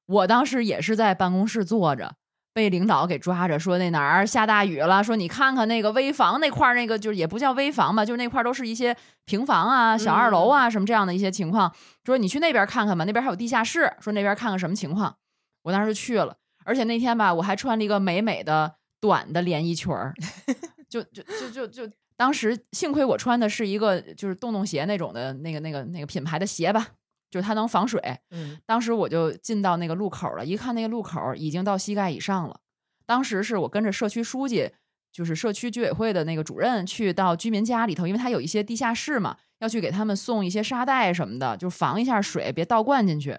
[0.05, 2.17] 我当时也是在办公室坐着，
[2.53, 8.95] 被领导给抓着，说那哪儿下大雨了，说你看看那个危房那块儿，那个就是也不叫危房吧，就是那块儿都是一些
[9.25, 11.75] 平房啊、小二楼啊什么这样的一些情况，
[12.05, 15.17] 说你去那边看看吧，那边还有地下室，说那边看看什么情况。
[15.63, 16.37] 我当时去了，
[16.67, 20.13] 而且那天吧，我还穿了一个美美的短的连衣裙儿。
[21.03, 26.89] 就就就就就，当时幸亏我穿的是一个就是洞洞鞋那种的那个那个那个品牌的鞋吧，
[27.31, 28.01] 就是它能防水。
[28.31, 32.61] 嗯，当时我就进到那个路口了，一看那个路口已经到膝盖以上了。
[33.05, 34.71] 当时是我跟着社区书记，
[35.13, 43.39] 就是社区居委会的那个主任去到居民家里头，因为他有一些地下室嘛，要去给他们送一些沙袋什么的，就防一下水别倒灌进去。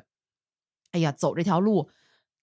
[0.91, 1.89] 哎呀，走这条路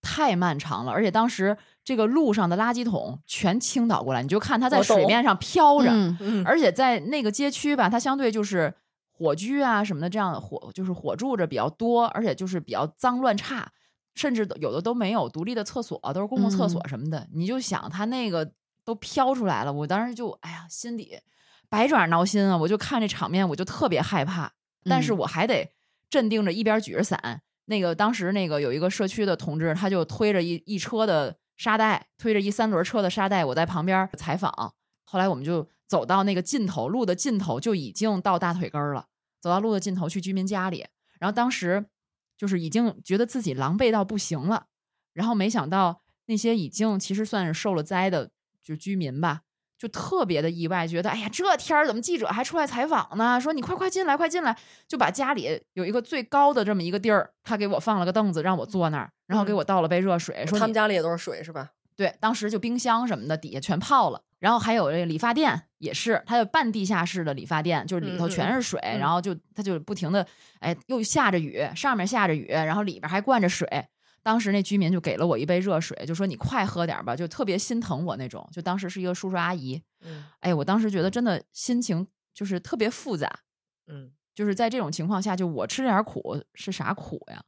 [0.02, 8.74] 太漫长了，而且当时这个路上的垃圾桶全倾倒过来，你就看它在水面上飘着，嗯嗯而且在那个街区吧，它相对就是
[9.12, 13.70] 火居啊什么的，这样火就是火柱着比较多，而且就是比较脏乱差。
[14.16, 17.26] 甚至有的都没有独立的厕所，都是公共厕所嗯什么的。
[17.34, 18.48] 你就想它那个
[18.84, 21.18] 都飘出来了，我当时就哎呀，心里
[21.68, 22.56] 百爪挠心啊！
[22.56, 24.52] 我就看这场面，我就特别害怕，
[24.84, 25.68] 但是嗯我还得
[26.08, 27.42] 镇定着，一边举着伞。
[27.64, 34.74] 那个当时那个有一个社区的同志，他就推着一一车的沙袋，推着一三轮车的沙袋，我在旁边采访。
[35.04, 39.06] 后来我们就走到那个尽头，路的尽头就已经到大腿根儿了。
[39.40, 40.86] 走到路的尽头去居民家里，
[41.20, 41.86] 然后当时
[42.36, 44.66] 就是已经觉得自己狼狈到不行了，
[45.12, 48.30] 然后没想到那些已经其实算是受了灾的
[48.62, 49.42] 就居民吧，
[49.78, 53.40] 就特别的意外，觉得哎呀这天儿怎么记者还出来采访呢？
[53.40, 54.56] 说你快快进来，快进来，
[54.88, 61.70] 就把家里有一个最高的这么一个地儿，他给我放了个凳子让我坐那儿，然后给嗯我倒了杯热水，说他们家里也都是水是吧？
[61.96, 70.26] 对，当时就冰箱什么的底下全泡了，然后还有这个理发店也是，它有半地下室的理发店，就是里头全是水，嗯然后就它就不停的，
[70.60, 73.68] 哎，又下着雨，上面下着雨，然后里边还灌着水。
[74.24, 78.48] 当时那居民就给了我一杯热水，就说你快喝点儿吧，就特别心疼我那种。
[78.50, 83.40] 就当时是一个叔叔阿姨，嗯哎，我当时觉得真的心情就是特别复杂，
[83.86, 87.44] 嗯，就是在这种情况下，就我吃点儿苦是啥苦呀？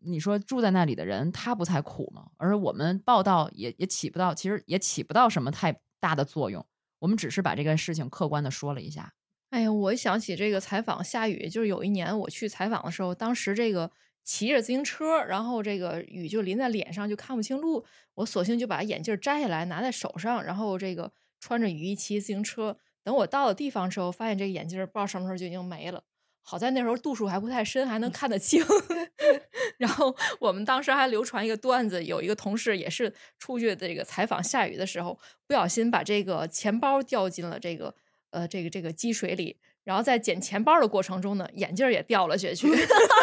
[0.00, 2.26] 你说住在那里的人，他不才苦吗？
[2.36, 6.66] 而我们报道也也起不到，其实也起不到什么太大的作用。
[6.98, 9.12] 我们只是把这个事情客观的说了一下。
[9.50, 13.90] 哎呀，我一想起这个采访下雨，就是有一年我去采访的时候，当时这个
[14.28, 17.82] 骑着自行车，然后这个雨就淋在脸上，就看不清路。
[18.12, 21.10] 我索性就把眼镜摘下来拿在手上，然后这个
[21.40, 22.76] 穿着雨衣骑自行车。
[23.02, 26.04] 等我到了地方之后，发现这个眼镜不知道什么时候就已经没了。
[26.42, 28.62] 好在那时候度数还不太深，还能看得清。
[29.78, 37.94] 然后我们当时还流传一个段子，有一个同事也是出去这个采访下雨的时候，不小心把这个钱包掉进了这个
[38.28, 39.56] 呃这个这个积水里，
[39.88, 42.68] 然后在捡钱包的过程中呢，眼镜儿也掉了下去。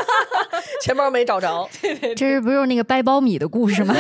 [0.82, 1.70] 钱包没找着，
[2.18, 3.94] 这是不是那个掰苞米的故事吗？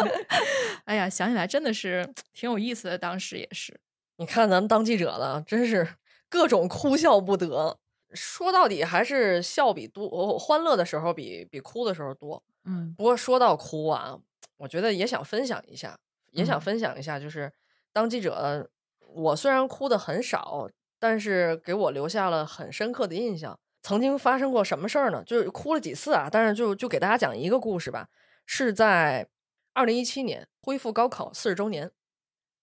[0.84, 3.80] 哎呀，想起来真的是挺有意思的，当时也是。
[4.18, 5.94] 你看咱们当记者的，真是
[6.28, 7.78] 各种哭笑不得。
[8.12, 12.42] 说到底还是笑比多，欢乐的时候比比哭的时候多。
[12.66, 14.18] 嗯不过说到哭啊，
[14.58, 15.98] 我觉得也想分享一下，
[16.32, 17.50] 也想嗯分享一下，就是
[17.94, 18.68] 当记者，
[19.14, 20.68] 我虽然哭的很少，
[21.02, 23.58] 但是给我留下了很深刻的印象。
[23.82, 25.24] 曾经发生过什么事儿呢？
[25.26, 28.08] 就是哭了几次啊，但是就就给大家讲一个故事吧，
[28.46, 29.28] 是在
[29.72, 31.90] 二零一七年恢复高考四十周年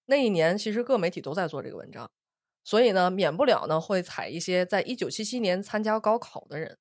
[0.06, 2.10] 那一年，其实各媒体都在做这个文章，
[2.64, 6.78] 所以呢，免不了呢会采一些在一九七七年参加高考的人。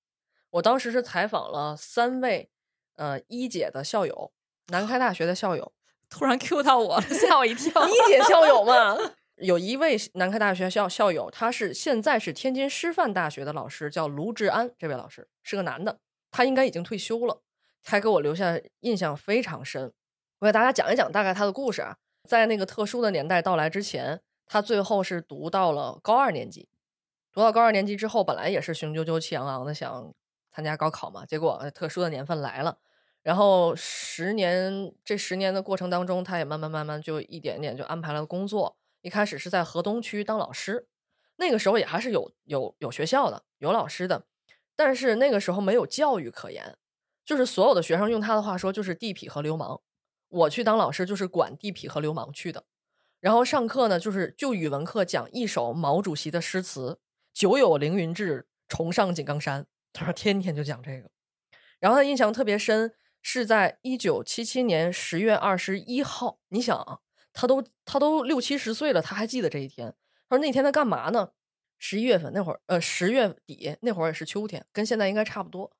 [0.50, 2.48] 我当时是采访了三位
[2.94, 4.30] 呃一姐的校友，
[4.68, 5.72] 南开大学的校友，
[6.08, 7.88] 突然 Q 到我了，吓我一跳。
[7.88, 8.96] 一姐校友嘛，
[9.40, 16.00] 有一位南开大学校校友，他是现在是天津师范大学的老师，叫卢志安，这位老师是个男的，
[16.30, 17.42] 他应该已经退休了，
[17.82, 19.92] 他给我留下印象非常深。
[20.40, 26.68] 我给大家讲一讲大概他的故事啊，在那个特殊的年代到来之前，他最后是读到了高二年级，
[27.32, 30.12] 读到高二年级之后，本来也是雄赳赳气昂昂的想
[30.50, 32.78] 参加高考嘛，结果特殊的年份来了。
[33.22, 38.76] 然后十年这十年的过程当中，他也慢慢慢慢就一点点就安排了工作。
[39.00, 40.88] 一开始是在河东区当老师，
[41.36, 44.26] 那个时候也还是有有有学校的，有老师的，
[44.74, 46.76] 但是那个时候没有教育可言，
[47.24, 49.80] 就是所有的学生用他的话说就是地痞和流氓。
[50.28, 52.64] 我去当老师就是管地痞和流氓去的，
[53.20, 57.00] 然后上课呢就是就语文课讲一首毛主席的诗词
[57.32, 61.10] ：“久有凌云志，重上井冈山。”他说天天就讲这个，
[61.80, 66.38] 然后他印象特别深，是在一九七七年十月二十一号。
[66.48, 66.98] 你想啊，
[67.40, 69.94] 他都他都六七十岁了，他还记得这一天。
[70.28, 71.30] 他说那天他干嘛呢？
[71.78, 75.70] 十一月份那会儿，呃，十月底那会儿也是秋天，跟现在应该差不多。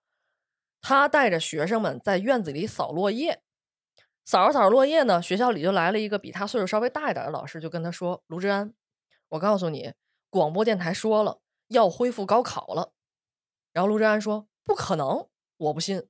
[0.81, 3.43] 他带着学生们在院子里扫落叶，
[4.25, 8.73] 扫着扫着落叶呢，学校里就来了一个比他岁数稍微大一点的老师，就跟他说：“卢志安，
[9.31, 9.95] 我告诉你，
[10.31, 12.93] 广播电台说了要恢复高考了。”
[13.75, 15.27] 然后卢志安说：“不可能，
[15.57, 16.07] 我不信。”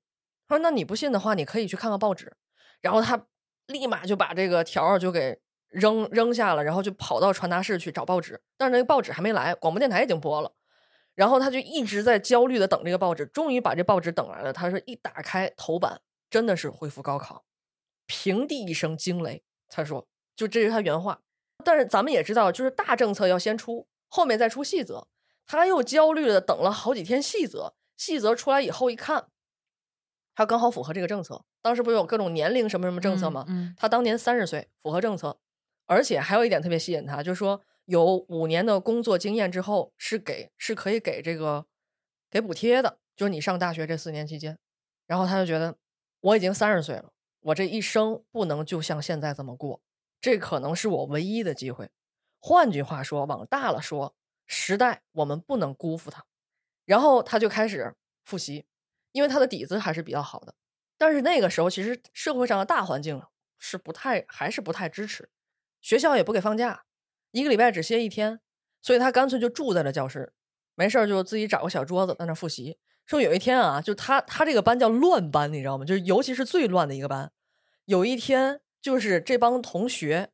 [0.46, 2.36] 他说：“那你不信的话，你可以去看看报纸。”
[2.82, 3.26] 然后他
[3.68, 5.38] 立马就把这个条就给
[5.68, 8.42] 扔扔下了，然后就跑到传达室去找报纸。
[8.56, 10.52] 但是那个报纸还没来，广播电台已经播了。
[11.14, 14.52] 然后他就一直在焦虑的等这个报纸，终于把这报纸等来了。
[14.52, 16.00] 他说：“一打开头版，
[16.30, 17.44] 真的是恢复高考。”
[18.06, 21.20] 平地一声惊雷，他说：“就这是他原话。”
[21.64, 25.08] 但是咱们也知道，就是大政策要先出，后面再出细则。
[25.44, 29.26] 他又焦虑的等了好几天细则，细则出来以后一看，
[30.36, 31.44] 他刚好符合这个政策。
[31.60, 33.44] 当时不是有各种年龄什么什么政策吗？
[33.48, 35.38] 嗯他当年三十岁，符合政策，
[35.86, 41.66] 而且还有一点特别吸引他，就是说有五年的工作经验之后是给是可以给这个
[42.30, 44.58] 给补贴的，就是你上大学这四年期间。
[45.06, 45.76] 然后他就觉得
[46.20, 49.80] 我已经三十岁了，我这一生不能就像现在这么过，
[50.20, 51.90] 这可能是我唯一的机会。
[52.40, 54.14] 换句话说，往大了说，
[54.46, 56.24] 时代我们不能辜负它。
[56.84, 57.94] 然后他就开始
[58.24, 58.66] 复习，
[59.12, 60.54] 因为他的底子还是比较好的。
[60.98, 63.22] 但是那个时候，其实社会上的大环境
[63.56, 65.30] 是不太，还是不太支持，
[65.80, 66.84] 学校也不给放假，
[67.30, 68.40] 一个礼拜只歇一天，
[68.82, 70.32] 所以他干脆就住在了教室，
[70.74, 72.78] 没事儿就自己找个小桌子在那复习。
[73.06, 75.84] 说有一天啊，就他他这个班叫乱班，你知道吗？
[75.84, 77.32] 就是尤其是最乱的一个班。
[77.86, 80.30] 有一天，就是这帮同学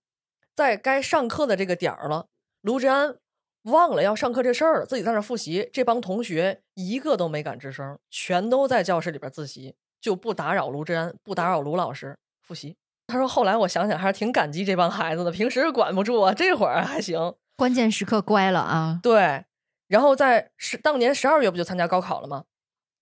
[0.56, 2.26] 在该上课的这个点儿了，
[2.62, 3.16] 卢志安
[3.62, 5.70] 忘了要上课这事儿，自己在那复习。
[5.72, 12.76] 这帮同学一个都没敢吱声，全都在教室里边自习，就不打扰卢志安，不打扰卢老师复习。
[13.06, 17.34] 他说：“后来我想想，还是挺感激这帮孩子的，平时管不住啊，这会儿还行。
[17.56, 19.00] 关键时刻乖了啊！
[19.02, 19.46] 对，
[19.88, 22.44] 然后在十当年十二月不就参加高考了吗？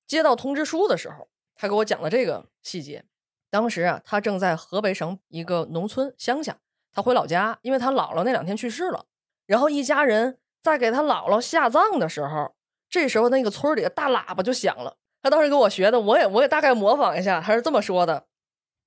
[0.07, 1.27] 接到通知书的时候，
[1.57, 3.05] 他给我讲了这个细节。
[3.51, 6.59] 当时啊，他正在河北省一个农村乡下，
[6.93, 9.07] 他回老家，因为他姥姥那两天去世了。
[9.47, 12.55] 然后一家人在给他姥姥下葬的时候，
[12.89, 14.99] 这时候那个村里的大喇叭就响了。
[15.23, 18.27] 他当时跟我学的，我也我也大概模仿一下，他是这么说的：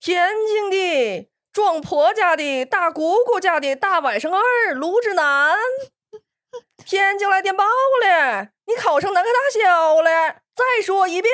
[0.02, 5.56] 天津的壮婆家的大姑姑家的大外甥儿卢志南，
[6.86, 7.64] 天津来电报
[8.04, 10.45] 了，你考上南开大学了。
[10.56, 11.32] 再说一遍。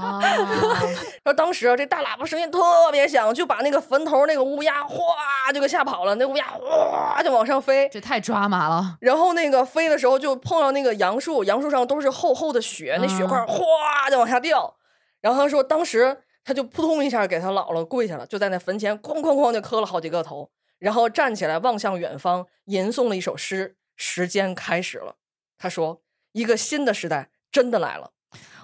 [0.00, 0.18] 啊，
[1.22, 2.58] 然后当时啊，这大喇叭声音特
[2.90, 7.88] 别响，就把那个坟头那个乌鸦哗就给吓跑了，那乌鸦哗就往上飞。
[7.90, 8.96] 这太抓马了。
[9.00, 14.74] 然后那个飞的时候就碰到那个杨树，杨树上都是厚厚的雪，那雪块啊哗就往下掉。
[15.20, 23.76] 然后他说，当时他就扑通一下给他姥姥跪下了，就在那坟前哐哐哐就磕了好几个头，然后站起来望向远方，吟诵了一首诗。
[23.96, 25.14] 时间开始了，
[25.56, 26.02] 他说，
[26.32, 28.10] 一个新的时代真的来了。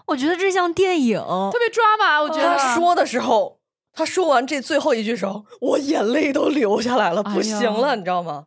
[0.07, 2.59] 我觉得这像电影，特别抓马，我觉得。
[2.59, 3.61] 他说的时候，
[3.93, 8.47] 他说完这最后一句时候，我眼泪都流下来了，不行了，你知道吗？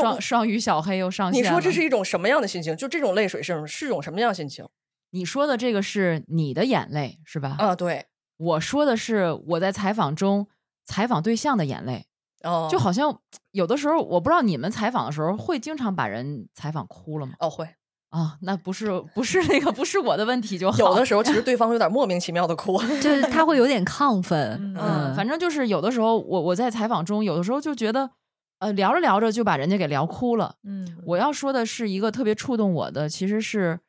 [0.00, 2.76] 双双鱼小黑又上线你说这是一种什么样的心情？
[2.76, 4.66] 就这种泪水是是一种什么样的心情
[5.10, 7.56] 你说的这个是你的眼泪是吧？
[7.58, 7.74] 啊？
[7.76, 8.06] 对，
[8.36, 10.48] 我说的是我在采访中
[10.84, 12.06] 采访对象的眼泪，
[12.42, 13.20] 哦，就好像
[13.52, 17.34] 有的时候我不知道你们采访的时候会经常把人采访哭了吗？
[17.38, 17.68] 哦会，
[18.14, 20.78] 啊，那不是不是那个不是我的问题就好。
[20.78, 24.74] 有的时候 其实对方有点莫名其妙的哭， 就是他会有点亢奋。
[24.78, 28.08] 嗯，反正就是有的时候我我在采访中有的时候就觉得，
[28.60, 30.54] 呃，聊着聊着就把人家给聊哭了。
[30.62, 33.80] 嗯，我要说的是一个特别触动我的，其实是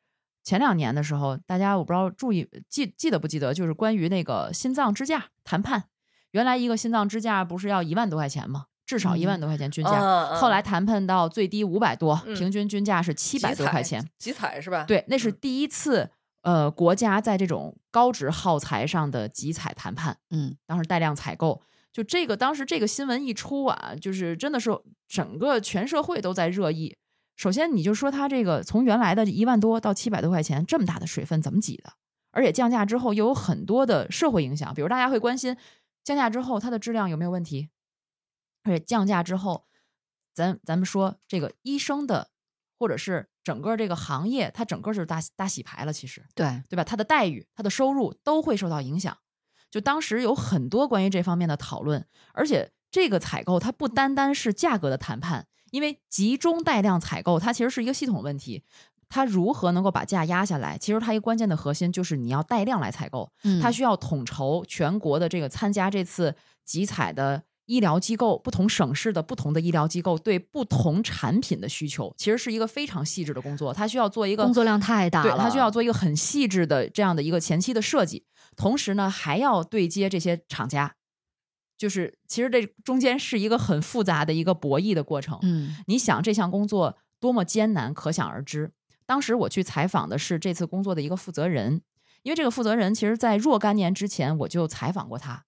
[0.42, 5.84] 前两年的时候，大家我不知道注意记记得不记得，就是关于那个心脏支架谈判。
[6.32, 8.64] 原来一个心脏支架不是要一万多块钱吗？
[8.86, 9.90] 至少一万多块钱均价。
[9.90, 16.08] 啊后来谈判到最低五百多，嗯平均均价是七百多块钱。，集采是吧？，对，那是嗯第一次，
[16.42, 20.16] 呃，国家在这种高值耗材上的集采谈判。
[20.30, 21.60] 嗯，当时带量采购，
[21.92, 24.70] 就这个当时这个新闻一出啊，就是真的是
[25.08, 26.96] 整个全社会都在热议。
[27.36, 31.92] 首先，你就说它这个从原来的一万多到七百多块钱，这么大的水分怎么挤的？
[32.32, 35.56] 而且降价之后又有很多的社会影响，比如大家会关心
[36.04, 37.70] 降价之后它的质量有没有问题，
[38.66, 39.64] 而且降价之后，
[40.34, 42.30] 咱咱们说这个医生的
[42.78, 46.24] 或者是整个这个行业，它整个就是大大洗牌了，其实。
[46.34, 46.82] 对，对吧？
[46.82, 49.16] 他的待遇、他的收入都会受到影响。
[49.70, 58.64] 就当时有很多关于这方面的讨论，而且这个采购它不单单是价格的谈判，因为集中带量采购它其实是一个系统问题。
[59.08, 60.76] 它如何能够把价压下来？
[60.76, 66.34] 其实它一个关键的核心就是你要带量来采购，嗯它需要统筹全国的这个参加这次
[66.64, 73.74] 集采的医疗机构，不同省市的不同的医疗机构对不同产品的需求，其实是一个非常细致的工作。
[73.74, 78.24] 它需要做一个工作量太大对，了，它需要做一个很细致的这样的一个前期的设计，
[78.56, 80.94] 同时呢还要对接这些厂家，
[81.76, 85.38] 就是其实这中间是一个很复杂的一个博弈的过程。
[85.42, 88.72] 嗯你想这项工作多么艰难，可想而知。
[89.06, 91.82] 当时我去采访的是这次工作的一个负责人，
[92.22, 95.44] 因为这个负责人其实在若干年之前我就采访过他，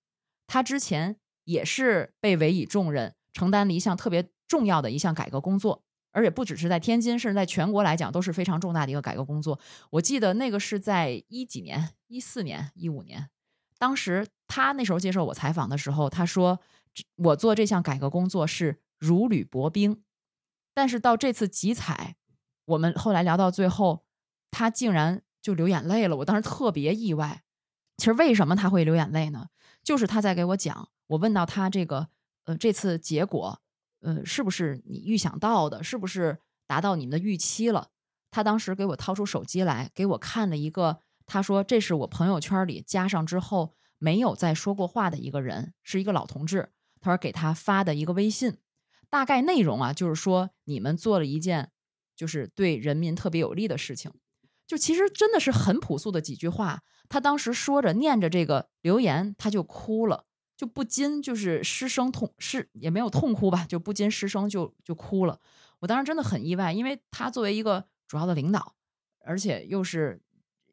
[0.46, 1.16] 他之前
[1.48, 9.58] 也是被委以重任，承担了一项特别重要的一项改革工作，而且不只是在天津，甚至在全国来讲都是非常重大的一个改革工作。
[9.88, 13.30] 我记得那个是在一几年，一四年、一五年，
[13.78, 16.60] 当时他那时候接受我采访的时候，他说
[17.16, 20.02] 我做这项改革工作是如履薄冰，
[20.74, 22.16] 但是到这次集采，
[22.66, 24.04] 我们后来聊到最后，
[24.50, 27.42] 他竟然就流眼泪了，我当时特别意外。
[27.96, 29.46] 其实为什么他会流眼泪呢？
[29.88, 32.08] 就是他在给我讲，我问到他这个
[32.44, 33.58] 呃这次结果，
[34.00, 37.88] 呃是不是你预想到的，是不是达到你们的预期了？
[38.30, 46.70] 他当时给我掏出手机来，给我看了一个他说这是我朋友圈里加上之后没有再说过话的一个人，是一个老同志。
[47.00, 48.58] 他说给他发的一个微信，
[49.08, 51.70] 大概内容啊，就是说你们做了一件
[52.14, 54.12] 就是对人民特别有利的事情。
[54.66, 56.82] 就其实真的是很朴素的几句话。
[57.08, 60.24] 他当时说着念着这个留言，他就哭了，
[60.56, 65.40] 就不禁就是失声痛失也没有痛哭吧，就不禁失声就就哭了。
[65.80, 68.74] 我当时真的很意外，因为他作为一个主要的领导，
[69.24, 70.20] 而且又是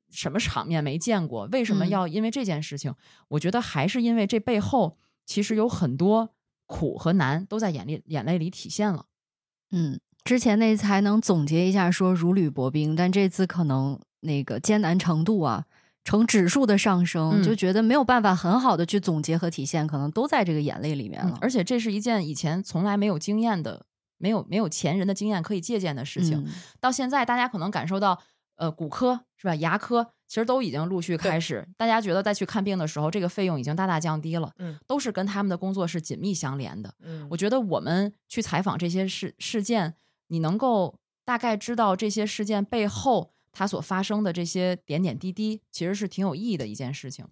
[0.10, 2.94] 什么场面没见过，为什么嗯要因为这件事情？
[3.28, 6.34] 我觉得还是因为这背后其实有很多
[6.66, 9.06] 苦和难都在眼里眼泪里体现了。
[9.72, 15.66] 嗯，之前那次还能总结一下说如履薄冰，但这次可能那个艰难程度啊，
[16.06, 21.32] 呈指数的上升，嗯就觉得没有办法很好的去总结和体现，可能都在这个眼泪里面了。
[21.34, 23.86] 嗯而且这是一件以前从来没有经验的、
[24.18, 26.38] 没有没有前人的经验可以借鉴的事情。
[26.46, 28.22] 嗯到现在，大家可能感受到，
[28.56, 29.56] 呃，骨科是吧？
[29.56, 34.52] 牙科其实都已经陆续开始，大家觉得再去看病的时候，这个费用已经大大降低了。
[34.60, 36.94] 嗯，都是跟他们的工作是紧密相连的。
[37.04, 39.96] 嗯我觉得我们去采访这些事事件，
[40.28, 47.26] 你能够大概知道这些事件背后它所发生的这些点点滴滴，其实是挺有意义的一件事情。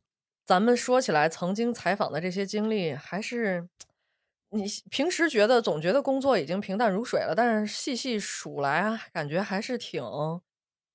[0.46, 3.68] 咱们说起来，曾经采访的这些经历，还是
[4.50, 10.02] 你平时觉得总觉得工作已经平淡如水了，但是细细数来啊，感觉还是挺，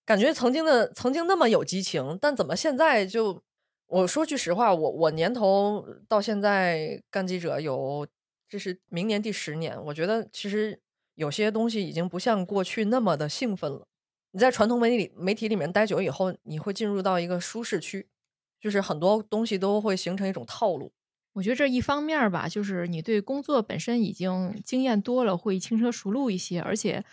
[0.06, 3.42] 感觉曾经的曾经那么有激情，但怎么现在就？
[3.90, 8.06] 我说句实话，我我年头到现在干记者有，
[8.46, 10.78] 这是明年第十年，我觉得其实
[11.14, 13.87] 有些东西已经不像过去那么的兴奋了。
[14.32, 18.06] 你在传统媒体里媒体里面待久以后，你会进入到一个舒适区，
[18.60, 20.92] 就是很多东西都会形成一种套路。
[21.34, 27.04] 我觉得这一方面吧，就是你对工作本身已经经验多了，会轻车熟路一些，而且，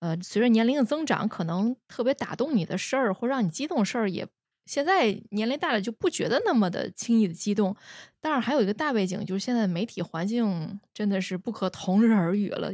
[0.00, 4.26] 呃，随着年龄的增长，可能特别打动你的事儿或让你激动事儿，也
[4.64, 7.76] 现在年龄大了就不觉得那么的轻易的激动。
[8.20, 12.72] 但是，还有一个大背景，就是现在媒体环境真的是不可同日而语了。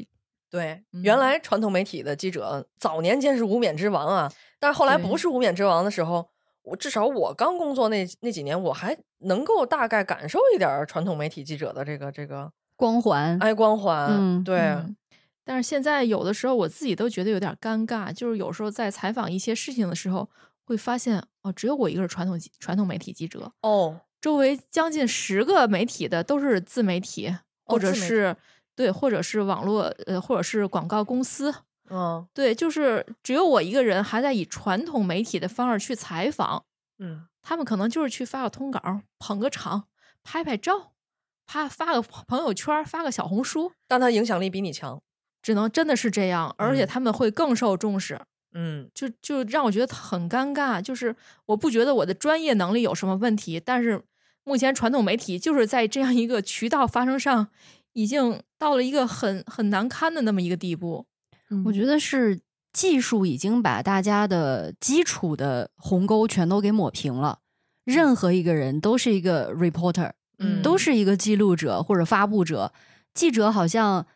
[0.52, 1.18] 对，原嗯。
[1.18, 4.30] 来传统媒体的记者早年间是无冕之王啊，
[4.60, 6.28] 但是后来不是无冕之王的时候，
[6.62, 14.08] 我至少我刚工作那那几年，我还能够大概感受一点传统媒体记者的这个这个光环，爱光环。
[14.10, 14.94] 嗯对，嗯
[15.42, 20.28] 但是现在有的时候我自己都觉得有点尴尬，就是有时候在采访一些事情的时候，
[20.64, 27.34] 会发现哦，只有我一个是传统传统媒体记者，哦，周围将近十个媒体的都是自媒体，
[27.64, 28.36] 或者是、
[28.74, 31.54] 对，或者是网络呃，或者是广告公司。
[31.90, 36.64] 嗯对，就是只有我一个人还在以传统媒体的方式去采访，
[36.98, 38.80] 嗯，他们可能就是去发个通稿，
[39.18, 39.84] 捧个场，
[40.22, 40.92] 拍拍照，
[41.46, 45.02] 发发个朋友圈，发个小红书，但他影响力比你强。
[45.42, 48.20] 只能真的是这样，而且嗯他们会更受重视。
[48.54, 51.14] 嗯就就让我觉得很尴尬，就是
[51.46, 54.02] 我不觉得我的专业能力有什么问题，但是
[54.44, 57.48] 目前传统媒体就是在这样一个渠道发生上，
[57.92, 61.06] 已经到了一个很很难堪的那么一个地步。
[61.64, 62.40] 我觉得是
[62.72, 67.40] 技术已经把大家的基础的鸿沟全都给抹平了。
[67.84, 72.72] 任何一个人都是一个 reporter，嗯，都是一个记录者或者发布者。
[73.12, 74.06] 记者好像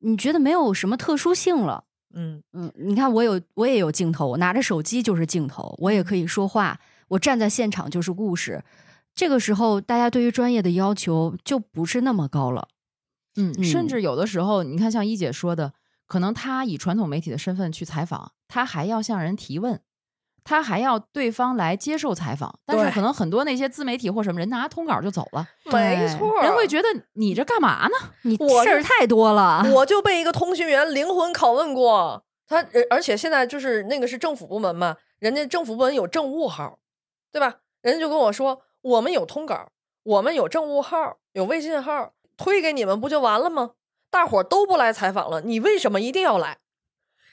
[0.00, 1.84] 你觉得没有什么特殊性了。
[2.14, 6.78] 嗯嗯，你看我有我也有镜头，我拿着手机就是镜头，我也可以说话，
[7.08, 8.62] 我站在现场就是故事。
[9.14, 12.68] 这个时候，大家对于专业的要求就不是那么高了。
[13.36, 15.72] 嗯，嗯甚至有的时候，你看像一姐说的，
[16.06, 19.80] 可能她以传统媒体的身份去采访，她还要向人提问，
[20.44, 22.58] 她还要对方来接受采访。
[22.66, 27.94] 但是可能很多那些自媒体或什么人拿通稿就走了，没错，人会觉得你这干嘛呢？
[28.22, 29.64] 你我事儿太多了。
[29.74, 36.78] 我就被一个通讯员灵魂拷问过，他而而且现在就是那个是政府部门嘛，人家政府部门有政务号，
[37.32, 37.60] 对吧？
[37.80, 39.70] 人家就跟我说，我们有通稿，
[40.02, 43.72] 我们有政务号，有微信号，推给你们不就完了吗？
[44.10, 46.58] 大伙儿都不来采访了，你为什么一定要来？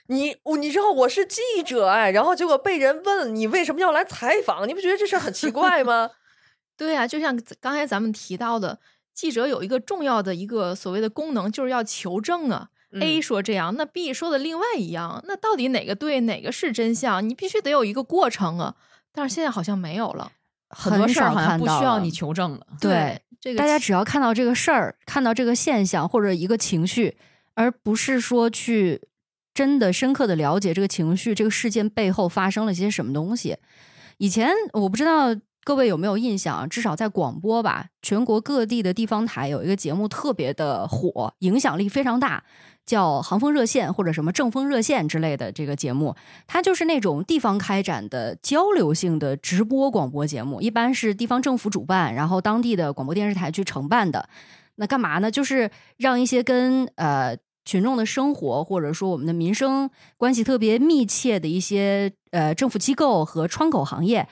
[0.08, 6.10] 你我你知道我是记者哎，然后结果被人问你为什么要来采访，你不觉得这事很奇怪吗？
[6.78, 8.80] 对呀、就像刚才咱们提到的，
[9.14, 12.70] 记者有一个重要的一个所谓的功能，就是要求证啊。
[13.00, 17.28] A 嗯说这样，那 B 说的另外一样，那到底哪个对，哪个是真相？
[17.28, 18.76] 你必须得有一个过程啊。
[19.12, 20.32] 但是现在好像没有了。
[20.70, 22.66] 很多事儿好像不需要你求证了。
[22.80, 27.16] 对，这个大家只要看到这个事儿，看到这个现象或者一个情绪，
[27.54, 29.02] 而不是说去
[29.54, 33.58] 真的深刻的了解这个情绪、这个事件背后发生了些什么东西。
[34.18, 35.34] 以前我不知道
[35.64, 36.68] 各位有没有印象？
[36.68, 42.44] 至少在广播吧，全国各地的地方台有一个节目特别的火，影响力非常大，
[42.86, 46.16] 叫“航风热线”或者什么“正风热线”之类的这个节目。
[46.48, 54.28] 它就是那种地方开展的交流性的直播广播节目，一般是地方政府主办，然后当地的广播电视台去承办的。
[54.76, 55.30] 那干嘛呢？
[55.30, 59.88] 就是让一些跟呃群众的生活或者说我们的民生
[60.18, 64.28] 关系特别密切的一些呃政府机构和窗口行业。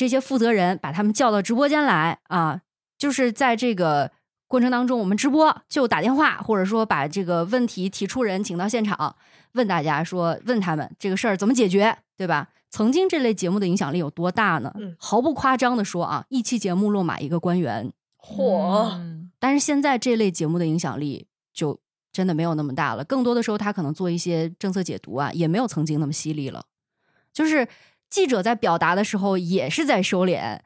[0.00, 2.62] 这些负责人把他们叫到直播间来啊，
[2.96, 4.10] 就是在这个
[4.48, 9.14] 过程当中，我们直播就打电话，或者说把这个问题提出人请到现场，
[9.52, 12.48] 问大家说，问他们这个事儿怎么解决，对吧？
[12.70, 14.72] 曾经这类节目的影响力有多大呢？
[14.76, 21.78] 嗯毫不夸张的说啊，一期节目落马一个官员，嚯，嗯但是现在这类节目的影响力就
[22.10, 26.64] 真的没有那么大了，更多的时候他可能做一些政策解读啊，也没有曾经那么犀利了。
[27.32, 27.68] 就是
[28.10, 30.58] 记者在表达的时候也是在收敛，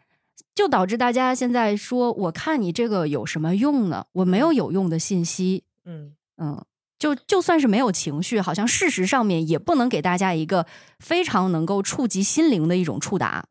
[0.54, 4.06] 就导致大家现在说，我看你这个有什么用呢？
[4.12, 6.64] 我没有有用的信息，嗯，嗯。
[6.96, 10.64] 就就算是没有情绪，好像事实上面也不能给大家一个
[10.98, 13.46] 非常能够触及心灵的一种触达。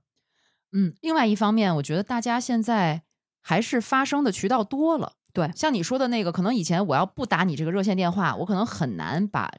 [0.71, 3.03] 嗯，另外一方面，我觉得大家现在
[3.41, 5.13] 还是发声的渠道多了。
[5.33, 9.51] 对像你说的那个，可能以前我要不打你这个热线电话，我可能很难把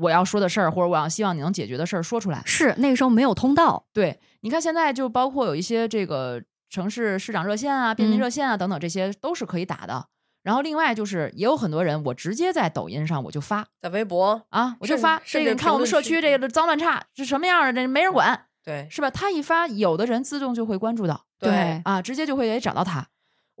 [0.00, 2.42] 我要说的事儿或者我要希望你能解决的事儿说出来。
[2.44, 8.20] 是那个时候没有通道，对，你看现在就包括有一些这个城市市长热线啊、便民嗯。
[8.20, 10.06] 热线啊等等，这些都是可以打的。
[10.42, 13.66] 然后另外就是也有很多人，我直接在抖音上我就发。
[13.82, 18.86] 在微博，啊，我就发这个，你看我们社区这个脏乱差是什么样的，这没人管，对。
[18.90, 19.10] 是吧？
[19.10, 21.26] 他一发，有的人自动就会关注到。
[21.38, 21.82] 对。
[21.84, 23.06] 啊，直接就会找到他。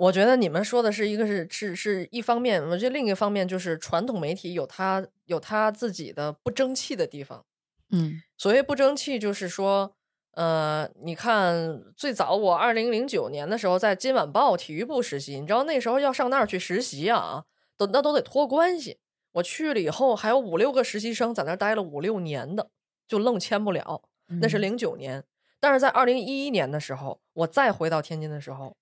[0.00, 7.44] 我觉得你们说的是一个是是是一方面，我觉得另一个方面就是传统媒体有它有它自己的不争气的地方。
[7.90, 9.92] 嗯所谓不争气，就是说，
[10.32, 17.44] 呃，你看最早我二零零九年的时候在今晚报体育部实习，你知道那时候要上那儿去实习啊，
[17.76, 18.98] 都那都得托关系。
[19.32, 22.70] 我去了以后，还有五六个实习生在那儿待了五六年的，
[23.06, 24.02] 就愣签不了。
[24.40, 25.24] 那是嗯零九年，
[25.60, 28.74] 但是在二零一一年的时候，我再回到天津的时候，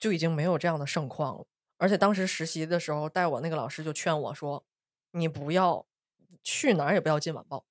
[0.00, 1.44] 就已经没有这样的盛况了。
[1.78, 4.64] 而且当时实习的时候，带我那个老师就劝我说
[5.12, 5.86] ：“你不要
[6.42, 7.64] 去哪儿也不要进晚报。”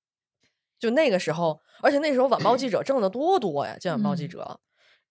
[0.78, 4.60] 就那个时候，而且那时候晚报记者挣的多多呀，进晚报记嗯者，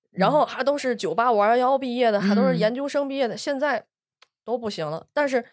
[0.10, 3.86] 然后还都是九八五二幺幺毕业的，还都是嗯研究生毕业的，现在
[4.44, 5.06] 都不行了。
[5.14, 5.46] 但是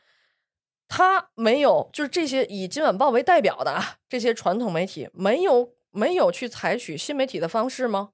[0.88, 8.12] 他没有，就是这些以今晚报为代表的啊，这些传统媒体没有没有去采取新媒体的方式吗？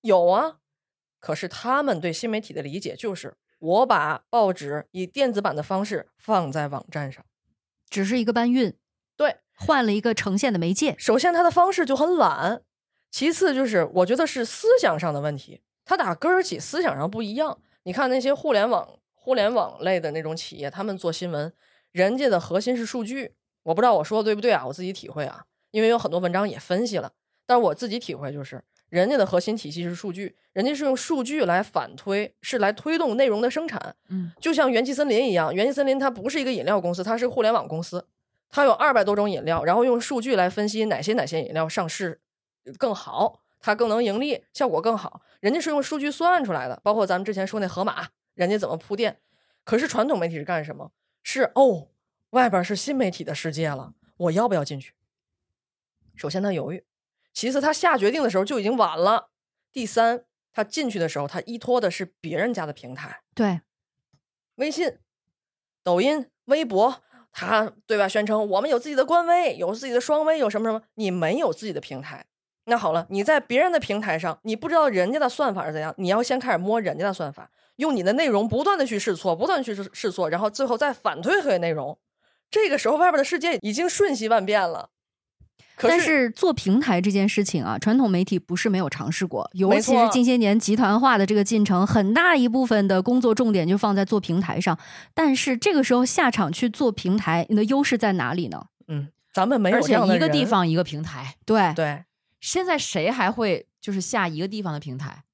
[0.00, 0.59] 有啊，
[1.20, 7.24] 可是他们对新媒体的理解就是，我把报纸以电子版的方式放在网站上。
[7.88, 8.74] 只是一个搬运，
[9.16, 10.94] 对，换了一个呈现的媒介。
[10.98, 12.62] 首先他的方式就很懒，
[13.10, 17.60] 其次就是我觉得是思想上的问题，他打根儿起思想上不一样。
[17.82, 21.52] 你看那些互联网、互联网类的那种企业，他们做新闻，
[21.92, 23.34] 人家的核心是数据。
[23.64, 24.64] 我不知道我说的对不对啊？
[24.66, 27.12] 我自己体会啊，因为有很多文章也分析了，
[27.44, 33.96] 但是我自己体会就是，人家的核心体系是数据，人家是用数据来反推，是来推动内容的生产。
[34.08, 38.06] 嗯，就像元气森林一样，元气森林它不是一个饮料公司，它是互联网公司，
[38.50, 42.20] 它有二百多种饮料，然后用数据来分析哪些哪些饮料上市
[42.76, 45.22] 更好，它更能盈利，效果更好。
[45.38, 49.18] 人家是用数据算出来的，包括咱们之前说那盒马，人家怎么铺垫。
[49.62, 50.90] 可是传统媒体是干什么？
[51.22, 51.88] 是哦，
[52.30, 54.94] 外边是新媒体的世界了，我要不要进去？
[56.16, 56.82] 首先他犹豫，
[57.32, 59.30] 其次他下决定的时候就已经晚了。
[59.72, 63.22] 第三，他进去的时候，他依托的是别人家的平台。
[63.34, 63.60] 对，
[64.56, 64.98] 微信、
[65.82, 67.02] 抖音、微博，
[67.32, 72.26] 他对外宣称我们有自己的官微，有自己的双微，有什么什么，你没有自己的平台。
[72.64, 81.98] 那好了，你在别人的平台上，你不知道人家的算法是怎样，你要先开始摸人家的算法，用你的内容不断的去试错，不断去试试错，然后最后再反推回内容。
[82.50, 84.90] 这个时候，外边的世界已经瞬息万变了。
[85.80, 94.78] 可但是做平台这件事情啊，传统媒体不是没有尝试过，尤其是近些年集团化的这个进程，很大一部分的工作重点就放在做平台上。
[95.14, 98.66] 但是这个时候下场去做平台，你的优势在哪里呢？
[98.88, 102.04] 嗯，咱们没有而且这样的一个地方一个平台，对，对，
[102.42, 105.24] 现在谁还会就是下一个地方的平台？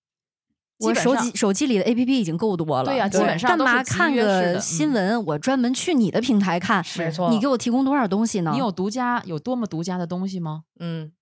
[0.78, 5.24] 我手机手机里的 A P P 已经够多了，对呀基本上干嘛都是看个新闻？
[5.24, 7.31] 我专门去你的平台看，没错。
[7.31, 8.51] 你给我提供多少东西呢？
[8.53, 10.65] 你有独家有多么独家的东西吗？
[10.78, 11.12] 嗯，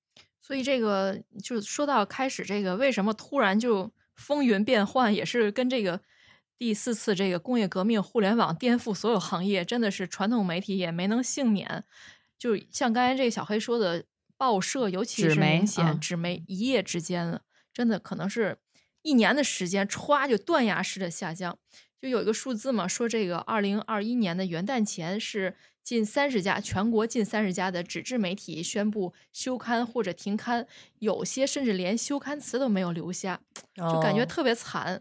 [0.42, 6.00] 所以这个就是说到开始这个为什么突然就风云变幻，也是跟这个
[6.58, 11.84] 第四次这个工业革命、互联网颠覆所有行业，真的是传统媒体也没能幸免。
[12.36, 14.04] 就像刚才这个小黑说的，
[14.36, 17.40] 报社尤其是纸媒明显，嗯纸媒一夜之间，
[17.72, 18.58] 真的可能是
[19.04, 21.56] 一年的时间歘就断崖式的下降。
[22.02, 30.66] 就有一个数字嘛，说这个二零二一年的元旦前是近三十家全国近三十家的纸质媒体宣布休刊或者停刊，
[30.98, 33.40] 有些甚至连休刊词都没有留下，
[33.76, 35.00] 就感觉哦特别惨。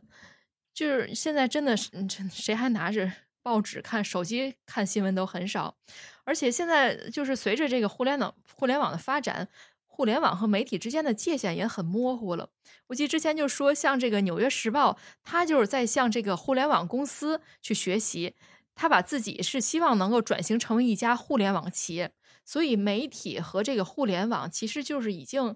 [0.73, 1.91] 就是现在真的是，
[2.31, 3.11] 谁还拿着
[3.41, 5.75] 报纸看、手机看新闻都很少，
[6.23, 9.49] 而且现在就是随着这个互联网互联网的发展，
[9.95, 12.49] 互联网和媒体之间的界限也很模糊了。
[12.88, 18.34] 我记得之前就说，像这个《纽约时报》，它就是在向这个互联网公司去学习，
[18.74, 22.11] 它把自己是希望能够转型成为一家互联网企业，
[22.44, 25.56] 所以媒体和这个互联网其实就是已经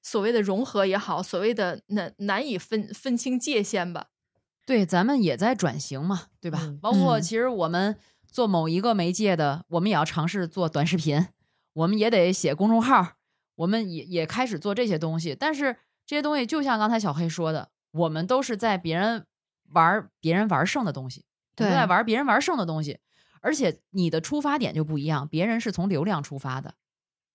[0.00, 4.06] 所谓的融合也好，所谓的难难以分分清界限吧。
[4.64, 6.60] 对，咱们也在转型嘛，对吧？
[6.62, 7.96] 嗯包括嗯其实我们
[8.30, 11.26] 做某一个媒介的，我们也要尝试做短视频，
[11.72, 13.15] 我们也得写公众号，
[13.56, 15.34] 我们也也开始做这些东西。
[15.34, 15.76] 但是
[16.06, 19.26] 这些东西就像刚才小黑说的，我们都是在别人
[19.72, 21.24] 玩儿别人玩剩的东西，
[21.56, 23.00] 我们对在玩别人玩剩的东西，
[23.40, 26.74] 而且你的出发点就不一样，别人是从流量出发的，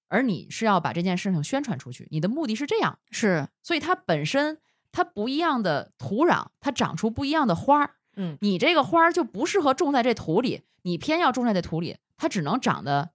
[0.07, 2.99] 而你是要把这件事情宣传出去，你的目的是这样。
[3.09, 4.59] 是所以它本身
[4.91, 7.95] 它不一样的土壤，它长出不一样的花儿。
[8.15, 13.11] 嗯你这个花儿就不适合种在这土里，你偏要种在这土里，它只能长得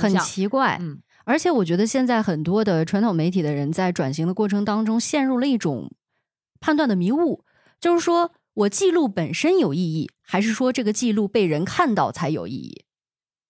[0.00, 0.16] 很。
[0.18, 0.78] 奇怪。
[0.80, 5.92] 嗯，而且我觉得现在很多的传统媒体的人在转型的过程当中陷入了一种
[6.60, 7.44] 判断的迷雾，
[7.80, 12.84] 就是说我记录本身有意义，还是说这个记录被人看到才有意义？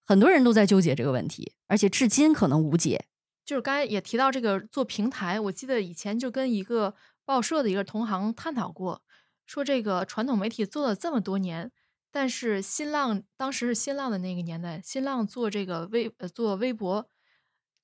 [0.06, 3.04] 很多人都在纠结这个问题，而且至今可能无解。
[3.44, 6.94] 就是刚才也提到这个做平台，我记得以前就跟一个
[7.26, 9.02] 报社的一个同行探讨过，
[9.44, 11.70] 说这个传统媒体做了这么多年，
[12.10, 17.06] 但是新浪当时是新浪的那个年代，新浪做这个微呃做微博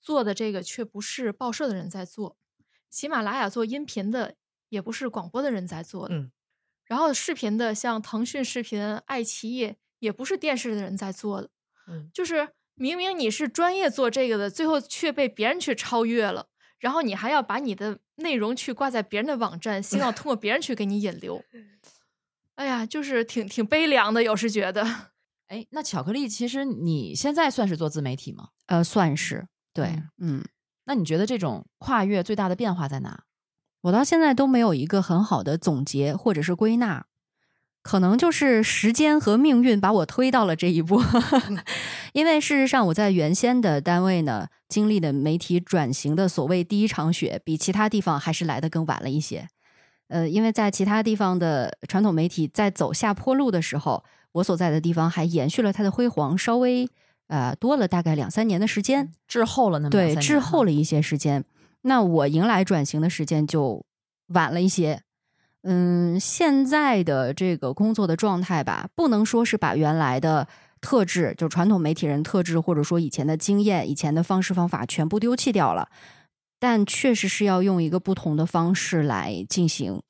[0.03, 2.37] 做的这个却不是报社的人在做，
[2.91, 4.35] 喜马拉雅做音频的
[4.69, 6.33] 也不是广播的人在做的，嗯
[6.85, 11.49] 然后视频的像腾讯视频、爱奇艺也不是电视的人在做的，
[11.87, 16.49] 嗯就是明明你是专业做这个的，最后却被别人去超越了，
[16.79, 21.43] 然后你还要把你的内容去挂在别人的网站，希望通过别人去给你引流。
[22.57, 25.12] 哎呀，就是挺挺悲凉的，有时觉得。
[25.49, 28.49] 哎，那巧克力，其实你现在算是做自媒体吗？
[28.66, 30.44] 呃，算是对，嗯嗯，
[30.85, 33.24] 那你觉得这种跨越最大的变化在哪？
[33.82, 37.07] 我到现在都没有一个很好的总结或者是归纳，
[37.82, 41.03] 可能就是时间和命运把我推到了这一步。
[42.15, 49.49] 因为事实上，我在原先的单位呢，经历的媒体转型的所谓第一场雪，比其他地方还是来的更晚了一些。
[50.09, 56.86] 呃，因为在其他地方的传统媒体在走下坡路的时候，我所在的地方还延续了它的辉煌，稍微
[57.33, 59.11] 呃多了大概两三年的时间。
[59.27, 61.43] 滞后了那么对，滞后了一些时间。
[61.81, 63.85] 那我迎来转型的时间就
[64.29, 65.01] 晚了一些。
[65.63, 70.47] 嗯，现在的这个工作的状态吧，不能说是把原来的
[70.81, 75.89] 特质，就传统媒体人特质，或者说以前的经验、以前的方式方法全部丢弃掉了，
[76.59, 80.03] 但确实是要用一个不同的方式来进行。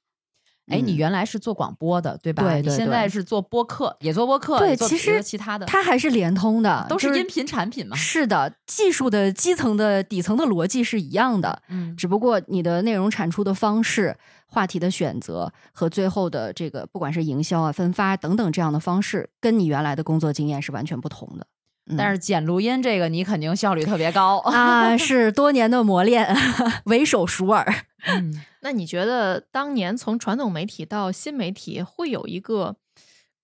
[0.70, 2.42] 哎，你嗯原来是做广播的，对吧？
[2.44, 7.96] 对对你现在是做播客，也做播客，对其实其他的，它还是连通的，都是音频产品嘛。
[7.96, 11.62] 是的，技术的基层的底层的逻辑是一样的。
[11.68, 14.16] 嗯，只不过你的内容产出的方式、
[14.46, 21.46] 话题的选择和最后的这个不管是营销啊、分发等等这样的方式，跟你原来的工作经验是完全不同的。
[21.90, 24.38] 嗯但是剪录音这个你肯定效率特别高。
[24.38, 26.32] 啊， 是多年的磨练，
[26.86, 27.66] 为手熟耳。
[28.06, 28.32] 嗯，
[28.62, 32.76] 那你觉得当年从传统媒体到新媒体会有一个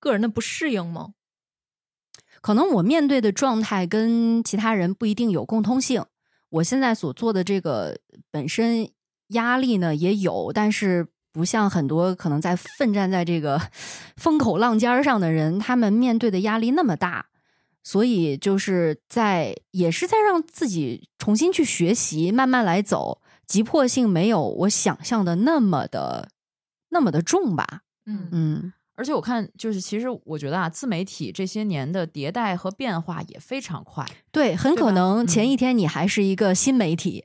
[0.01, 1.11] 个人的不适应吗？
[2.40, 6.05] 可能我面对的状态跟其他人不一定有共通性。
[6.51, 7.99] 我现在所做的这个
[8.31, 8.89] 本身
[9.28, 13.61] 压力呢也有，但是不像很多可能在奋战在这个
[14.16, 17.27] 风口浪尖上的人，他们面对的压力那么大，
[17.82, 26.29] 所以就是在也是在让自己重新去学习，慢慢来走，急迫性没有我想象的那么的
[26.91, 27.81] 那么的重吧。
[28.07, 34.07] 嗯嗯，而且我看就是，其实我觉得啊，自媒体这些年的迭代和变化也非常快。
[34.31, 37.25] 对，很可能嗯前一天你还是一个新媒体，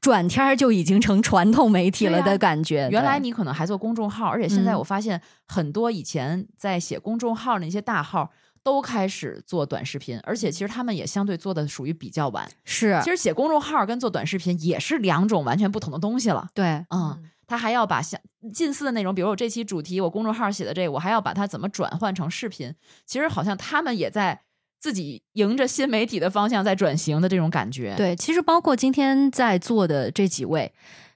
[0.00, 2.88] 转天儿就已经成传统媒体了的感觉。
[2.90, 8.30] 原来你可能还做公众号，而且现在嗯我发现很多以前在写公众号那些大号
[8.64, 12.50] 都开始做短视频，而且其实他们也相对做的属于比较晚。
[12.64, 16.48] 是其实写公众号跟做短视频也是两种完全不同的东西了。
[16.54, 18.18] 对，嗯，他还要把像
[18.52, 22.74] 近似的内容，比如我这期主题，我公众号写的这个，我还要把它怎么转换成视频。
[23.04, 24.40] 其实好像他们也在
[24.80, 30.72] 自己迎着新媒体的方向在转型的这种感觉。，对，其实包括今天在座的这几位，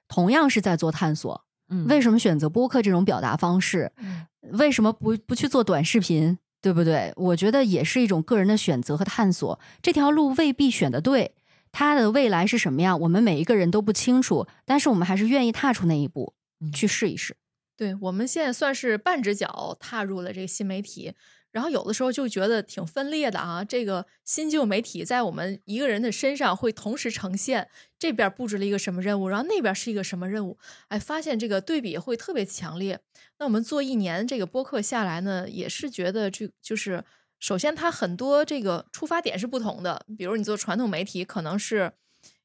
[0.07, 1.45] 同样是在做探索。
[1.71, 3.93] 嗯为什么选择播客这种表达方式？
[3.99, 6.39] 嗯为什么不不去做短视频？
[6.61, 7.13] 对不对？
[7.17, 9.59] 我觉得也是一种个人的选择和探索。
[9.81, 11.33] 这条路未必选的对，
[11.71, 17.37] 它的未来是什么样，我们每一个人都不清楚，但是我们还是愿意踏出那一步，嗯去试一试。
[17.77, 21.13] 对我们现在算是半只脚踏入了这个新媒体，
[21.51, 23.65] 然后有的时候就觉得挺分裂的啊。
[23.65, 27.69] 这个新旧媒体在我们一个人的身上会同时呈现，
[27.99, 30.59] 这边布置了一个什么任务，然后那边是一个什么任务，
[30.89, 33.01] 哎，发现这个对比会特别强烈。
[33.39, 37.05] 那我们做一年这个播客下来呢，也是觉得这就是
[37.39, 41.93] 首先它很多这个出发点是不同的，比如你做传统媒体可能是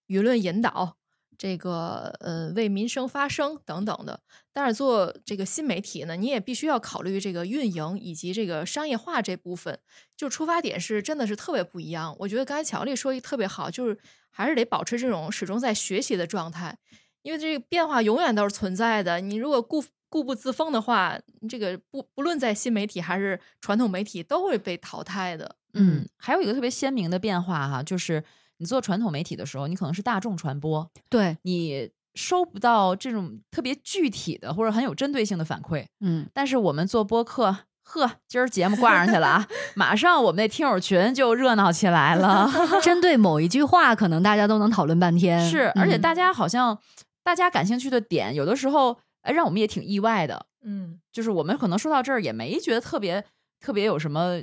[0.07, 0.97] 舆论引导。
[1.37, 4.19] 这个呃，为民生发声等等的，
[4.51, 9.79] 但是做这个新媒体呢，你也必须要考虑这个运营以及这个商业化这部分，
[10.15, 12.15] 就出发点是真的是特别不一样。
[12.19, 13.97] 我觉得刚才乔丽说的特别好，就是
[14.29, 16.77] 还是得保持这种始终在学习的状态，
[17.21, 19.19] 因为这个变化永远都是存在的。
[19.19, 21.19] 你如果固固步自封的话，
[21.49, 25.55] 这个不不论在新媒体还是传统媒体都会被淘汰的。
[25.73, 28.23] 嗯，还有一个特别鲜明的变化哈，就是
[28.57, 35.85] 你做传统媒体的时候，你可能是大众传播，对，你收不到这种特别具体的或者很有针对性的反馈。
[35.99, 42.49] 嗯，但是我们做播客，呵，今儿节目挂上去了啊， 马上我们那听友群就热闹起来了。
[42.83, 45.49] 针对某一句话，可能大家都能讨论半天。
[45.49, 46.77] 是，而且嗯大家好像
[47.23, 50.45] 大家感兴趣的点，有的时候哎，让我们也挺意外的。
[50.63, 53.25] 嗯，就是我们可能说到这儿也没觉得特别
[53.59, 54.39] 特别有什么，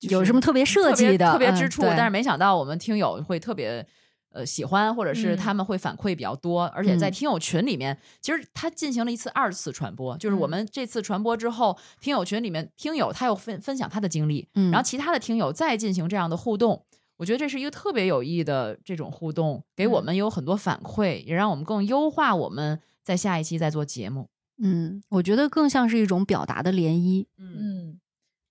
[0.00, 3.86] 就是有什么特别设计的嗯特别之处，对但是没想到我们听友会特别。
[4.30, 16.84] 呃，喜欢或者是嗯他们会反馈比较多，而且在嗯听友群里面，其实他进行了一次二次传播，就是我嗯们这次传播之后，听友群里面听友他又分分享他的经历，嗯然后其他的听友再进行这样的互动，
[17.16, 24.28] 我觉得这是一个特别有意义的这种互动，给我嗯们有很多反馈，也让我们更优化我们在下一期再做节目。
[24.62, 27.24] 嗯，我觉得更像是一种表达的涟漪。
[27.38, 27.87] 嗯嗯，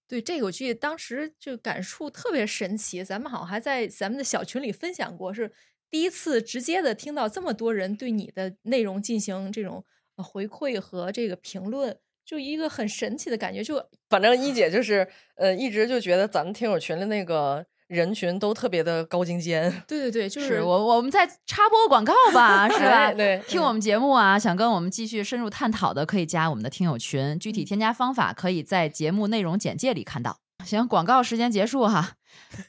[0.08, 5.52] 对，这个我记得当时就感触特别神奇，咱们好像还在咱们的小群里分享过，是
[5.90, 9.84] 第一次直接的听到这么多人对你的内容进行这种
[10.16, 23.06] 回馈和这个评论，就一个很神奇的感觉，就反正一姐就是呃，一直就觉得咱们听友群的那个人群都特别的高精尖， 对对对，就是我我们在插播广告吧，是吧？
[23.06, 30.40] 哎对听我们节目啊，想跟我们继续深入探讨的，可以加我们的听友群，具体添加方法可以在节目内容简介里看到。
[30.66, 32.14] 行，广告时间结束哈。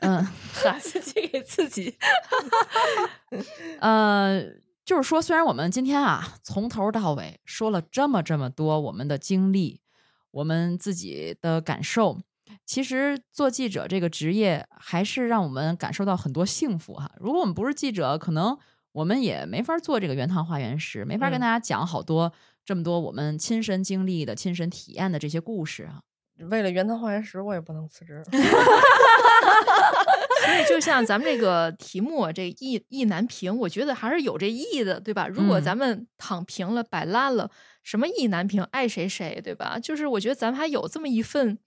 [0.00, 0.26] 嗯
[0.80, 1.96] 自己给自己，
[3.80, 4.42] 呃，
[4.84, 9.80] 就是说，虽然我们今天啊从头到尾说了这么这么多我们的经历，
[10.30, 12.20] 我们自己的感受，
[12.68, 17.10] 其实做记者这个职业还是让我们感受到很多幸福哈。
[17.18, 18.54] 如果我们不是记者，可能
[18.92, 22.30] 我们也没法做这个原汤化原食，没法跟嗯大家讲好多、
[22.66, 26.02] 这么多我们亲身经历的、亲身体验的这些故事啊。
[26.50, 28.22] 为了原汤化原食，我也不能辞职。
[30.44, 35.26] 所以就像咱们这个题目，这意意难平，我觉得还是有这意义的，对吧？
[35.26, 37.50] 如果嗯咱们躺平了、摆烂了，
[37.82, 39.78] 什么意难平，爱谁谁，对吧？
[39.82, 41.58] 就是我觉得咱们还有这么一份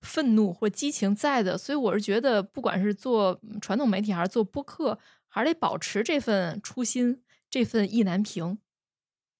[0.00, 4.98] 愤怒或激情在的，所以我是觉得，不管是做嗯传统媒体还是做播客，
[5.28, 8.58] 还是得保持这份初心，这份意难平。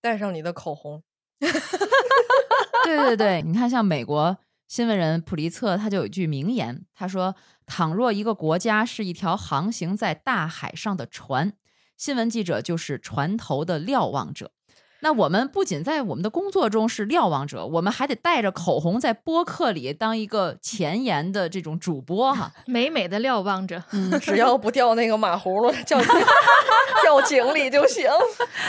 [0.01, 1.03] 带上你的口红，
[2.85, 7.35] 对对对，你看，像美国新闻人普利策，他就有一句名言，他说
[7.67, 11.55] ：“倘若一个国家是一条航行在大海上的船，
[11.97, 14.53] 新闻记者就是船头的瞭望者。”
[15.01, 22.53] 那我们不仅在我们的工作中是瞭望者，我们还得带着口红在播客里当一个前沿的这种主播哈。
[22.67, 26.01] 美美的瞭望着，嗯， 只要不掉那个马葫芦，掉
[27.03, 28.09] 掉 井里就行。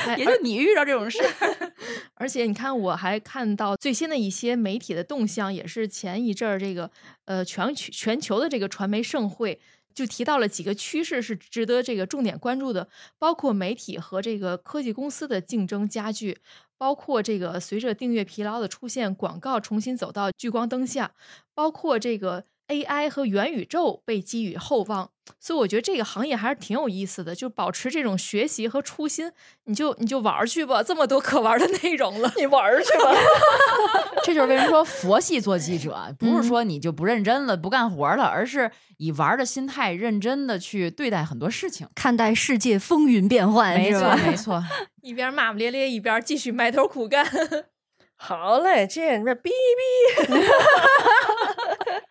[0.06, 1.74] 哎也就你遇到这种事儿，
[2.16, 6.90] 而且你看，我还看到最新的一些媒体的动向，也是前一阵儿这个
[7.26, 9.60] 呃全球全球的这个传媒盛会，
[9.94, 12.88] 就提到了几个趋势是值得这个重点关注的，
[13.18, 16.38] 包括媒体和这个科技公司的竞争加剧，
[16.78, 21.14] 包括这个随着订阅疲劳的出现，广告重新走到聚光灯下，
[21.54, 25.12] 包括这个 AI 和元宇宙被寄予厚望。
[25.40, 29.32] 所以我觉得这个行业还是挺有意思的，就保持这种学习和初心，
[29.66, 32.34] 你就你就玩儿去吧，这么多可玩儿的内容了。
[32.38, 33.14] 你玩儿去吧。
[34.26, 41.88] 这就是为什么说佛系做记者，不是说你就不认真了、不干活了，而是以玩儿的心态认真的去对待很多事情。
[41.94, 44.64] 看待世界风云变幻，没错，没错。
[45.04, 47.24] 一边骂骂咧咧，一边继续埋头苦干。
[48.18, 49.50] 好嘞，见面，哔
[50.28, 50.44] 哔。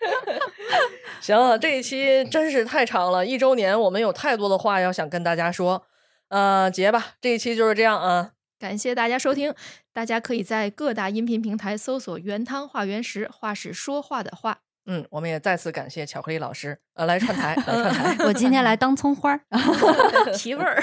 [1.21, 5.85] 行了，这一期真是太长了，一周年，我们有太多的话要想跟大家说。
[6.29, 8.33] 呃，结吧，这一期就是这样啊。
[8.59, 9.55] 感谢大家收听，
[9.93, 14.59] 大家可以在各大音频平台搜索“原汤化原食”，话是说话的话。
[14.91, 18.17] 嗯，我们也再次感谢巧克力老师，呃，来串台，来串台。
[18.25, 19.41] 我今天来当葱花儿
[20.35, 20.83] 提味儿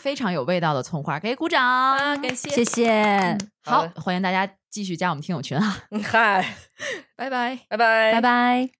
[0.00, 1.66] 非常有味道的葱花，给鼓掌！
[1.66, 5.78] 啊，感谢，谢谢，好好，欢迎大家继续加我们听友群啊！
[5.90, 6.54] 嗯嗨，
[7.16, 7.58] 拜拜。
[7.68, 8.79] 拜拜，拜拜。